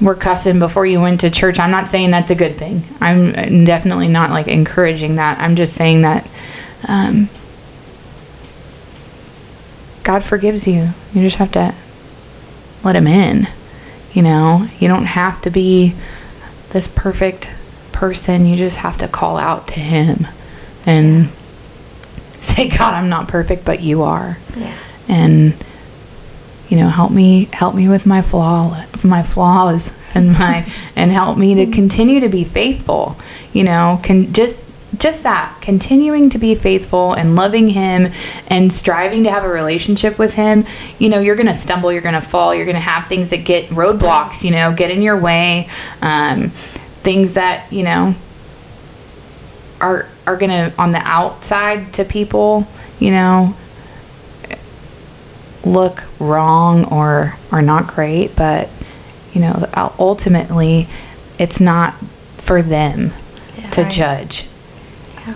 were 0.00 0.14
cussing 0.14 0.58
before 0.58 0.84
you 0.84 1.00
went 1.00 1.20
to 1.20 1.30
church. 1.30 1.60
I'm 1.60 1.70
not 1.70 1.88
saying 1.88 2.10
that's 2.10 2.32
a 2.32 2.34
good 2.34 2.56
thing. 2.56 2.82
I'm 3.00 3.64
definitely 3.64 4.08
not 4.08 4.30
like 4.30 4.48
encouraging 4.48 5.14
that. 5.16 5.38
I'm 5.38 5.54
just 5.54 5.74
saying 5.74 6.02
that 6.02 6.28
um, 6.88 7.28
god 10.02 10.24
forgives 10.24 10.66
you. 10.66 10.88
You 11.14 11.22
just 11.22 11.36
have 11.36 11.52
to 11.52 11.74
let 12.82 12.96
him 12.96 13.06
in 13.06 13.46
you 14.12 14.22
know? 14.22 14.68
You 14.78 14.88
don't 14.88 15.06
have 15.06 15.40
to 15.42 15.50
be 15.50 15.94
this 16.70 16.88
perfect 16.88 17.50
person. 17.92 18.46
You 18.46 18.56
just 18.56 18.78
have 18.78 18.98
to 18.98 19.08
call 19.08 19.36
out 19.36 19.68
to 19.68 19.80
Him 19.80 20.26
and 20.84 21.30
say, 22.56 22.68
God, 22.68 22.94
I'm 22.94 23.08
not 23.08 23.28
perfect, 23.28 23.64
but 23.64 23.80
you 23.80 24.02
are. 24.02 24.38
Yeah. 24.56 24.76
And 25.08 25.54
you 26.68 26.78
know, 26.78 26.88
help 26.88 27.12
me 27.12 27.50
help 27.52 27.74
me 27.74 27.88
with 27.88 28.06
my 28.06 28.22
flaw 28.22 28.82
my 29.04 29.22
flaws 29.22 29.92
and 30.14 30.32
my 30.32 30.66
and 30.96 31.10
help 31.10 31.38
me 31.38 31.54
to 31.54 31.66
continue 31.66 32.20
to 32.20 32.28
be 32.28 32.44
faithful. 32.44 33.16
You 33.52 33.64
know, 33.64 34.00
can 34.02 34.32
just 34.32 34.58
just 34.98 35.22
that 35.22 35.56
continuing 35.60 36.28
to 36.30 36.38
be 36.38 36.54
faithful 36.54 37.14
and 37.14 37.34
loving 37.34 37.68
him 37.68 38.12
and 38.48 38.72
striving 38.72 39.24
to 39.24 39.30
have 39.30 39.42
a 39.42 39.48
relationship 39.48 40.18
with 40.18 40.34
him 40.34 40.66
you 40.98 41.08
know 41.08 41.18
you're 41.18 41.34
gonna 41.34 41.54
stumble 41.54 41.90
you're 41.90 42.02
gonna 42.02 42.20
fall 42.20 42.54
you're 42.54 42.66
gonna 42.66 42.78
have 42.78 43.06
things 43.06 43.30
that 43.30 43.38
get 43.38 43.66
roadblocks 43.70 44.44
you 44.44 44.50
know 44.50 44.70
get 44.70 44.90
in 44.90 45.00
your 45.00 45.18
way 45.18 45.66
um, 46.02 46.50
things 46.50 47.34
that 47.34 47.72
you 47.72 47.82
know 47.82 48.14
are 49.82 50.06
are 50.26 50.36
gonna 50.36 50.72
on 50.78 50.92
the 50.92 50.98
outside 51.00 51.92
to 51.92 52.04
people 52.04 52.66
you 52.98 53.10
know 53.10 53.54
look 55.64 56.04
wrong 56.18 56.84
or 56.86 57.36
or 57.52 57.62
not 57.62 57.86
great 57.86 58.34
but 58.34 58.68
you 59.32 59.40
know 59.40 59.52
uh, 59.74 59.90
ultimately 59.98 60.88
it's 61.38 61.60
not 61.60 61.94
for 62.38 62.62
them 62.62 63.12
to 63.70 63.82
Right. 63.82 63.90
judge 63.90 64.46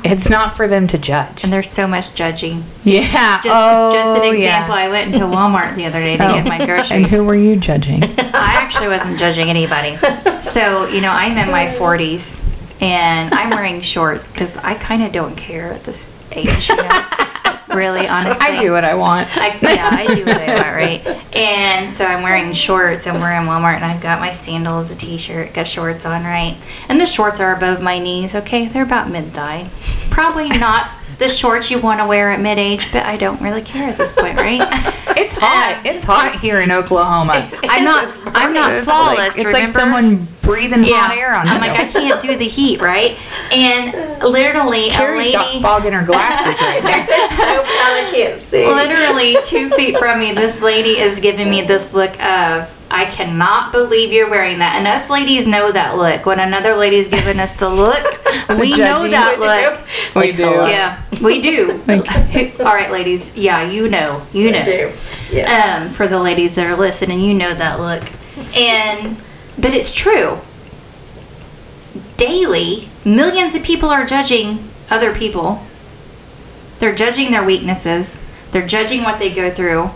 it's 0.03 0.29
not 0.29 0.57
for 0.57 0.67
them 0.67 0.89
to 0.89 0.99
judge 0.99 1.45
And 1.45 1.53
there's 1.53 1.71
so 1.71 1.87
much 1.87 2.13
judging. 2.13 2.65
yeah 2.83 3.41
Just, 3.41 3.47
oh, 3.57 3.93
just 3.93 4.17
an 4.19 4.23
oh, 4.29 4.33
yeah. 4.33 4.33
example. 4.65 4.75
I 4.75 4.89
went 4.89 5.15
into 5.15 5.27
Walmart 5.27 5.77
the 5.77 5.85
other 5.87 6.05
day 6.05 6.17
to 6.17 6.29
Oh. 6.29 6.33
get 6.35 6.45
my 6.45 6.59
groceries. 6.67 6.91
and 6.91 7.07
who 7.07 7.25
were 7.25 7.37
you 7.37 7.55
judging 7.55 8.03
I 8.19 8.55
actually 8.57 8.89
wasn't 8.89 9.17
judging 9.19 9.49
anybody. 9.49 9.97
So, 10.43 10.87
you 10.89 11.01
know, 11.01 11.11
I'm 11.11 11.37
in 11.39 11.51
my 11.51 11.67
40s 11.67 12.37
and 12.81 13.33
I'm 13.33 13.51
wearing 13.51 13.81
shorts 13.81 14.31
because 14.31 14.57
I 14.59 14.75
kind 14.75 15.03
of 15.03 15.13
don't 15.13 15.37
care 15.37 15.73
at 15.73 15.85
this 15.85 16.07
age. 16.33 16.69
You 16.69 16.77
know? 16.77 17.03
really, 17.75 18.07
honestly. 18.09 18.47
i 18.47 18.59
do 18.59 18.73
what 18.73 18.85
i 18.85 18.95
want 18.95 19.29
I, 19.37 19.59
yeah, 19.63 19.91
I 19.93 20.15
do 20.15 20.25
what 20.25 20.37
I 20.37 20.55
want, 20.55 20.67
right? 20.77 21.37
And 21.37 21.91
so 21.91 22.05
I'm 22.05 22.23
wearing 22.23 22.53
shorts 22.53 23.07
and 23.07 23.21
we're 23.21 23.33
in 23.33 23.47
Walmart 23.47 23.77
and 23.77 23.85
I've 23.85 24.03
got 24.03 24.21
my 24.21 24.33
sandals, 24.33 24.91
a 24.91 24.97
t-shirt, 24.97 25.53
got 25.53 25.67
shorts 25.67 26.07
on, 26.07 26.25
right? 26.25 26.57
And 26.89 27.01
the 27.01 27.07
shorts 27.07 27.41
are 27.41 27.55
above 27.55 27.83
my 27.83 27.99
knees, 27.99 28.35
okay? 28.35 28.67
They're 28.69 28.85
about 28.85 29.11
mid-thigh. 29.11 29.69
Probably 30.11 30.49
not 30.49 30.89
the 31.19 31.29
shorts 31.29 31.71
you 31.71 31.81
want 31.81 32.01
to 32.01 32.07
wear 32.07 32.31
at 32.31 32.41
mid-age, 32.41 32.93
but 32.93 33.05
I 33.05 33.17
don't 33.17 33.41
really 33.41 33.63
care 33.63 33.89
at 33.89 33.97
this 33.97 34.13
point, 34.13 34.37
right? 34.37 34.61
it's 35.17 35.35
hot 35.39 35.81
it's 35.85 36.05
hot 36.05 36.39
here 36.41 36.61
in 36.61 36.71
oklahoma 36.71 37.51
I'm 37.63 37.85
not 37.85 38.19
I'm 38.35 38.53
not 38.53 38.73
it's 38.73 38.85
flawless, 38.85 39.37
like, 39.37 39.47
it's 39.47 39.53
like 39.53 39.69
someone 39.69 40.27
breathing 40.47 40.85
hot 40.85 41.17
air 41.17 41.35
on 41.35 41.47
me. 41.47 41.51
I'm 41.51 41.63
you 41.63 41.69
like, 41.69 41.81
I 41.81 41.87
can't 41.91 42.23
do 42.23 42.37
the 42.37 42.47
heat, 42.47 42.81
right? 42.81 43.19
And 43.53 44.23
literally, 44.23 44.91
Carrie's 44.91 45.31
a 45.31 45.33
got 45.33 45.63
fog 45.63 45.85
in 45.87 45.93
her 45.93 46.05
glasses 46.05 46.61
right 46.61 46.83
there. 46.83 47.07
So 47.37 47.45
proud 47.45 47.67
I 47.67 48.09
can't 48.11 48.39
see. 48.39 48.67
literally 48.67 49.37
two 49.43 49.69
feet 49.71 49.99
from 49.99 50.19
me, 50.21 50.33
this 50.33 50.63
lady 50.63 50.99
is 50.99 51.21
giving 51.21 51.51
me 51.51 51.63
this 51.63 51.93
look 51.93 52.13
of, 52.23 52.73
I 52.97 53.05
cannot 53.05 53.73
believe 53.73 54.11
you're 54.11 54.31
wearing 54.31 54.59
that. 54.61 54.77
And 54.77 54.87
us 54.87 55.11
ladies 55.11 55.47
know 55.47 55.71
that 55.71 55.97
look. 55.99 56.25
When 56.25 56.41
another 56.41 56.75
lady's 56.75 57.07
giving 57.09 57.39
us 57.39 57.53
the 57.53 57.69
look, 57.69 58.03
we 58.59 58.71
know 58.71 59.05
judgy. 59.05 59.11
that 59.11 59.37
look. 59.39 59.87
We 60.15 60.21
Like, 60.33 60.37
do. 60.37 60.43
Yeah, 60.43 61.03
we 61.23 61.43
do. 61.43 61.81
All 62.61 62.75
right, 62.75 62.91
ladies. 62.91 63.37
Yeah, 63.37 63.63
you 63.71 63.89
know. 63.91 64.23
You 64.33 64.51
know. 64.51 64.61
I 64.61 64.65
do. 64.65 64.93
Yeah. 65.31 65.83
um, 65.85 65.91
for 65.91 66.09
the 66.09 66.19
ladies 66.19 66.55
that 66.55 66.67
are 66.67 66.77
listening, 66.77 67.21
you 67.21 67.35
know 67.35 67.53
that 67.55 67.81
look. 67.81 68.03
And, 68.57 69.17
but 69.59 69.75
it's 69.75 69.93
true. 69.95 70.39
Daily, 72.17 72.89
millions 73.05 73.55
of 73.55 73.63
people 73.63 73.91
are 73.91 74.07
judging 74.07 74.69
other 74.89 75.15
people. 75.15 75.63
They're 76.79 76.95
judging 76.95 77.31
their 77.31 77.45
weaknesses. 77.45 78.19
They're 78.53 78.67
judging 78.67 79.03
what 79.03 79.19
they 79.19 79.33
go 79.35 79.51
through 79.51 79.91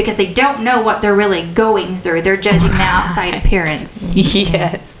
because 0.00 0.16
they 0.16 0.32
don't 0.32 0.62
know 0.64 0.82
what 0.82 1.02
they're 1.02 1.14
really 1.14 1.46
going 1.46 1.96
through. 1.96 2.22
They're 2.22 2.36
judging 2.36 2.70
the 2.70 2.76
outside 2.80 3.34
appearance. 3.34 4.06
yes. 4.14 4.98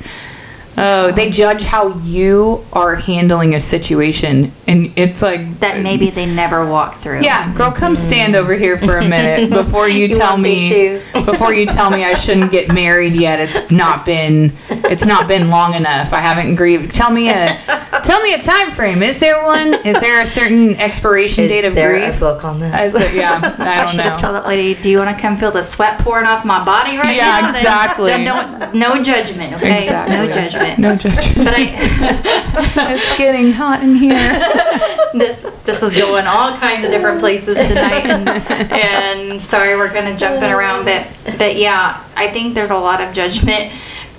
Oh, 0.82 1.12
they 1.12 1.28
judge 1.30 1.62
how 1.64 1.88
you 1.98 2.64
are 2.72 2.96
handling 2.96 3.54
a 3.54 3.60
situation, 3.60 4.50
and 4.66 4.90
it's 4.96 5.20
like 5.20 5.60
That 5.60 5.82
maybe 5.82 6.08
they 6.10 6.24
never 6.26 6.64
walked 6.66 7.02
through. 7.02 7.20
Yeah, 7.22 7.52
girl, 7.54 7.70
come 7.70 7.92
mm-hmm. 7.94 8.02
stand 8.02 8.34
over 8.34 8.54
here 8.54 8.78
for 8.78 8.96
a 8.98 9.06
minute 9.06 9.50
before 9.62 9.88
you, 9.88 10.06
You 10.06 10.14
tell 10.14 10.38
me 10.38 10.56
shoes? 10.56 11.06
before 11.12 11.52
you 11.52 11.66
tell 11.66 11.90
me 11.90 12.04
I 12.04 12.14
shouldn't 12.14 12.50
get 12.50 12.72
married 12.72 13.12
yet. 13.12 13.40
It's 13.40 13.70
not 13.70 14.06
been 14.06 14.52
it's 14.70 15.04
not 15.04 15.28
been 15.28 15.50
long 15.50 15.74
enough. 15.74 16.12
I 16.14 16.20
haven't 16.20 16.54
grieved. 16.54 16.94
Tell 16.94 17.10
me 17.10 17.28
a 17.28 17.58
tell 18.02 18.22
me 18.22 18.32
a 18.32 18.38
time 18.40 18.70
frame. 18.70 19.02
Is 19.02 19.20
there 19.20 19.42
one? 19.42 19.74
Is 19.86 20.00
there 20.00 20.20
a 20.22 20.26
certain 20.26 20.76
expiration 20.76 21.44
Is 21.44 21.50
date 21.50 21.64
of 21.66 21.74
there 21.74 21.92
grief? 21.98 22.16
a 22.16 22.20
book 22.20 22.44
on 22.44 22.58
this? 22.58 22.80
Is 22.80 22.92
there- 22.94 23.14
yeah, 23.14 23.54
I 23.58 23.68
I 23.74 23.76
don't 23.80 23.88
should 23.88 23.98
know. 23.98 24.02
have 24.04 24.16
told 24.20 24.34
that 24.34 24.46
lady, 24.46 24.80
"Do 24.80 24.88
you 24.88 24.98
want 24.98 25.14
to 25.14 25.20
come 25.20 25.36
feel 25.36 25.50
the 25.50 25.62
sweat 25.62 25.98
pouring 26.00 26.26
off 26.26 26.44
my 26.44 26.64
body 26.64 26.96
right 26.96 27.16
Yeah, 27.16 27.40
now?" 27.40 27.52
Then- 27.52 27.56
exactly. 27.60 28.10
then 28.12 28.24
No, 28.24 28.70
no 28.72 29.02
judgment, 29.02 29.54
okay? 29.54 29.82
Exactly. 29.82 30.16
No 30.16 30.30
judgment. 30.30 30.69
No 30.78 30.96
judgment. 30.96 31.36
But 31.36 31.54
I, 31.56 32.92
it's 32.94 33.16
getting 33.18 33.52
hot 33.52 33.82
in 33.82 33.94
here. 33.94 34.14
this 35.12 35.42
this 35.64 35.82
is 35.82 35.94
going 35.94 36.26
all 36.26 36.56
kinds 36.58 36.84
of 36.84 36.90
different 36.90 37.20
places 37.20 37.56
tonight, 37.68 38.06
and, 38.06 38.28
and 38.28 39.42
sorry 39.42 39.76
we're 39.76 39.88
kind 39.88 40.08
of 40.08 40.16
jumping 40.16 40.50
around, 40.50 40.84
but 40.84 41.06
but 41.38 41.56
yeah, 41.56 42.04
I 42.16 42.28
think 42.28 42.54
there's 42.54 42.70
a 42.70 42.78
lot 42.78 43.00
of 43.00 43.14
judgment 43.14 43.72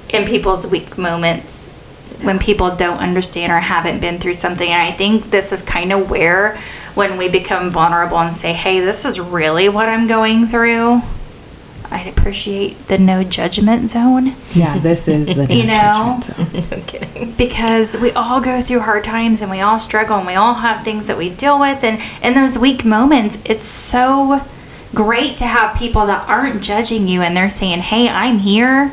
in 0.10 0.26
people's 0.26 0.68
weak 0.68 0.98
moments 0.98 1.68
when 2.22 2.38
people 2.38 2.76
don't 2.76 3.00
understand 3.00 3.52
or 3.52 3.60
haven't 3.60 4.00
been 4.00 4.20
through 4.20 4.36
something, 4.36 4.70
and 4.70 4.82
I 4.82 4.92
think 4.96 5.32
this 5.32 5.52
is 5.52 5.62
kind 5.62 5.92
of 5.92 6.10
where 6.10 6.58
when 6.94 7.18
we 7.18 7.30
become 7.30 7.72
vulnerable 7.72 8.20
and 8.20 8.36
say, 8.36 8.54
"Hey, 8.54 8.80
this 8.80 9.06
is 9.06 9.20
really 9.20 9.70
what 9.70 9.90
I'm 9.90 10.08
going 10.08 10.48
through." 10.48 11.02
I'd 11.92 12.08
appreciate 12.08 12.88
the 12.88 12.98
no 12.98 13.24
judgment 13.24 13.90
zone. 13.90 14.34
Yeah, 14.54 14.78
this 14.78 15.10
is 15.10 15.28
the 15.36 15.46
You 15.54 15.66
know? 15.66 16.22
no 16.72 16.82
kidding. 16.88 17.34
because 17.34 17.98
we 17.98 18.12
all 18.12 18.40
go 18.40 18.62
through 18.62 18.80
hard 18.80 19.04
times 19.04 19.42
and 19.42 19.52
we 19.52 19.60
all 19.60 19.78
struggle 19.78 20.18
and 20.18 20.26
we 20.26 20.36
all 20.36 20.54
have 20.56 20.84
things 20.84 21.08
that 21.08 21.18
we 21.18 21.30
deal 21.30 21.60
with. 21.60 21.84
And 21.84 22.02
in 22.24 22.34
those 22.34 22.58
weak 22.58 22.86
moments 22.86 23.38
it's 23.44 23.66
so 23.66 24.42
great 24.96 25.36
to 25.38 25.46
have 25.46 25.78
people 25.78 26.06
that 26.06 26.28
aren't 26.30 26.64
judging 26.64 27.08
you 27.08 27.22
and 27.22 27.36
they're 27.36 27.50
saying 27.50 27.80
hey 27.80 28.08
i'm 28.10 28.40
here. 28.40 28.92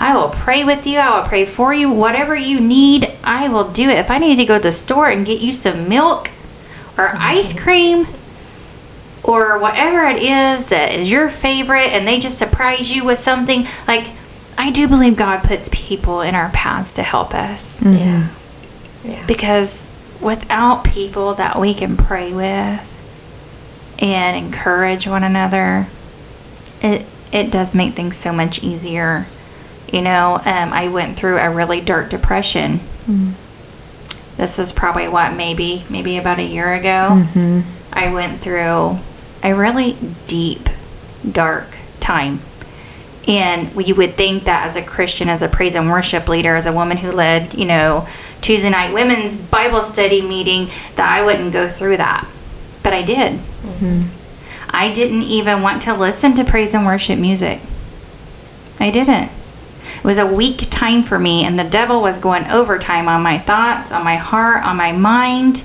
I 0.00 0.16
will 0.16 0.30
pray 0.30 0.62
with 0.64 0.86
you. 0.86 0.98
I 0.98 1.18
will 1.18 1.26
pray 1.26 1.44
for 1.44 1.74
you. 1.74 1.90
Whatever 1.90 2.36
you 2.36 2.60
need 2.60 3.12
i 3.24 3.48
will 3.48 3.68
do 3.70 3.88
it. 3.88 3.98
If 3.98 4.10
i 4.12 4.18
need 4.18 4.36
to 4.36 4.44
go 4.44 4.58
to 4.58 4.62
the 4.62 4.72
store 4.72 5.08
and 5.08 5.26
get 5.26 5.40
you 5.40 5.52
some 5.52 5.88
milk 5.88 6.30
or 6.96 7.10
ice 7.16 7.58
cream 7.58 8.06
or 9.28 9.58
whatever 9.58 10.04
it 10.04 10.22
is 10.22 10.70
that 10.70 10.90
is 10.92 11.12
your 11.12 11.28
favorite 11.28 11.88
and 11.92 12.08
they 12.08 12.18
just 12.18 12.38
surprise 12.38 12.90
you 12.90 13.04
with 13.04 13.18
something 13.18 13.66
like 13.86 14.06
i 14.56 14.70
do 14.70 14.88
believe 14.88 15.16
god 15.16 15.44
puts 15.44 15.68
people 15.70 16.22
in 16.22 16.34
our 16.34 16.48
paths 16.50 16.90
to 16.92 17.02
help 17.02 17.34
us. 17.34 17.80
Mm-hmm. 17.80 17.96
Yeah. 17.96 18.28
Yeah. 19.04 19.26
because 19.26 19.86
without 20.20 20.82
people 20.82 21.34
that 21.34 21.60
we 21.60 21.72
can 21.74 21.96
pray 21.96 22.32
with 22.32 22.84
and 24.00 24.36
encourage 24.36 25.06
one 25.06 25.22
another 25.22 25.86
it 26.80 27.04
it 27.30 27.50
does 27.50 27.74
make 27.74 27.94
things 27.94 28.16
so 28.16 28.32
much 28.32 28.62
easier. 28.62 29.26
You 29.92 30.00
know 30.02 30.40
um, 30.44 30.72
i 30.72 30.88
went 30.88 31.16
through 31.18 31.38
a 31.38 31.50
really 31.50 31.80
dark 31.80 32.08
depression. 32.10 32.78
Mm-hmm. 33.06 33.30
This 34.36 34.58
is 34.58 34.72
probably 34.72 35.08
what 35.08 35.34
maybe 35.36 35.84
maybe 35.90 36.16
about 36.16 36.38
a 36.38 36.44
year 36.44 36.72
ago. 36.74 37.22
Mm-hmm. 37.22 37.60
I 37.92 38.12
went 38.12 38.40
through 38.40 38.98
a 39.42 39.54
really 39.54 39.96
deep 40.26 40.68
dark 41.32 41.66
time 42.00 42.40
and 43.28 43.86
you 43.86 43.94
would 43.94 44.14
think 44.14 44.44
that 44.44 44.66
as 44.66 44.74
a 44.74 44.82
Christian, 44.82 45.28
as 45.28 45.42
a 45.42 45.48
praise 45.48 45.74
and 45.74 45.90
worship 45.90 46.28
leader, 46.28 46.56
as 46.56 46.64
a 46.64 46.72
woman 46.72 46.96
who 46.96 47.12
led, 47.12 47.52
you 47.52 47.66
know, 47.66 48.08
Tuesday 48.40 48.70
night 48.70 48.94
women's 48.94 49.36
Bible 49.36 49.82
study 49.82 50.22
meeting, 50.22 50.70
that 50.96 51.12
I 51.12 51.22
wouldn't 51.22 51.52
go 51.52 51.68
through 51.68 51.98
that. 51.98 52.26
But 52.82 52.94
I 52.94 53.02
did. 53.02 53.34
Mm-hmm. 53.34 54.04
I 54.70 54.90
didn't 54.92 55.24
even 55.24 55.60
want 55.60 55.82
to 55.82 55.94
listen 55.94 56.34
to 56.36 56.44
praise 56.44 56.72
and 56.72 56.86
worship 56.86 57.18
music. 57.18 57.60
I 58.80 58.90
didn't. 58.90 59.30
It 59.96 60.04
was 60.04 60.16
a 60.16 60.26
weak 60.26 60.70
time 60.70 61.02
for 61.02 61.18
me, 61.18 61.44
and 61.44 61.58
the 61.58 61.64
devil 61.64 62.00
was 62.00 62.18
going 62.18 62.46
overtime 62.46 63.08
on 63.08 63.22
my 63.22 63.38
thoughts, 63.38 63.92
on 63.92 64.04
my 64.04 64.16
heart, 64.16 64.64
on 64.64 64.76
my 64.76 64.92
mind. 64.92 65.64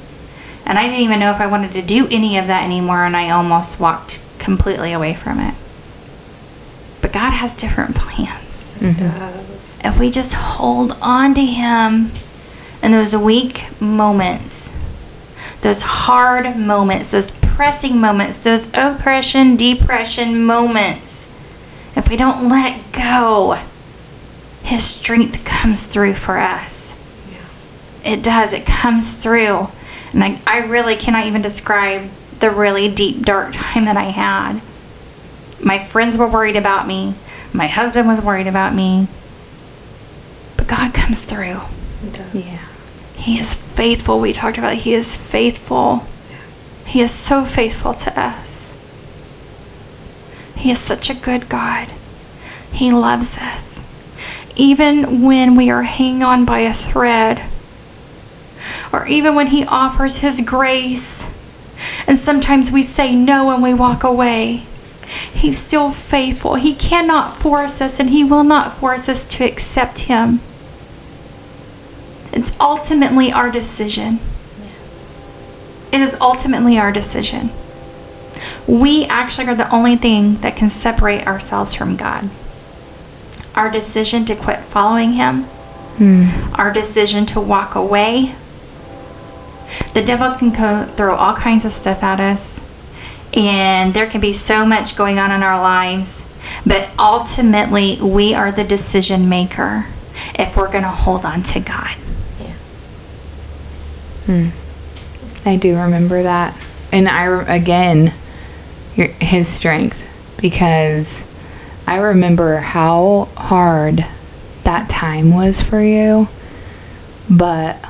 And 0.65 0.77
I 0.77 0.83
didn't 0.83 1.01
even 1.01 1.19
know 1.19 1.31
if 1.31 1.39
I 1.41 1.47
wanted 1.47 1.73
to 1.73 1.81
do 1.81 2.07
any 2.09 2.37
of 2.37 2.47
that 2.47 2.63
anymore, 2.63 3.03
and 3.03 3.15
I 3.15 3.29
almost 3.29 3.79
walked 3.79 4.21
completely 4.39 4.93
away 4.93 5.13
from 5.13 5.39
it. 5.39 5.55
But 7.01 7.11
God 7.11 7.31
has 7.31 7.53
different 7.53 7.95
plans. 7.97 8.65
Mm-hmm. 8.79 9.17
Does. 9.17 9.77
If 9.83 9.99
we 9.99 10.09
just 10.09 10.33
hold 10.33 10.97
on 11.01 11.35
to 11.35 11.43
Him 11.43 12.11
in 12.81 12.91
those 12.91 13.15
weak 13.15 13.65
moments, 13.81 14.71
those 15.61 15.81
hard 15.81 16.57
moments, 16.57 17.11
those 17.11 17.31
pressing 17.31 17.99
moments, 17.99 18.37
those 18.37 18.67
oppression, 18.73 19.55
depression 19.55 20.45
moments, 20.45 21.27
if 21.95 22.09
we 22.09 22.15
don't 22.15 22.49
let 22.49 22.91
go, 22.91 23.61
His 24.63 24.83
strength 24.83 25.43
comes 25.45 25.87
through 25.87 26.15
for 26.15 26.37
us. 26.37 26.95
Yeah. 27.31 28.13
It 28.13 28.23
does. 28.23 28.53
It 28.53 28.65
comes 28.65 29.21
through. 29.21 29.67
And 30.13 30.23
I, 30.23 30.39
I 30.45 30.65
really 30.65 30.95
cannot 30.95 31.25
even 31.25 31.41
describe 31.41 32.09
the 32.39 32.51
really 32.51 32.93
deep, 32.93 33.25
dark 33.25 33.51
time 33.53 33.85
that 33.85 33.97
I 33.97 34.05
had. 34.05 34.61
My 35.61 35.79
friends 35.79 36.17
were 36.17 36.27
worried 36.27 36.55
about 36.55 36.87
me. 36.87 37.15
My 37.53 37.67
husband 37.67 38.07
was 38.07 38.21
worried 38.21 38.47
about 38.47 38.75
me. 38.75 39.07
But 40.57 40.67
God 40.67 40.93
comes 40.93 41.23
through. 41.23 41.61
It 42.05 42.13
does. 42.13 42.35
Yeah. 42.35 42.65
He 43.15 43.39
is 43.39 43.53
faithful. 43.53 44.19
We 44.19 44.33
talked 44.33 44.57
about 44.57 44.73
it. 44.73 44.79
He 44.79 44.93
is 44.93 45.15
faithful. 45.15 46.05
He 46.85 47.01
is 47.01 47.11
so 47.11 47.45
faithful 47.45 47.93
to 47.93 48.19
us. 48.19 48.75
He 50.55 50.71
is 50.71 50.79
such 50.79 51.09
a 51.09 51.13
good 51.13 51.49
God. 51.49 51.89
He 52.71 52.91
loves 52.91 53.37
us. 53.37 53.81
Even 54.55 55.23
when 55.23 55.55
we 55.55 55.69
are 55.69 55.83
hanging 55.83 56.23
on 56.23 56.45
by 56.45 56.59
a 56.59 56.73
thread, 56.73 57.43
or 58.91 59.07
even 59.07 59.35
when 59.35 59.47
He 59.47 59.65
offers 59.65 60.17
His 60.17 60.41
grace, 60.41 61.29
and 62.07 62.17
sometimes 62.17 62.71
we 62.71 62.81
say 62.81 63.15
no 63.15 63.51
and 63.51 63.61
we 63.61 63.73
walk 63.73 64.03
away. 64.03 64.65
He's 65.33 65.57
still 65.57 65.91
faithful. 65.91 66.55
He 66.55 66.73
cannot 66.75 67.33
force 67.33 67.81
us, 67.81 67.99
and 67.99 68.09
He 68.09 68.23
will 68.23 68.43
not 68.43 68.73
force 68.73 69.09
us 69.09 69.25
to 69.25 69.43
accept 69.43 69.99
Him. 69.99 70.39
It's 72.31 72.57
ultimately 72.59 73.31
our 73.31 73.51
decision. 73.51 74.19
Yes. 74.63 75.05
It 75.91 76.01
is 76.01 76.15
ultimately 76.19 76.77
our 76.79 76.91
decision. 76.91 77.51
We 78.67 79.05
actually 79.05 79.47
are 79.47 79.55
the 79.55 79.73
only 79.73 79.95
thing 79.95 80.37
that 80.37 80.55
can 80.55 80.69
separate 80.69 81.27
ourselves 81.27 81.73
from 81.73 81.95
God. 81.95 82.29
Our 83.55 83.69
decision 83.69 84.25
to 84.25 84.35
quit 84.35 84.61
following 84.61 85.13
Him, 85.13 85.43
hmm. 85.97 86.29
our 86.55 86.73
decision 86.73 87.25
to 87.27 87.39
walk 87.41 87.75
away. 87.75 88.33
The 89.93 90.03
devil 90.03 90.31
can 90.33 90.51
co- 90.51 90.85
throw 90.85 91.15
all 91.15 91.35
kinds 91.35 91.65
of 91.65 91.73
stuff 91.73 92.03
at 92.03 92.19
us, 92.19 92.59
and 93.35 93.93
there 93.93 94.07
can 94.07 94.21
be 94.21 94.33
so 94.33 94.65
much 94.65 94.95
going 94.95 95.19
on 95.19 95.31
in 95.31 95.43
our 95.43 95.59
lives, 95.61 96.25
but 96.65 96.89
ultimately, 96.97 97.99
we 98.01 98.33
are 98.33 98.51
the 98.51 98.63
decision 98.63 99.29
maker 99.29 99.85
if 100.37 100.57
we're 100.57 100.71
going 100.71 100.83
to 100.83 100.89
hold 100.89 101.25
on 101.25 101.43
to 101.43 101.59
God. 101.59 101.95
Yes. 102.39 102.83
Hmm. 104.25 104.49
I 105.47 105.57
do 105.57 105.77
remember 105.77 106.23
that. 106.23 106.57
And 106.91 107.07
I, 107.07 107.55
again, 107.55 108.13
your, 108.95 109.07
his 109.07 109.47
strength, 109.47 110.07
because 110.37 111.27
I 111.85 111.97
remember 111.97 112.57
how 112.57 113.29
hard 113.35 114.05
that 114.63 114.89
time 114.89 115.33
was 115.33 115.61
for 115.61 115.81
you, 115.81 116.27
but 117.29 117.83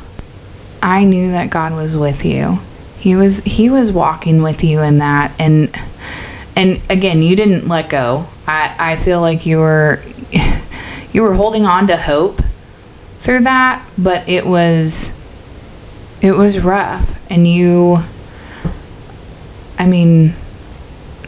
I 0.84 1.06
knew 1.06 1.32
that 1.32 1.50
God 1.50 1.74
was 1.74 1.98
with 1.98 2.26
you. 2.26 2.60
He 2.98 3.16
was 3.16 3.40
he 3.40 3.70
was 3.70 3.92
walking 3.92 4.44
with 4.44 4.64
you 4.64 4.82
in 4.82 5.00
that 5.00 5.34
and 5.40 5.76
and 6.56 6.80
again, 6.90 7.24
you 7.24 7.36
didn't 7.36 7.68
let 7.68 7.90
go. 7.90 8.28
I 8.46 8.76
I 8.78 8.96
feel 8.98 9.22
like 9.22 9.46
you 9.46 9.58
were 9.58 10.04
you 11.14 11.24
were 11.24 11.34
holding 11.34 11.66
on 11.66 11.88
to 11.88 11.98
hope 11.98 12.42
through 13.20 13.42
that, 13.42 13.84
but 13.98 14.28
it 14.28 14.46
was 14.46 15.14
it 16.24 16.32
was 16.32 16.62
rough 16.62 17.20
and 17.30 17.46
you 17.46 18.00
i 19.78 19.86
mean 19.86 20.34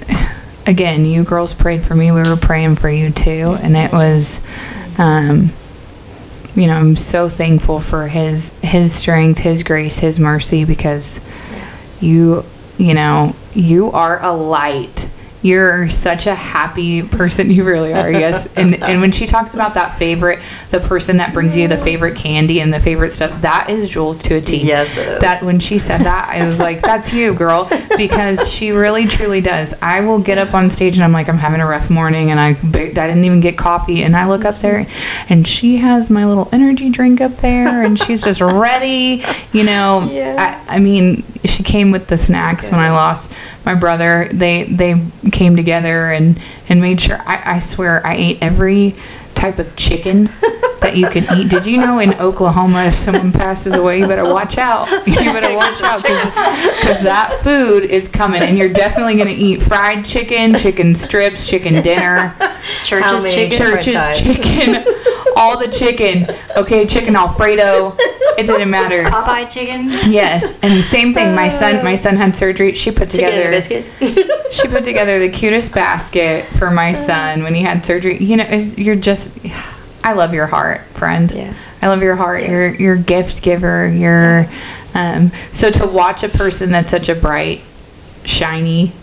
again 0.66 1.06
you 1.06 1.24
girls 1.24 1.54
prayed 1.54 1.84
for 1.84 1.96
me 1.96 2.12
we 2.12 2.24
were 2.24 2.38
praying 2.38 2.78
for 2.78 2.90
you 2.90 3.12
too 3.12 3.58
and 3.62 3.76
it 3.76 3.92
was 3.92 4.40
um 4.98 5.52
you 6.56 6.68
know 6.68 6.76
i'm 6.76 6.96
so 6.96 7.28
thankful 7.30 7.80
for 7.80 8.08
his 8.08 8.52
his 8.62 8.94
strength 8.94 9.40
his 9.40 9.64
grace 9.64 10.00
his 10.00 10.20
mercy 10.20 10.66
because 10.66 11.20
Yes. 11.52 12.02
you 12.04 12.46
you 12.78 12.94
know 12.94 13.36
you 13.54 13.92
are 13.92 14.22
a 14.24 14.34
light 14.34 15.05
you're 15.46 15.88
such 15.88 16.26
a 16.26 16.34
happy 16.36 17.04
person. 17.04 17.46
You 17.56 17.64
really 17.64 17.94
are 17.94 18.12
yes. 18.12 18.48
And 18.56 18.82
and 18.84 19.00
when 19.00 19.12
she 19.12 19.28
talks 19.28 19.54
about 19.54 19.76
that 19.76 19.98
favorite 19.98 20.40
the 20.72 20.80
person 20.80 21.18
that 21.18 21.34
brings 21.34 21.56
you 21.56 21.68
the 21.68 21.78
favorite 21.78 22.16
candy 22.18 22.60
and 22.60 22.74
the 22.74 22.80
favorite 22.80 23.12
stuff 23.14 23.42
that 23.44 23.70
is 23.70 23.88
jules 23.90 24.22
to 24.24 24.36
a 24.36 24.42
t. 24.42 24.58
Yes, 24.58 24.98
it 24.98 25.08
is. 25.08 25.22
that 25.22 25.42
when 25.44 25.60
she 25.60 25.78
said 25.80 26.02
that 26.02 26.28
i 26.30 26.46
was 26.46 26.60
like 26.60 26.82
that's 26.82 27.14
you 27.14 27.34
girl. 27.34 27.70
Because 27.98 28.52
she 28.52 28.72
really 28.72 29.06
truly 29.08 29.40
does. 29.42 29.74
I 29.82 30.02
will 30.02 30.20
get 30.20 30.38
up 30.38 30.54
on 30.54 30.70
stage 30.72 30.96
and 30.96 31.04
i'm 31.04 31.12
like 31.14 31.30
i'm 31.30 31.38
having 31.38 31.62
a 31.62 31.66
rough 31.68 31.90
morning 31.90 32.32
and 32.32 32.40
i 32.40 32.50
i 32.50 32.54
didn't 33.08 33.24
even 33.24 33.40
get 33.40 33.58
coffee. 33.58 34.04
And 34.04 34.18
i 34.18 34.28
look 34.28 34.44
up 34.44 34.58
there 34.58 34.88
and 35.30 35.48
she 35.48 35.78
has 35.78 36.10
my 36.10 36.26
little 36.26 36.50
energy 36.52 36.90
drink 36.90 37.22
up 37.22 37.38
there 37.38 37.84
and 37.84 37.98
she's 38.00 38.24
just 38.24 38.42
ready 38.42 39.24
you 39.54 39.64
know. 39.64 40.10
Yes. 40.16 40.68
I, 40.70 40.76
I 40.76 40.80
mean 40.80 41.24
she 41.46 41.62
came 41.64 41.92
with 41.92 42.08
the 42.08 42.18
snacks 42.18 42.72
when 42.72 42.80
i 42.80 42.92
lost 42.92 43.32
my 43.66 43.74
brother 43.74 44.30
they 44.32 44.64
they 44.64 45.02
came 45.32 45.56
together 45.56 46.12
and 46.12 46.40
and 46.70 46.82
made 46.82 47.02
sure 47.02 47.22
i, 47.26 47.56
I 47.56 47.60
swear 47.60 48.06
i 48.06 48.16
ate 48.16 48.38
every 48.42 48.96
type 49.34 49.60
of 49.60 49.76
chicken 49.76 50.26
that 50.82 50.96
you 50.96 51.08
can 51.10 51.26
eat 51.38 51.50
did 51.50 51.66
you 51.66 51.78
know 51.78 52.00
in 52.00 52.14
oklahoma 52.16 52.86
if 52.86 52.94
someone 52.94 53.32
passes 53.32 53.74
away 53.74 54.00
you 54.00 54.08
better 54.08 54.24
watch 54.24 54.58
out 54.58 54.90
you 55.08 55.16
better 55.16 55.56
watch 55.56 55.82
out 55.82 56.02
because 56.02 57.02
that 57.02 57.38
food 57.42 57.84
is 57.84 58.08
coming 58.08 58.42
and 58.42 58.58
you're 58.58 58.72
definitely 58.72 59.16
going 59.16 59.28
to 59.28 59.34
eat 59.34 59.62
fried 59.62 60.06
chicken 60.06 60.56
chicken 60.56 60.96
strips 60.96 61.50
chicken 61.50 61.82
dinner 61.84 62.36
Church's 62.84 63.24
chicken. 63.24 63.50
different 63.50 63.84
church's 63.84 63.96
types? 63.96 64.22
chicken 64.22 64.86
all 65.36 65.60
the 65.60 65.68
chicken 65.68 66.28
okay 66.56 66.86
chicken 66.86 67.16
alfredo 67.16 67.98
it 68.38 68.48
didn't 68.48 68.70
matter 68.70 69.04
Popeye 69.10 69.50
chickens. 69.50 70.08
Yes, 70.08 70.54
and 70.62 70.84
same 70.84 71.14
thing. 71.14 71.36
My 71.36 71.50
son, 71.50 71.84
my 71.84 71.96
son 71.96 72.16
had 72.16 72.36
surgery. 72.36 72.74
She 72.76 72.92
put 72.92 73.10
together 73.10 73.60
Chicken 73.60 73.84
biscuit. 74.00 74.32
She 74.52 74.68
put 74.68 74.84
together 74.84 75.20
the 75.20 75.30
cutest 75.30 75.74
basket 75.74 76.46
for 76.46 76.72
my 76.72 76.94
son 76.94 77.44
when 77.44 77.54
he 77.54 77.62
had 77.62 77.86
surgery. 77.86 78.24
You 78.24 78.38
know, 78.38 78.46
you're 78.78 78.96
just. 78.96 79.32
I 80.04 80.14
love 80.14 80.34
your 80.34 80.46
heart, 80.46 80.82
friend. 80.94 81.32
Yes. 81.32 81.82
I 81.84 81.88
love 81.88 82.04
your 82.04 82.16
heart. 82.16 82.44
You're 82.44 82.74
you're 82.76 82.96
a 82.96 83.00
gift 83.00 83.42
giver. 83.42 83.88
You're. 83.90 84.48
Um, 84.94 85.32
so 85.52 85.72
to 85.72 85.88
watch 85.88 86.24
a 86.24 86.30
person 86.30 86.72
that's 86.72 86.90
such 86.90 87.10
a 87.10 87.16
bright, 87.16 87.62
shiny 88.24 88.94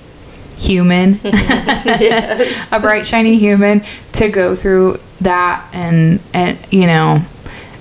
human, 0.58 1.20
a 1.24 2.78
bright 2.80 3.06
shiny 3.06 3.36
human, 3.36 3.84
to 4.12 4.28
go 4.28 4.54
through 4.54 5.00
that 5.20 5.68
and 5.72 6.20
and 6.32 6.58
you 6.70 6.86
know, 6.86 7.22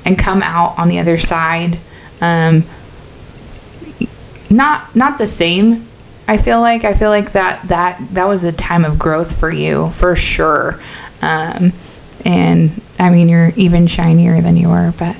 and 0.06 0.18
come 0.18 0.42
out 0.42 0.78
on 0.80 0.88
the 0.88 1.00
other 1.00 1.18
side. 1.18 1.78
Um, 2.22 2.64
not 4.50 4.94
not 4.96 5.18
the 5.18 5.26
same 5.28 5.88
i 6.28 6.36
feel 6.38 6.60
like 6.60 6.84
i 6.84 6.94
feel 6.94 7.10
like 7.10 7.32
that 7.32 7.66
that 7.70 7.98
that 8.14 8.26
was 8.28 8.44
a 8.44 8.52
time 8.52 8.84
of 8.84 9.00
growth 9.00 9.38
for 9.40 9.50
you 9.52 9.90
for 9.92 10.14
sure 10.16 10.80
um 11.22 11.72
and 12.26 12.82
i 13.00 13.10
mean 13.10 13.30
you're 13.30 13.54
even 13.56 13.88
shinier 13.88 14.42
than 14.42 14.58
you 14.58 14.68
were 14.68 14.94
but 15.00 15.16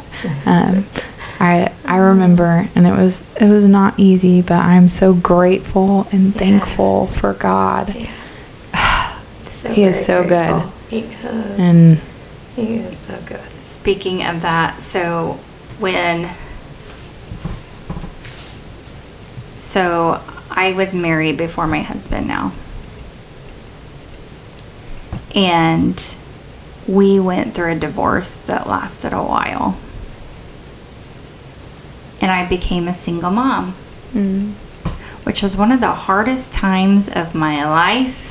um 0.46 0.86
i 1.40 1.72
i 1.86 1.96
remember 1.98 2.68
and 2.76 2.86
it 2.86 2.92
was 2.92 3.24
it 3.40 3.48
was 3.48 3.64
not 3.66 3.98
easy 3.98 4.42
but 4.42 4.60
i'm 4.60 4.90
so 4.90 5.14
grateful 5.14 6.08
and 6.12 6.36
thankful 6.36 7.04
Yes. 7.10 7.20
for 7.20 7.34
god 7.34 7.96
So 9.46 9.72
He 9.72 9.84
is 9.84 10.04
so 10.06 10.24
good. 10.24 10.30
grateful. 10.50 10.72
He 10.90 11.00
is. 11.00 11.60
and 11.60 12.02
he 12.66 12.76
is 12.76 12.98
so 12.98 13.20
good. 13.26 13.62
Speaking 13.62 14.24
of 14.24 14.42
that, 14.42 14.82
so 14.82 15.40
when 15.80 16.30
so 19.58 20.22
I 20.50 20.74
was 20.74 20.94
married 20.94 21.38
before 21.38 21.68
my 21.68 21.82
husband 21.82 22.28
now. 22.28 22.52
And 25.34 26.16
we 26.88 27.20
went 27.20 27.54
through 27.54 27.72
a 27.72 27.76
divorce 27.76 28.40
that 28.42 28.68
lasted 28.68 29.14
a 29.14 29.22
while. 29.24 29.78
And 32.20 32.32
I 32.32 32.48
became 32.48 32.88
a 32.88 32.94
single 32.94 33.32
mom, 33.32 33.76
mm. 34.14 34.52
which 35.24 35.42
was 35.42 35.56
one 35.56 35.72
of 35.72 35.80
the 35.80 35.88
hardest 35.88 36.52
times 36.52 37.08
of 37.08 37.34
my 37.34 37.64
life. 37.64 38.31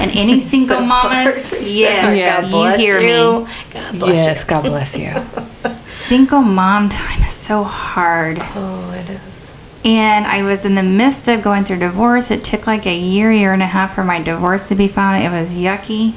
And 0.00 0.10
any 0.12 0.38
single 0.52 0.68
So 0.78 0.80
mamas, 0.84 1.50
hard. 1.50 1.62
yes, 1.66 2.50
God 2.50 2.78
you 2.80 2.84
hear 2.86 3.00
you. 3.00 3.46
me. 3.46 3.52
God 3.72 3.98
bless 3.98 4.16
yes 4.16 4.42
you. 4.42 4.48
god 4.48 4.62
bless 4.64 4.96
you 4.96 5.72
Single 5.88 6.42
mom 6.42 6.88
time 6.88 7.20
is 7.22 7.32
so 7.32 7.64
hard. 7.64 8.38
Oh, 8.40 8.92
it 8.92 9.08
is. 9.10 9.52
And 9.84 10.26
I 10.26 10.42
was 10.42 10.64
in 10.66 10.74
the 10.74 10.82
midst 10.82 11.28
of 11.28 11.42
going 11.42 11.64
through 11.64 11.78
divorce. 11.78 12.30
It 12.30 12.44
took 12.44 12.66
like 12.66 12.84
a 12.86 12.94
year, 12.96 13.32
year 13.32 13.52
and 13.54 13.62
a 13.62 13.66
half 13.66 13.94
for 13.94 14.04
my 14.04 14.20
divorce 14.22 14.68
to 14.68 14.74
be 14.74 14.86
filed. 14.88 15.24
It 15.24 15.30
was 15.30 15.54
yucky. 15.54 16.14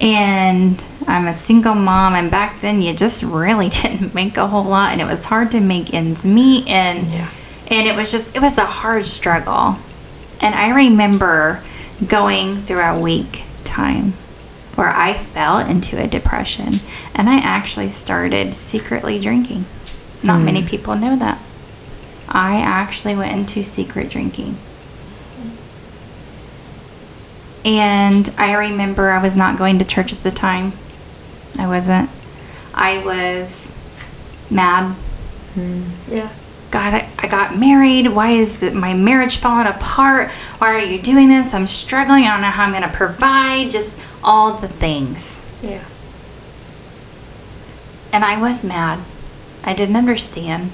And 0.00 0.82
I'm 1.08 1.26
a 1.26 1.34
single 1.34 1.74
mom, 1.74 2.14
and 2.14 2.30
back 2.30 2.60
then 2.60 2.80
you 2.80 2.94
just 2.94 3.22
really 3.24 3.68
didn't 3.68 4.14
make 4.14 4.36
a 4.36 4.46
whole 4.46 4.62
lot, 4.64 4.92
and 4.92 5.00
it 5.00 5.06
was 5.06 5.24
hard 5.24 5.50
to 5.52 5.60
make 5.60 5.92
ends 5.92 6.24
meet, 6.24 6.68
and 6.68 7.06
Yeah. 7.08 7.28
and 7.68 7.88
it 7.88 7.96
was 7.96 8.12
just 8.12 8.36
it 8.36 8.40
was 8.42 8.58
a 8.58 8.64
hard 8.64 9.04
struggle. 9.06 9.76
And 10.40 10.54
I 10.54 10.68
remember 10.70 11.64
going 12.06 12.54
through 12.56 12.80
a 12.80 13.00
week 13.00 13.44
time, 13.64 14.12
where 14.74 14.88
I 14.88 15.14
fell 15.14 15.58
into 15.58 16.02
a 16.02 16.06
depression 16.06 16.74
and 17.14 17.28
I 17.28 17.38
actually 17.38 17.90
started 17.90 18.54
secretly 18.54 19.18
drinking. 19.18 19.66
Not 20.22 20.40
many 20.40 20.62
hmm. 20.62 20.68
people 20.68 20.96
know 20.96 21.16
that. 21.16 21.40
I 22.28 22.60
actually 22.60 23.16
went 23.16 23.32
into 23.32 23.62
secret 23.62 24.10
drinking. 24.10 24.56
And 27.64 28.32
I 28.38 28.54
remember 28.54 29.10
I 29.10 29.22
was 29.22 29.34
not 29.34 29.58
going 29.58 29.78
to 29.78 29.84
church 29.84 30.12
at 30.12 30.22
the 30.22 30.30
time. 30.30 30.72
I 31.58 31.66
wasn't. 31.66 32.08
I 32.72 33.04
was 33.04 33.72
mad. 34.50 34.94
Hmm. 35.54 35.82
Yeah. 36.08 36.32
God, 36.70 36.94
I, 36.94 37.08
I 37.17 37.17
got 37.30 37.56
married. 37.58 38.08
Why 38.08 38.30
is 38.30 38.58
the, 38.58 38.70
my 38.72 38.94
marriage 38.94 39.36
falling 39.36 39.66
apart? 39.66 40.30
Why 40.58 40.74
are 40.74 40.84
you 40.84 41.00
doing 41.00 41.28
this? 41.28 41.54
I'm 41.54 41.66
struggling. 41.66 42.24
I 42.24 42.32
don't 42.32 42.42
know 42.42 42.48
how 42.48 42.64
I'm 42.64 42.72
going 42.72 42.82
to 42.82 42.88
provide. 42.88 43.70
Just 43.70 44.00
all 44.22 44.54
the 44.54 44.68
things. 44.68 45.44
Yeah. 45.62 45.84
And 48.12 48.24
I 48.24 48.40
was 48.40 48.64
mad. 48.64 49.00
I 49.64 49.74
didn't 49.74 49.96
understand. 49.96 50.72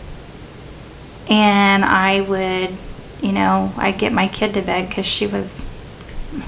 And 1.28 1.84
I 1.84 2.20
would, 2.20 2.76
you 3.22 3.32
know, 3.32 3.72
I'd 3.76 3.98
get 3.98 4.12
my 4.12 4.28
kid 4.28 4.54
to 4.54 4.62
bed 4.62 4.88
because 4.88 5.06
she 5.06 5.26
was, 5.26 5.60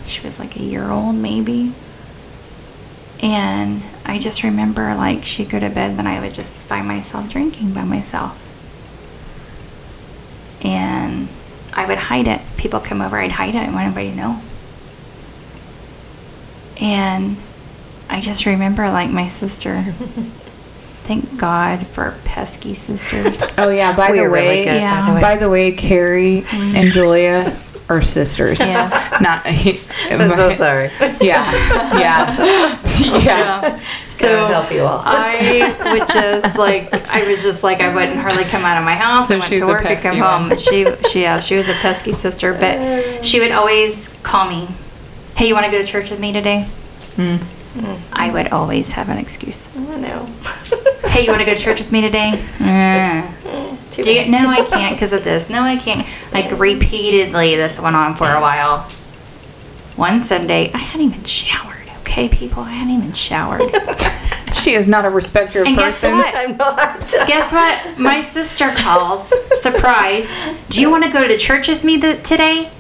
she 0.04 0.20
was 0.20 0.38
like 0.38 0.56
a 0.56 0.62
year 0.62 0.90
old 0.90 1.16
maybe. 1.16 1.72
And 3.22 3.82
I 4.04 4.18
just 4.18 4.42
remember 4.42 4.94
like 4.94 5.24
she'd 5.24 5.48
go 5.48 5.58
to 5.58 5.70
bed, 5.70 5.96
then 5.96 6.06
I 6.06 6.20
would 6.20 6.34
just 6.34 6.66
find 6.66 6.86
myself 6.86 7.30
drinking 7.30 7.72
by 7.72 7.84
myself. 7.84 8.45
And 10.62 11.28
I 11.74 11.86
would 11.86 11.98
hide 11.98 12.26
it. 12.26 12.40
People 12.56 12.80
come 12.80 13.00
over, 13.02 13.16
I'd 13.18 13.32
hide 13.32 13.54
it. 13.54 13.58
I 13.58 13.70
want 13.72 13.86
everybody 13.86 14.10
to 14.10 14.16
know. 14.16 14.40
And 16.80 17.36
I 18.08 18.20
just 18.20 18.46
remember 18.46 18.88
like 18.90 19.10
my 19.10 19.26
sister. 19.28 19.82
Thank 21.04 21.38
God 21.38 21.86
for 21.86 22.16
pesky 22.24 22.74
sisters. 22.74 23.42
Oh 23.56 23.68
yeah. 23.70 23.94
By 23.96 24.10
We 24.10 24.18
the 24.18 24.24
are 24.24 24.30
really 24.30 24.46
way, 24.46 24.64
yeah. 24.64 25.20
by 25.20 25.36
the 25.36 25.48
way, 25.48 25.72
Carrie 25.72 26.44
and 26.52 26.90
Julia 26.92 27.56
are 27.88 28.02
sisters. 28.02 28.60
Yes. 28.60 29.20
Not. 29.20 29.42
I'm 29.46 30.28
so 30.28 30.50
sorry. 30.50 30.90
Yeah. 31.20 31.50
Yeah. 31.98 32.80
yeah. 33.00 33.80
So 34.08 34.28
God 34.28 34.50
help 34.52 34.72
you 34.72 34.82
all. 34.82 35.02
I 35.04 35.74
would 35.92 36.08
just 36.08 36.58
like 36.58 36.92
I 37.10 37.28
was 37.28 37.42
just 37.42 37.62
like 37.62 37.80
I 37.80 37.94
wouldn't 37.94 38.18
hardly 38.18 38.44
come 38.44 38.64
out 38.64 38.78
of 38.78 38.84
my 38.84 38.94
house. 38.94 39.28
So 39.28 39.34
I 39.34 39.38
went 39.38 39.48
she's 39.48 39.60
to 39.60 39.66
a 39.66 39.68
work 39.68 39.84
and 39.86 39.98
come 40.00 40.16
pesky 40.16 40.20
one. 40.20 40.48
home. 40.48 40.58
She 40.58 41.08
she 41.10 41.22
yeah, 41.22 41.38
she 41.38 41.54
was 41.56 41.68
a 41.68 41.74
pesky 41.74 42.12
sister, 42.12 42.54
but 42.54 43.24
she 43.24 43.40
would 43.40 43.52
always 43.52 44.08
call 44.22 44.48
me. 44.48 44.68
Hey, 45.36 45.48
you 45.48 45.54
want 45.54 45.66
to 45.66 45.72
go 45.72 45.80
to 45.80 45.86
church 45.86 46.10
with 46.10 46.18
me 46.20 46.32
today? 46.32 46.62
Hmm. 47.16 47.36
I 48.12 48.30
would 48.30 48.48
always 48.48 48.92
have 48.92 49.10
an 49.10 49.18
excuse. 49.18 49.68
I 49.76 49.96
know. 49.98 50.26
Hey, 51.04 51.24
you 51.24 51.28
want 51.28 51.40
to 51.40 51.46
go 51.46 51.54
to 51.54 51.60
church 51.60 51.78
with 51.78 51.92
me 51.92 52.00
today? 52.00 52.32
Mm. 52.58 53.65
Too 53.90 54.02
Do 54.02 54.12
you, 54.12 54.26
no, 54.26 54.48
I 54.48 54.64
can't 54.64 54.96
because 54.96 55.12
of 55.12 55.24
this. 55.24 55.48
No, 55.48 55.62
I 55.62 55.76
can't. 55.76 56.06
Like 56.32 56.58
repeatedly, 56.58 57.56
this 57.56 57.80
went 57.80 57.96
on 57.96 58.16
for 58.16 58.28
a 58.28 58.40
while. 58.40 58.80
One 59.96 60.20
Sunday, 60.20 60.70
I 60.72 60.78
hadn't 60.78 61.06
even 61.06 61.24
showered. 61.24 61.74
Okay, 62.00 62.28
people, 62.28 62.62
I 62.62 62.70
hadn't 62.72 62.94
even 62.94 63.12
showered. 63.12 63.62
She 64.56 64.74
is 64.74 64.88
not 64.88 65.04
a 65.04 65.10
respecter 65.10 65.60
of 65.60 65.66
And 65.68 65.76
guess 65.76 66.00
persons. 66.00 66.14
what? 66.14 66.34
I'm 66.36 66.56
not. 66.56 66.78
Guess 67.28 67.52
what? 67.52 67.98
My 68.00 68.20
sister 68.20 68.72
calls. 68.74 69.32
Surprise. 69.60 70.28
Do 70.70 70.80
you 70.80 70.90
want 70.90 71.04
to 71.04 71.10
go 71.12 71.28
to 71.28 71.36
church 71.36 71.68
with 71.68 71.84
me 71.84 72.00
th- 72.00 72.26
today? 72.26 72.70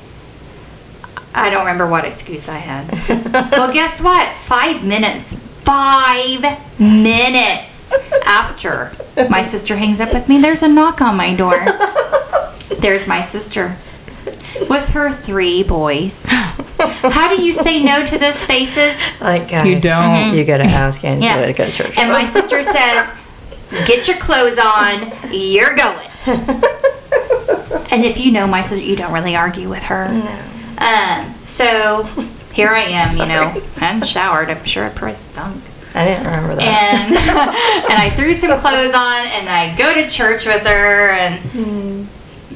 I 1.32 1.48
don't 1.50 1.60
remember 1.60 1.86
what 1.86 2.04
excuse 2.04 2.48
I 2.48 2.56
had. 2.56 2.90
well, 3.52 3.72
guess 3.72 4.00
what? 4.00 4.36
Five 4.36 4.84
minutes. 4.84 5.34
Five 5.66 6.80
minutes 6.80 7.92
after 8.24 8.92
my 9.28 9.42
sister 9.42 9.76
hangs 9.76 10.00
up 10.00 10.12
with 10.14 10.28
me, 10.28 10.40
there's 10.40 10.62
a 10.62 10.68
knock 10.68 11.00
on 11.00 11.16
my 11.16 11.34
door. 11.34 11.58
There's 12.78 13.08
my 13.08 13.20
sister 13.20 13.76
with 14.70 14.88
her 14.90 15.10
three 15.10 15.64
boys. 15.64 16.24
How 16.28 17.34
do 17.34 17.42
you 17.42 17.50
say 17.52 17.82
no 17.82 18.04
to 18.04 18.16
those 18.16 18.44
faces? 18.44 18.96
Like 19.20 19.48
guys, 19.48 19.66
You 19.66 19.80
don't. 19.80 20.36
You 20.36 20.44
gotta 20.44 20.64
ask 20.64 21.04
Angela 21.04 21.40
Yeah. 21.40 21.46
to 21.46 21.52
go 21.52 21.64
to 21.64 21.70
church. 21.72 21.98
And 21.98 22.12
my 22.12 22.24
sister 22.24 22.62
says, 22.62 23.12
Get 23.86 24.06
your 24.06 24.18
clothes 24.18 24.58
on. 24.58 25.10
You're 25.32 25.74
going. 25.74 26.08
And 27.90 28.04
if 28.04 28.18
you 28.20 28.30
know 28.30 28.46
my 28.46 28.60
sister, 28.62 28.84
you 28.84 28.94
don't 28.94 29.12
really 29.12 29.34
argue 29.34 29.68
with 29.68 29.82
her. 29.84 30.08
No. 30.12 30.42
Um, 30.78 31.34
so 31.42 32.04
here 32.56 32.70
I 32.70 32.84
am, 32.84 33.18
you 33.18 33.26
know, 33.26 33.48
hadn't 33.76 34.06
showered. 34.06 34.48
I'm 34.48 34.64
sure 34.64 34.86
I 34.86 34.88
probably 34.88 35.16
stunk. 35.16 35.62
I 35.94 36.06
didn't 36.06 36.24
remember 36.24 36.54
that. 36.54 36.62
And 36.62 37.14
and 37.92 37.98
I 38.00 38.08
threw 38.16 38.32
some 38.32 38.58
clothes 38.58 38.94
on 38.94 39.26
and 39.26 39.46
I 39.46 39.76
go 39.76 39.92
to 39.92 40.08
church 40.08 40.46
with 40.46 40.66
her 40.66 41.10
and 41.10 41.38
hmm. 41.50 42.04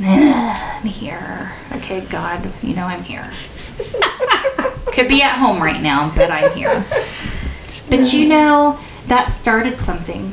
I'm 0.02 0.86
here. 0.86 1.52
Okay, 1.72 2.00
God, 2.06 2.50
you 2.62 2.74
know 2.74 2.84
I'm 2.84 3.02
here. 3.02 3.30
Could 4.94 5.08
be 5.08 5.22
at 5.22 5.38
home 5.38 5.62
right 5.62 5.82
now, 5.82 6.10
but 6.16 6.30
I'm 6.30 6.50
here. 6.56 6.82
But 7.90 8.10
you 8.14 8.26
know, 8.26 8.80
that 9.08 9.26
started 9.26 9.80
something. 9.80 10.32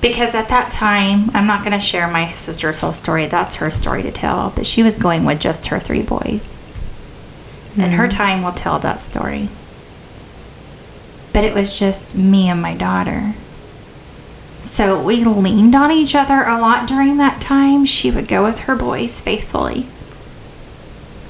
Because 0.00 0.34
at 0.36 0.48
that 0.48 0.70
time, 0.70 1.30
I'm 1.34 1.46
not 1.46 1.60
going 1.64 1.72
to 1.72 1.80
share 1.80 2.06
my 2.06 2.30
sister's 2.30 2.78
whole 2.78 2.92
story. 2.92 3.26
That's 3.26 3.56
her 3.56 3.70
story 3.70 4.02
to 4.02 4.12
tell. 4.12 4.50
But 4.50 4.66
she 4.66 4.82
was 4.82 4.96
going 4.96 5.24
with 5.24 5.40
just 5.40 5.66
her 5.66 5.80
three 5.80 6.02
boys. 6.02 6.60
And 7.76 7.94
her 7.94 8.04
mm-hmm. 8.06 8.16
time 8.16 8.42
will 8.42 8.52
tell 8.52 8.78
that 8.78 9.00
story. 9.00 9.48
But 11.32 11.44
it 11.44 11.54
was 11.54 11.78
just 11.78 12.14
me 12.16 12.48
and 12.48 12.62
my 12.62 12.74
daughter. 12.74 13.34
So 14.62 15.02
we 15.02 15.24
leaned 15.24 15.74
on 15.74 15.90
each 15.90 16.14
other 16.14 16.42
a 16.44 16.58
lot 16.58 16.88
during 16.88 17.16
that 17.18 17.40
time. 17.40 17.84
She 17.84 18.10
would 18.10 18.28
go 18.28 18.44
with 18.44 18.60
her 18.60 18.76
boys 18.76 19.20
faithfully. 19.20 19.82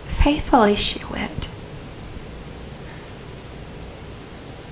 Faithfully, 0.06 0.76
she 0.76 1.04
went. 1.06 1.48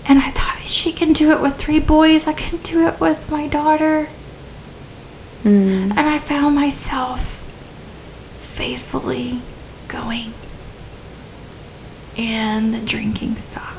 And 0.07 0.19
I 0.19 0.31
thought, 0.31 0.69
she 0.69 0.93
can 0.93 1.13
do 1.13 1.31
it 1.31 1.41
with 1.41 1.57
three 1.57 1.81
boys. 1.81 2.27
I 2.27 2.35
can 2.35 2.59
do 2.59 2.87
it 2.87 3.01
with 3.01 3.31
my 3.31 3.49
daughter. 3.49 4.09
Mm. 5.43 5.91
And 5.91 6.01
I 6.01 6.19
found 6.19 6.55
myself 6.55 7.41
faithfully 8.41 9.41
going. 9.89 10.35
And 12.17 12.75
the 12.75 12.81
drinking 12.81 13.37
stopped. 13.37 13.79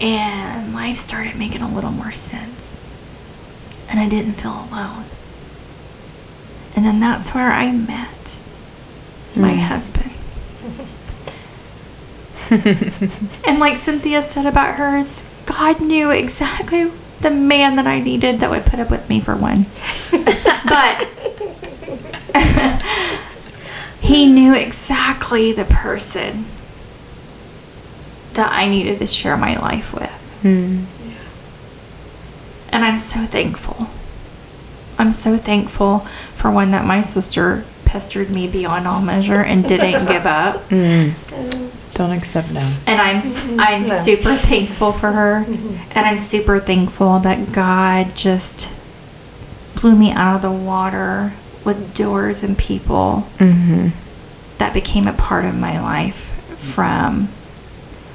And 0.00 0.72
life 0.72 0.96
started 0.96 1.36
making 1.36 1.62
a 1.62 1.68
little 1.72 1.90
more 1.90 2.12
sense. 2.12 2.80
And 3.90 3.98
I 3.98 4.08
didn't 4.08 4.34
feel 4.34 4.66
alone. 4.70 5.04
And 6.76 6.84
then 6.84 7.00
that's 7.00 7.34
where 7.34 7.50
I 7.50 7.72
met 7.72 8.38
my 9.34 9.54
hmm. 9.54 9.60
husband. 9.60 10.12
and 13.46 13.58
like 13.58 13.76
Cynthia 13.76 14.22
said 14.22 14.46
about 14.46 14.76
hers, 14.76 15.28
God 15.46 15.80
knew 15.80 16.10
exactly 16.10 16.90
the 17.20 17.30
man 17.30 17.76
that 17.76 17.86
I 17.86 18.00
needed 18.00 18.40
that 18.40 18.50
would 18.50 18.64
put 18.64 18.78
up 18.78 18.90
with 18.90 19.08
me 19.08 19.20
for 19.20 19.36
one. 19.36 19.66
but 20.64 21.08
he 24.00 24.26
knew 24.26 24.54
exactly 24.54 25.52
the 25.52 25.64
person 25.64 26.46
that 28.34 28.52
I 28.52 28.68
needed 28.68 28.98
to 29.00 29.06
share 29.06 29.36
my 29.36 29.56
life 29.58 29.92
with. 29.94 30.10
Hmm. 30.42 30.84
And 32.70 32.84
I'm 32.84 32.96
so 32.96 33.24
thankful. 33.24 33.88
I'm 34.98 35.12
so 35.12 35.36
thankful 35.36 36.00
for 36.34 36.50
one 36.50 36.70
that 36.72 36.84
my 36.84 37.00
sister 37.00 37.64
pestered 37.84 38.30
me 38.30 38.46
beyond 38.48 38.86
all 38.86 39.00
measure 39.00 39.40
and 39.42 39.66
didn't 39.66 40.06
give 40.06 40.26
up. 40.26 40.60
Hmm. 40.70 41.10
Don't 41.94 42.12
accept 42.12 42.52
no. 42.52 42.60
And 42.86 43.00
I'm 43.00 43.22
I'm 43.60 43.82
No. 43.82 43.98
super 43.98 44.34
thankful 44.34 44.92
for 44.92 45.10
her. 45.10 45.44
Mm-hmm. 45.44 45.98
And 45.98 46.06
I'm 46.06 46.18
super 46.18 46.58
thankful 46.58 47.18
that 47.20 47.52
God 47.52 48.14
just 48.14 48.72
blew 49.80 49.96
me 49.96 50.12
out 50.12 50.36
of 50.36 50.42
the 50.42 50.50
water 50.52 51.32
with 51.64 51.94
doors 51.96 52.42
and 52.44 52.56
people 52.56 53.26
Mm-hmm. 53.38 53.88
that 54.58 54.74
became 54.74 55.08
a 55.08 55.12
part 55.12 55.44
of 55.44 55.56
my 55.56 55.80
life 55.80 56.26
from 56.56 57.28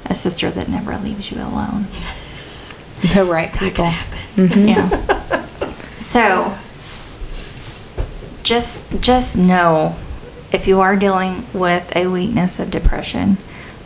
a 0.06 0.14
sister 0.14 0.50
that 0.50 0.68
never 0.68 0.96
leaves 0.98 1.30
you 1.30 1.38
alone. 1.38 1.86
The 3.12 3.22
right 3.22 3.52
people. 3.52 3.84
Mm-hmm. 4.36 4.66
Yeah. 4.66 5.44
So 5.96 6.56
just 8.42 8.82
just 9.00 9.36
know 9.36 9.96
if 10.52 10.66
you 10.66 10.80
are 10.80 10.96
dealing 10.96 11.44
with 11.52 11.94
a 11.94 12.06
weakness 12.06 12.58
of 12.58 12.70
depression, 12.70 13.36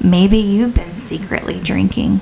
maybe 0.02 0.38
you've 0.38 0.74
been 0.74 0.92
secretly 0.92 1.58
drinking. 1.58 2.20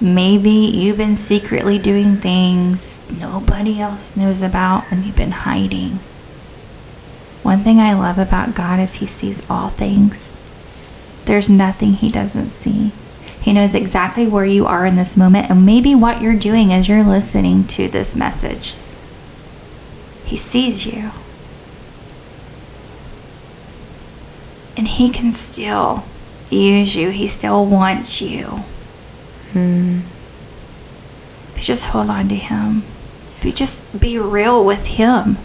Maybe 0.00 0.50
you've 0.50 0.96
been 0.96 1.14
secretly 1.14 1.78
doing 1.78 2.16
things 2.16 3.00
nobody 3.08 3.80
else 3.80 4.16
knows 4.16 4.42
about 4.42 4.84
and 4.90 5.04
you've 5.04 5.16
been 5.16 5.30
hiding. 5.30 6.00
One 7.42 7.60
thing 7.60 7.78
I 7.78 7.94
love 7.94 8.18
about 8.18 8.54
God 8.54 8.80
is 8.80 8.96
he 8.96 9.06
sees 9.06 9.48
all 9.48 9.68
things. 9.68 10.34
There's 11.24 11.48
nothing 11.48 11.92
he 11.92 12.10
doesn't 12.10 12.50
see. 12.50 12.92
He 13.42 13.52
knows 13.52 13.74
exactly 13.74 14.26
where 14.28 14.44
you 14.44 14.66
are 14.66 14.86
in 14.86 14.94
this 14.94 15.16
moment 15.16 15.50
and 15.50 15.66
maybe 15.66 15.96
what 15.96 16.22
you're 16.22 16.36
doing 16.36 16.72
as 16.72 16.88
you're 16.88 17.02
listening 17.02 17.66
to 17.68 17.88
this 17.88 18.14
message. 18.14 18.76
He 20.24 20.36
sees 20.36 20.86
you. 20.86 21.10
And 24.76 24.86
He 24.86 25.10
can 25.10 25.32
still 25.32 26.04
use 26.50 26.94
you, 26.94 27.10
He 27.10 27.26
still 27.26 27.66
wants 27.66 28.22
you. 28.22 28.46
Hmm. 29.52 29.98
If 31.48 31.54
you 31.56 31.64
just 31.64 31.88
hold 31.88 32.10
on 32.10 32.28
to 32.28 32.36
Him, 32.36 32.84
if 33.38 33.44
you 33.44 33.52
just 33.52 34.00
be 34.00 34.20
real 34.20 34.64
with 34.64 34.86
Him 34.86 35.36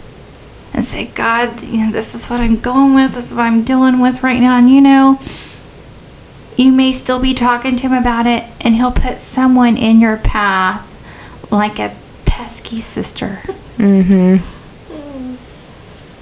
and 0.72 0.84
say, 0.84 1.06
God, 1.06 1.60
you 1.62 1.86
know, 1.86 1.92
this 1.92 2.14
is 2.14 2.28
what 2.28 2.40
I'm 2.40 2.60
going 2.60 2.94
with, 2.94 3.14
this 3.14 3.32
is 3.32 3.34
what 3.34 3.42
I'm 3.42 3.64
dealing 3.64 3.98
with 3.98 4.22
right 4.22 4.40
now. 4.40 4.56
And 4.56 4.70
you 4.70 4.80
know, 4.80 5.18
you 6.58 6.72
may 6.72 6.92
still 6.92 7.20
be 7.20 7.32
talking 7.34 7.76
to 7.76 7.86
him 7.88 7.92
about 7.92 8.26
it, 8.26 8.44
and 8.60 8.74
he'll 8.74 8.90
put 8.92 9.20
someone 9.20 9.76
in 9.76 10.00
your 10.00 10.16
path 10.16 10.84
like 11.52 11.78
a 11.78 11.96
pesky 12.26 12.80
sister 12.80 13.40
Mm-hmm. 13.78 14.42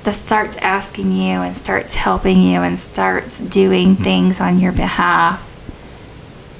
that 0.02 0.14
starts 0.14 0.56
asking 0.58 1.10
you 1.10 1.40
and 1.40 1.56
starts 1.56 1.94
helping 1.94 2.42
you 2.42 2.60
and 2.60 2.78
starts 2.78 3.40
doing 3.40 3.96
things 3.96 4.42
on 4.42 4.60
your 4.60 4.72
behalf 4.72 5.42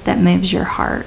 that 0.05 0.17
moves 0.17 0.51
your 0.51 0.63
heart. 0.63 1.05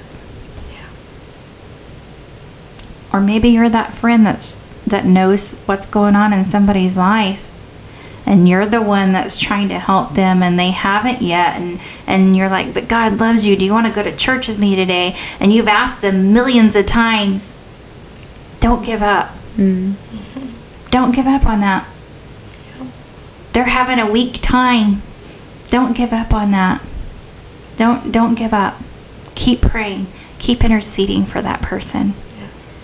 Or 3.11 3.19
maybe 3.19 3.49
you're 3.49 3.67
that 3.67 3.93
friend 3.93 4.25
that's 4.25 4.55
that 4.87 5.03
knows 5.05 5.59
what's 5.65 5.85
going 5.85 6.15
on 6.15 6.31
in 6.31 6.45
somebody's 6.45 6.95
life 6.95 7.50
and 8.25 8.47
you're 8.47 8.65
the 8.65 8.81
one 8.81 9.11
that's 9.11 9.39
trying 9.39 9.69
to 9.69 9.79
help 9.79 10.13
them 10.13 10.43
and 10.43 10.57
they 10.57 10.71
haven't 10.71 11.21
yet 11.21 11.59
and 11.59 11.79
and 12.07 12.35
you're 12.35 12.49
like 12.49 12.73
but 12.73 12.87
God 12.87 13.19
loves 13.19 13.45
you. 13.45 13.55
Do 13.55 13.65
you 13.65 13.71
want 13.73 13.87
to 13.87 13.93
go 13.93 14.03
to 14.03 14.15
church 14.15 14.47
with 14.47 14.59
me 14.59 14.75
today? 14.75 15.15
And 15.39 15.53
you've 15.53 15.67
asked 15.67 16.01
them 16.01 16.33
millions 16.33 16.75
of 16.75 16.85
times 16.85 17.57
don't 18.59 18.85
give 18.85 19.01
up. 19.01 19.29
Mm-hmm. 19.55 20.49
Don't 20.91 21.15
give 21.15 21.25
up 21.25 21.45
on 21.47 21.61
that. 21.61 21.87
They're 23.53 23.65
having 23.65 23.99
a 23.99 24.09
weak 24.09 24.39
time. 24.41 25.01
Don't 25.67 25.97
give 25.97 26.13
up 26.13 26.33
on 26.33 26.51
that. 26.51 26.81
Don't 27.77 28.11
don't 28.11 28.35
give 28.35 28.53
up. 28.53 28.75
Keep 29.35 29.61
praying. 29.61 30.07
Keep 30.37 30.63
interceding 30.63 31.25
for 31.25 31.41
that 31.41 31.61
person. 31.61 32.13
Yes. 32.39 32.83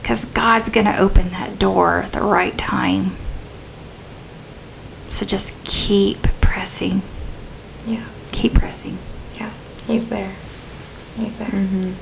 because 0.00 0.24
God's 0.26 0.68
going 0.68 0.86
to 0.86 0.96
open 0.98 1.30
that 1.30 1.58
door 1.58 1.98
at 2.02 2.12
the 2.12 2.20
right 2.22 2.56
time. 2.56 3.16
So 5.10 5.24
just 5.24 5.64
keep 5.64 6.22
pressing. 6.40 7.02
Yes. 7.86 8.30
Keep 8.34 8.54
pressing. 8.54 8.98
Yeah. 9.36 9.50
He's 9.86 10.08
there. 10.08 10.32
He's 11.16 11.36
there. 11.38 11.94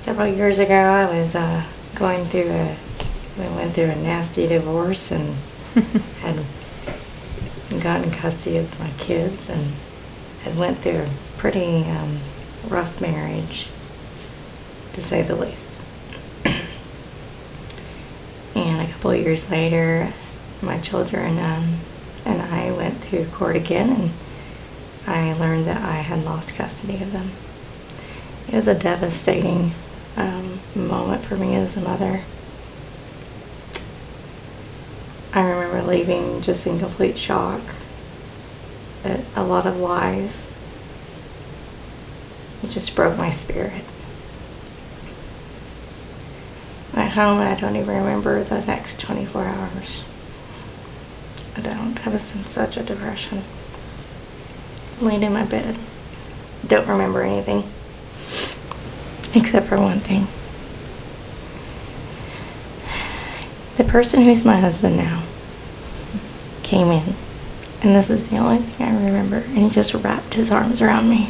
Several 0.00 0.28
years 0.28 0.58
ago, 0.58 0.74
I 0.74 1.06
was 1.20 1.34
uh, 1.34 1.64
going 1.94 2.24
through 2.26 2.50
a. 2.50 2.76
We 3.38 3.44
went 3.54 3.74
through 3.74 3.84
a 3.90 3.96
nasty 3.96 4.46
divorce 4.48 5.12
and 5.12 5.36
had 6.20 6.44
gotten 7.82 8.10
custody 8.10 8.56
of 8.56 8.80
my 8.80 8.90
kids 8.98 9.48
and 9.48 9.74
had 10.42 10.56
went 10.56 10.78
through 10.78 11.02
a 11.02 11.08
pretty 11.36 11.84
um, 11.84 12.18
rough 12.68 13.00
marriage, 13.00 13.68
to 14.92 15.00
say 15.00 15.22
the 15.22 15.36
least. 15.36 15.76
and 18.54 18.88
a 18.88 18.92
couple 18.92 19.12
of 19.12 19.20
years 19.20 19.50
later, 19.50 20.12
my 20.62 20.78
children 20.80 21.38
um, 21.38 21.78
and 22.24 22.42
I 22.42 22.72
went 22.72 23.02
to 23.04 23.24
court 23.26 23.56
again, 23.56 23.90
and 23.90 24.10
I 25.06 25.32
learned 25.34 25.66
that 25.66 25.82
I 25.82 25.96
had 25.96 26.24
lost 26.24 26.54
custody 26.54 27.02
of 27.02 27.12
them. 27.12 27.30
It 28.48 28.54
was 28.54 28.68
a 28.68 28.74
devastating 28.74 29.72
um, 30.16 30.60
moment 30.74 31.22
for 31.22 31.36
me 31.36 31.54
as 31.54 31.76
a 31.76 31.80
mother. 31.80 32.22
I 35.32 35.42
remember 35.42 35.82
leaving 35.82 36.40
just 36.40 36.66
in 36.66 36.78
complete 36.78 37.18
shock 37.18 37.60
a 39.36 39.42
lot 39.42 39.66
of 39.66 39.76
lies. 39.76 40.48
It 42.62 42.70
just 42.70 42.94
broke 42.94 43.16
my 43.16 43.30
spirit. 43.30 43.84
At 46.94 47.12
home, 47.12 47.38
I 47.38 47.54
don't 47.54 47.76
even 47.76 47.96
remember 47.96 48.42
the 48.42 48.64
next 48.64 49.00
24 49.00 49.44
hours. 49.44 50.04
I 51.58 51.60
don't. 51.60 52.06
I 52.06 52.10
was 52.10 52.36
in 52.36 52.46
such 52.46 52.76
a 52.76 52.84
depression. 52.84 53.42
Laid 55.00 55.24
in 55.24 55.32
my 55.32 55.44
bed. 55.44 55.76
Don't 56.64 56.86
remember 56.86 57.22
anything. 57.22 57.64
Except 59.34 59.66
for 59.66 59.76
one 59.76 59.98
thing. 59.98 60.28
The 63.76 63.90
person 63.90 64.22
who's 64.22 64.44
my 64.44 64.60
husband 64.60 64.96
now 64.96 65.24
came 66.62 66.88
in. 66.92 67.14
And 67.82 67.94
this 67.94 68.08
is 68.08 68.28
the 68.28 68.38
only 68.38 68.58
thing 68.58 68.86
I 68.86 69.04
remember. 69.06 69.38
And 69.38 69.58
he 69.58 69.70
just 69.70 69.94
wrapped 69.94 70.34
his 70.34 70.52
arms 70.52 70.80
around 70.80 71.08
me. 71.10 71.26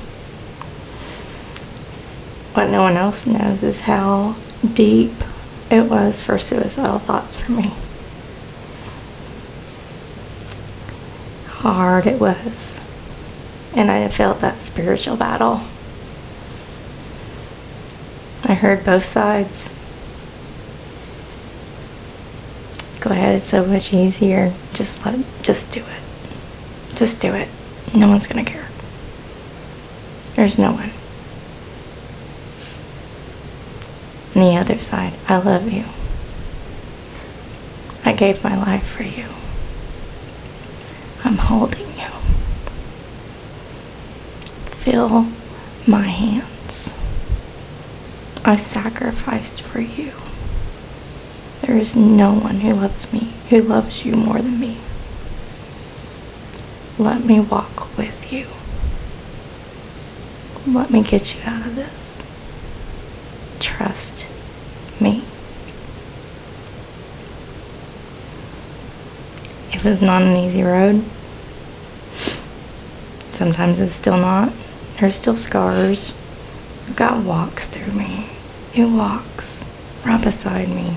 What 2.53 2.68
no 2.68 2.83
one 2.83 2.97
else 2.99 3.26
knows 3.26 3.62
is 3.62 3.83
how 3.83 4.37
deep 4.74 5.12
it 5.70 5.89
was 5.89 6.22
for 6.22 6.39
suicidal 6.39 6.99
thoughts 6.99 7.41
for 7.41 7.53
me. 7.53 7.72
Hard 11.59 12.07
it 12.07 12.21
was. 12.21 12.81
And 13.75 13.91
I 13.91 14.09
felt 14.09 14.41
that 14.41 14.61
spiritual 14.61 15.17
battle. 15.17 15.61
I 18.45 18.55
heard 18.55 18.85
both 18.85 19.05
sides. 19.05 19.71
Go 23.01 23.11
ahead, 23.11 23.37
it's 23.37 23.49
so 23.49 23.65
much 23.65 23.93
easier. 23.93 24.53
Just 24.73 25.05
let 25.05 25.19
just 25.43 25.73
do 25.73 25.81
it. 25.81 26.97
Just 26.97 27.21
do 27.21 27.35
it. 27.35 27.49
No 27.95 28.09
one's 28.09 28.27
gonna 28.27 28.45
care. 28.45 28.69
There's 30.35 30.59
no 30.59 30.73
one. 30.73 30.91
And 34.35 34.43
the 34.45 34.61
other 34.61 34.81
side, 34.81 35.15
I 35.29 35.39
love 35.39 35.73
you. 35.73 35.85
I 38.05 38.13
gave 38.15 38.45
my 38.45 38.57
life 38.57 38.85
for 38.85 39.03
you. 39.03 39.27
I'm 41.25 41.39
holding 41.39 41.87
you. 41.99 42.09
Feel 44.77 45.27
my 45.87 46.07
hands. 46.07 46.95
I 48.45 48.57
sacrificed 48.57 49.61
for 49.61 49.81
you. 49.81 50.12
There 51.62 51.77
is 51.77 51.95
no 51.97 52.33
one 52.35 52.61
who 52.61 52.73
loves 52.73 53.12
me, 53.12 53.33
who 53.51 53.61
loves 53.61 54.05
you 54.05 54.14
more 54.14 54.39
than 54.39 54.59
me. 54.59 54.79
Let 56.99 57.25
me 57.25 57.41
walk 57.41 57.97
with 57.97 58.33
you. 58.33 58.47
Let 60.66 60.91
me 60.91 61.03
get 61.03 61.35
you 61.35 61.43
out 61.45 61.66
of 61.66 61.77
this. 61.77 62.23
Trust 63.61 64.29
me. 65.01 65.25
It 69.79 69.85
was 69.85 70.03
not 70.03 70.22
an 70.22 70.35
easy 70.35 70.64
road. 70.64 71.05
Sometimes 73.31 73.79
it's 73.79 73.93
still 73.93 74.16
not. 74.16 74.53
There's 74.99 75.14
still 75.14 75.37
scars. 75.37 76.12
God 76.97 77.24
walks 77.24 77.68
through 77.68 77.93
me. 77.93 78.29
He 78.72 78.85
walks 78.85 79.64
right 80.05 80.20
beside 80.20 80.68
me. 80.68 80.97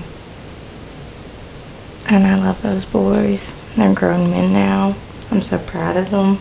And 2.08 2.26
I 2.26 2.34
love 2.34 2.60
those 2.62 2.84
boys. 2.84 3.54
They're 3.76 3.94
grown 3.94 4.32
men 4.32 4.52
now. 4.52 4.96
I'm 5.30 5.42
so 5.42 5.60
proud 5.60 5.96
of 5.96 6.10
them. 6.10 6.38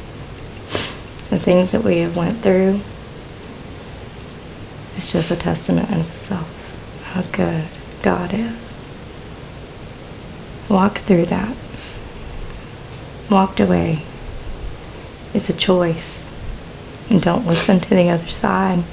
The 1.29 1.37
things 1.37 1.69
that 1.69 1.83
we 1.83 1.99
have 1.99 2.17
went 2.17 2.39
through. 2.39 2.79
It's 4.95 5.11
just 5.11 5.29
a 5.29 5.35
testament 5.35 5.91
in 5.91 5.99
itself 5.99 7.03
how 7.13 7.21
good 7.21 7.65
God 8.01 8.33
is. 8.33 8.81
Walk 10.69 10.97
through 10.97 11.27
that. 11.27 11.55
Walked 13.31 13.61
away. 13.61 14.03
It's 15.33 15.49
a 15.49 15.55
choice. 15.55 16.29
And 17.09 17.21
don't 17.21 17.47
listen 17.47 17.79
to 17.79 17.89
the 17.89 18.09
other 18.09 18.27
side. 18.27 18.83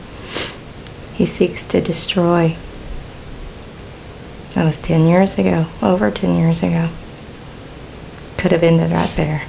He 1.14 1.26
seeks 1.26 1.64
to 1.64 1.80
destroy. 1.80 2.56
That 4.54 4.64
was 4.64 4.78
10 4.78 5.08
years 5.08 5.36
ago, 5.38 5.66
over 5.82 6.12
10 6.12 6.36
years 6.36 6.62
ago. 6.62 6.88
Could 8.36 8.52
have 8.52 8.62
ended 8.62 8.92
right 8.92 9.12
there. 9.16 9.42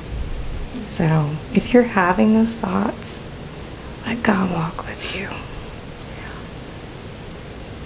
So, 0.83 1.35
if 1.53 1.71
you're 1.71 1.83
having 1.83 2.33
those 2.33 2.55
thoughts, 2.55 3.23
let 4.07 4.23
God 4.23 4.51
walk 4.51 4.87
with 4.87 5.15
you. 5.15 5.27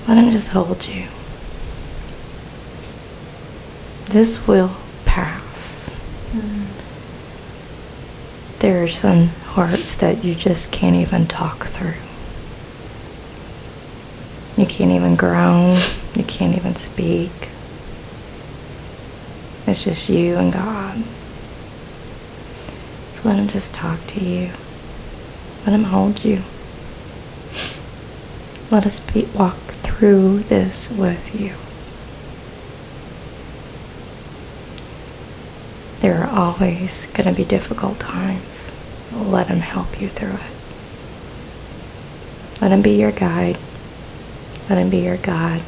Let 0.07 0.23
Him 0.23 0.31
just 0.31 0.51
hold 0.51 0.87
you. 0.87 1.07
This 4.05 4.47
will 4.47 4.71
pass. 5.05 5.89
Mm-hmm. 6.31 6.72
There 8.63 8.81
are 8.81 8.87
some 8.87 9.27
hearts 9.45 9.97
that 9.97 10.23
you 10.23 10.35
just 10.35 10.71
can't 10.71 10.95
even 10.95 11.27
talk 11.27 11.65
through. 11.65 11.95
You 14.55 14.65
can't 14.65 14.91
even 14.91 15.17
groan. 15.17 15.75
You 16.15 16.23
can't 16.23 16.55
even 16.55 16.77
speak. 16.77 17.49
It's 19.67 19.83
just 19.83 20.07
you 20.07 20.37
and 20.37 20.53
God. 20.53 21.03
So 23.15 23.27
let 23.27 23.37
Him 23.37 23.49
just 23.49 23.73
talk 23.73 23.99
to 24.07 24.23
you. 24.23 24.51
Let 25.65 25.73
Him 25.73 25.83
hold 25.83 26.23
you. 26.23 26.41
Let 28.71 28.85
us 28.85 29.01
be, 29.01 29.25
walk 29.35 29.57
through 29.57 30.39
this 30.39 30.89
with 30.89 31.37
you. 31.37 31.53
There 36.03 36.21
are 36.21 36.29
always 36.37 37.05
going 37.13 37.29
to 37.29 37.33
be 37.33 37.45
difficult 37.45 37.97
times. 37.97 38.73
Let 39.13 39.47
Him 39.47 39.59
help 39.59 40.01
you 40.01 40.09
through 40.09 40.33
it. 40.33 40.51
Let 42.61 42.73
Him 42.73 42.81
be 42.81 42.99
your 42.99 43.13
guide. 43.13 43.57
Let 44.69 44.79
Him 44.79 44.89
be 44.89 44.97
your 44.97 45.15
God. 45.15 45.61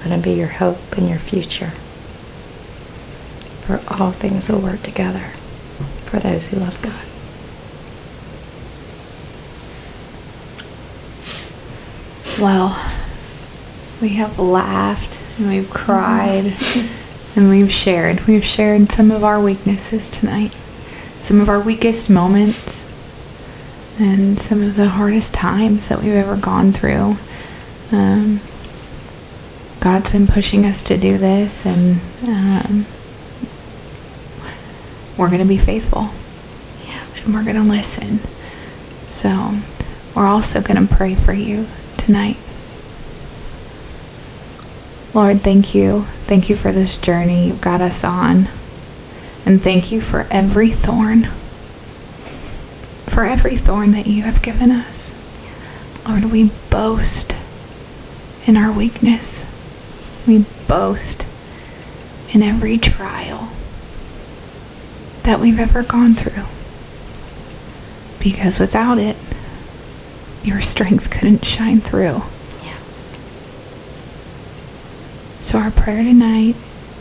Let 0.00 0.08
Him 0.08 0.20
be 0.20 0.34
your 0.34 0.48
hope 0.48 0.98
and 0.98 1.08
your 1.08 1.18
future. 1.18 1.70
For 3.64 3.80
all 3.88 4.10
things 4.10 4.50
will 4.50 4.60
work 4.60 4.82
together 4.82 5.28
for 6.04 6.20
those 6.20 6.48
who 6.48 6.58
love 6.58 6.82
God. 6.82 7.06
Well, 12.38 12.94
we 14.02 14.10
have 14.10 14.38
laughed 14.38 15.18
and 15.38 15.48
we've 15.48 15.70
cried 15.70 16.52
and 17.36 17.48
we've 17.48 17.72
shared. 17.72 18.26
We've 18.26 18.44
shared 18.44 18.90
some 18.90 19.10
of 19.10 19.24
our 19.24 19.40
weaknesses 19.40 20.08
tonight, 20.08 20.54
some 21.18 21.40
of 21.40 21.48
our 21.48 21.60
weakest 21.60 22.08
moments, 22.08 22.90
and 23.98 24.38
some 24.38 24.62
of 24.62 24.76
the 24.76 24.88
hardest 24.88 25.34
times 25.34 25.88
that 25.88 26.02
we've 26.02 26.14
ever 26.14 26.36
gone 26.36 26.72
through. 26.72 27.16
Um, 27.92 28.40
God's 29.80 30.10
been 30.10 30.26
pushing 30.26 30.64
us 30.64 30.82
to 30.84 30.96
do 30.96 31.18
this, 31.18 31.66
and 31.66 32.00
um, 32.26 32.86
we're 35.16 35.28
going 35.28 35.42
to 35.42 35.48
be 35.48 35.58
faithful. 35.58 36.10
Yeah. 36.86 37.04
and 37.24 37.34
we're 37.34 37.44
going 37.44 37.56
to 37.56 37.62
listen. 37.62 38.20
So, 39.06 39.58
we're 40.14 40.26
also 40.26 40.60
going 40.60 40.86
to 40.86 40.94
pray 40.94 41.14
for 41.14 41.32
you 41.32 41.66
tonight. 41.96 42.36
Lord, 45.14 45.42
thank 45.42 45.74
you. 45.74 46.02
Thank 46.26 46.50
you 46.50 46.56
for 46.56 46.72
this 46.72 46.98
journey 46.98 47.46
you've 47.46 47.60
got 47.60 47.80
us 47.80 48.02
on. 48.02 48.48
And 49.46 49.62
thank 49.62 49.92
you 49.92 50.00
for 50.00 50.26
every 50.30 50.70
thorn. 50.70 51.24
For 53.06 53.24
every 53.24 53.56
thorn 53.56 53.92
that 53.92 54.06
you 54.06 54.22
have 54.24 54.42
given 54.42 54.70
us. 54.72 55.12
Lord, 56.08 56.24
we 56.24 56.50
boast 56.70 57.36
in 58.46 58.56
our 58.56 58.72
weakness. 58.72 59.44
We 60.26 60.44
boast 60.66 61.26
in 62.32 62.42
every 62.42 62.76
trial 62.78 63.50
that 65.22 65.40
we've 65.40 65.58
ever 65.58 65.82
gone 65.82 66.14
through. 66.14 66.44
Because 68.18 68.58
without 68.58 68.98
it, 68.98 69.16
your 70.42 70.60
strength 70.60 71.10
couldn't 71.10 71.44
shine 71.44 71.80
through. 71.80 72.22
Yes. 72.62 73.14
So, 75.44 75.58
our 75.58 75.70
prayer 75.70 76.02
tonight 76.02 76.56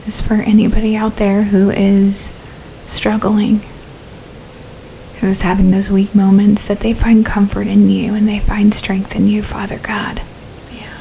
is 0.06 0.20
for 0.20 0.34
anybody 0.34 0.98
out 0.98 1.16
there 1.16 1.44
who 1.44 1.70
is 1.70 2.34
struggling, 2.88 3.62
who 5.22 5.28
is 5.28 5.44
having 5.44 5.72
those 5.72 5.90
weak 5.90 6.14
moments, 6.14 6.68
that 6.68 6.82
they 6.82 6.94
find 6.94 7.26
comfort 7.26 7.68
in 7.68 7.90
you 7.90 8.14
and 8.14 8.28
they 8.28 8.40
find 8.40 8.74
strength 8.74 9.16
in 9.16 9.30
you, 9.30 9.44
Father 9.44 9.80
God, 9.80 10.22
Yeah. 10.76 10.98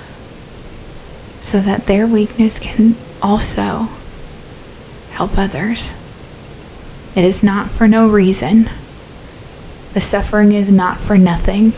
so 1.40 1.58
that 1.58 1.88
their 1.88 2.06
weakness 2.06 2.60
can 2.60 2.94
also 3.20 3.88
help 5.10 5.36
others. 5.36 5.94
It 7.16 7.24
is 7.24 7.42
not 7.42 7.72
for 7.72 7.88
no 7.88 8.08
reason. 8.08 8.70
The 9.94 10.00
suffering 10.00 10.52
is 10.52 10.70
not 10.70 11.00
for 11.00 11.18
nothing. 11.18 11.72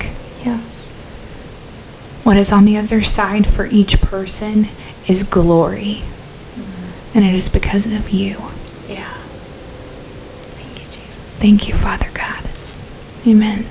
Yes. 0.45 0.91
What 2.23 2.37
is 2.37 2.53
on 2.53 2.67
the 2.67 2.77
other 2.77 3.01
side 3.01 3.47
for 3.47 3.65
each 3.65 4.03
person 4.03 4.69
is 5.09 5.23
glory. 5.25 6.03
And 7.15 7.25
it 7.25 7.35
is 7.35 7.49
because 7.49 7.87
of 7.87 8.11
you. 8.11 8.37
Yeah. 8.89 9.13
Thank 10.51 10.81
you, 10.81 10.87
Jesus. 10.87 11.19
Thank 11.39 11.69
you, 11.69 11.75
Father 11.75 12.11
God. 12.13 12.43
Amen. 13.27 13.65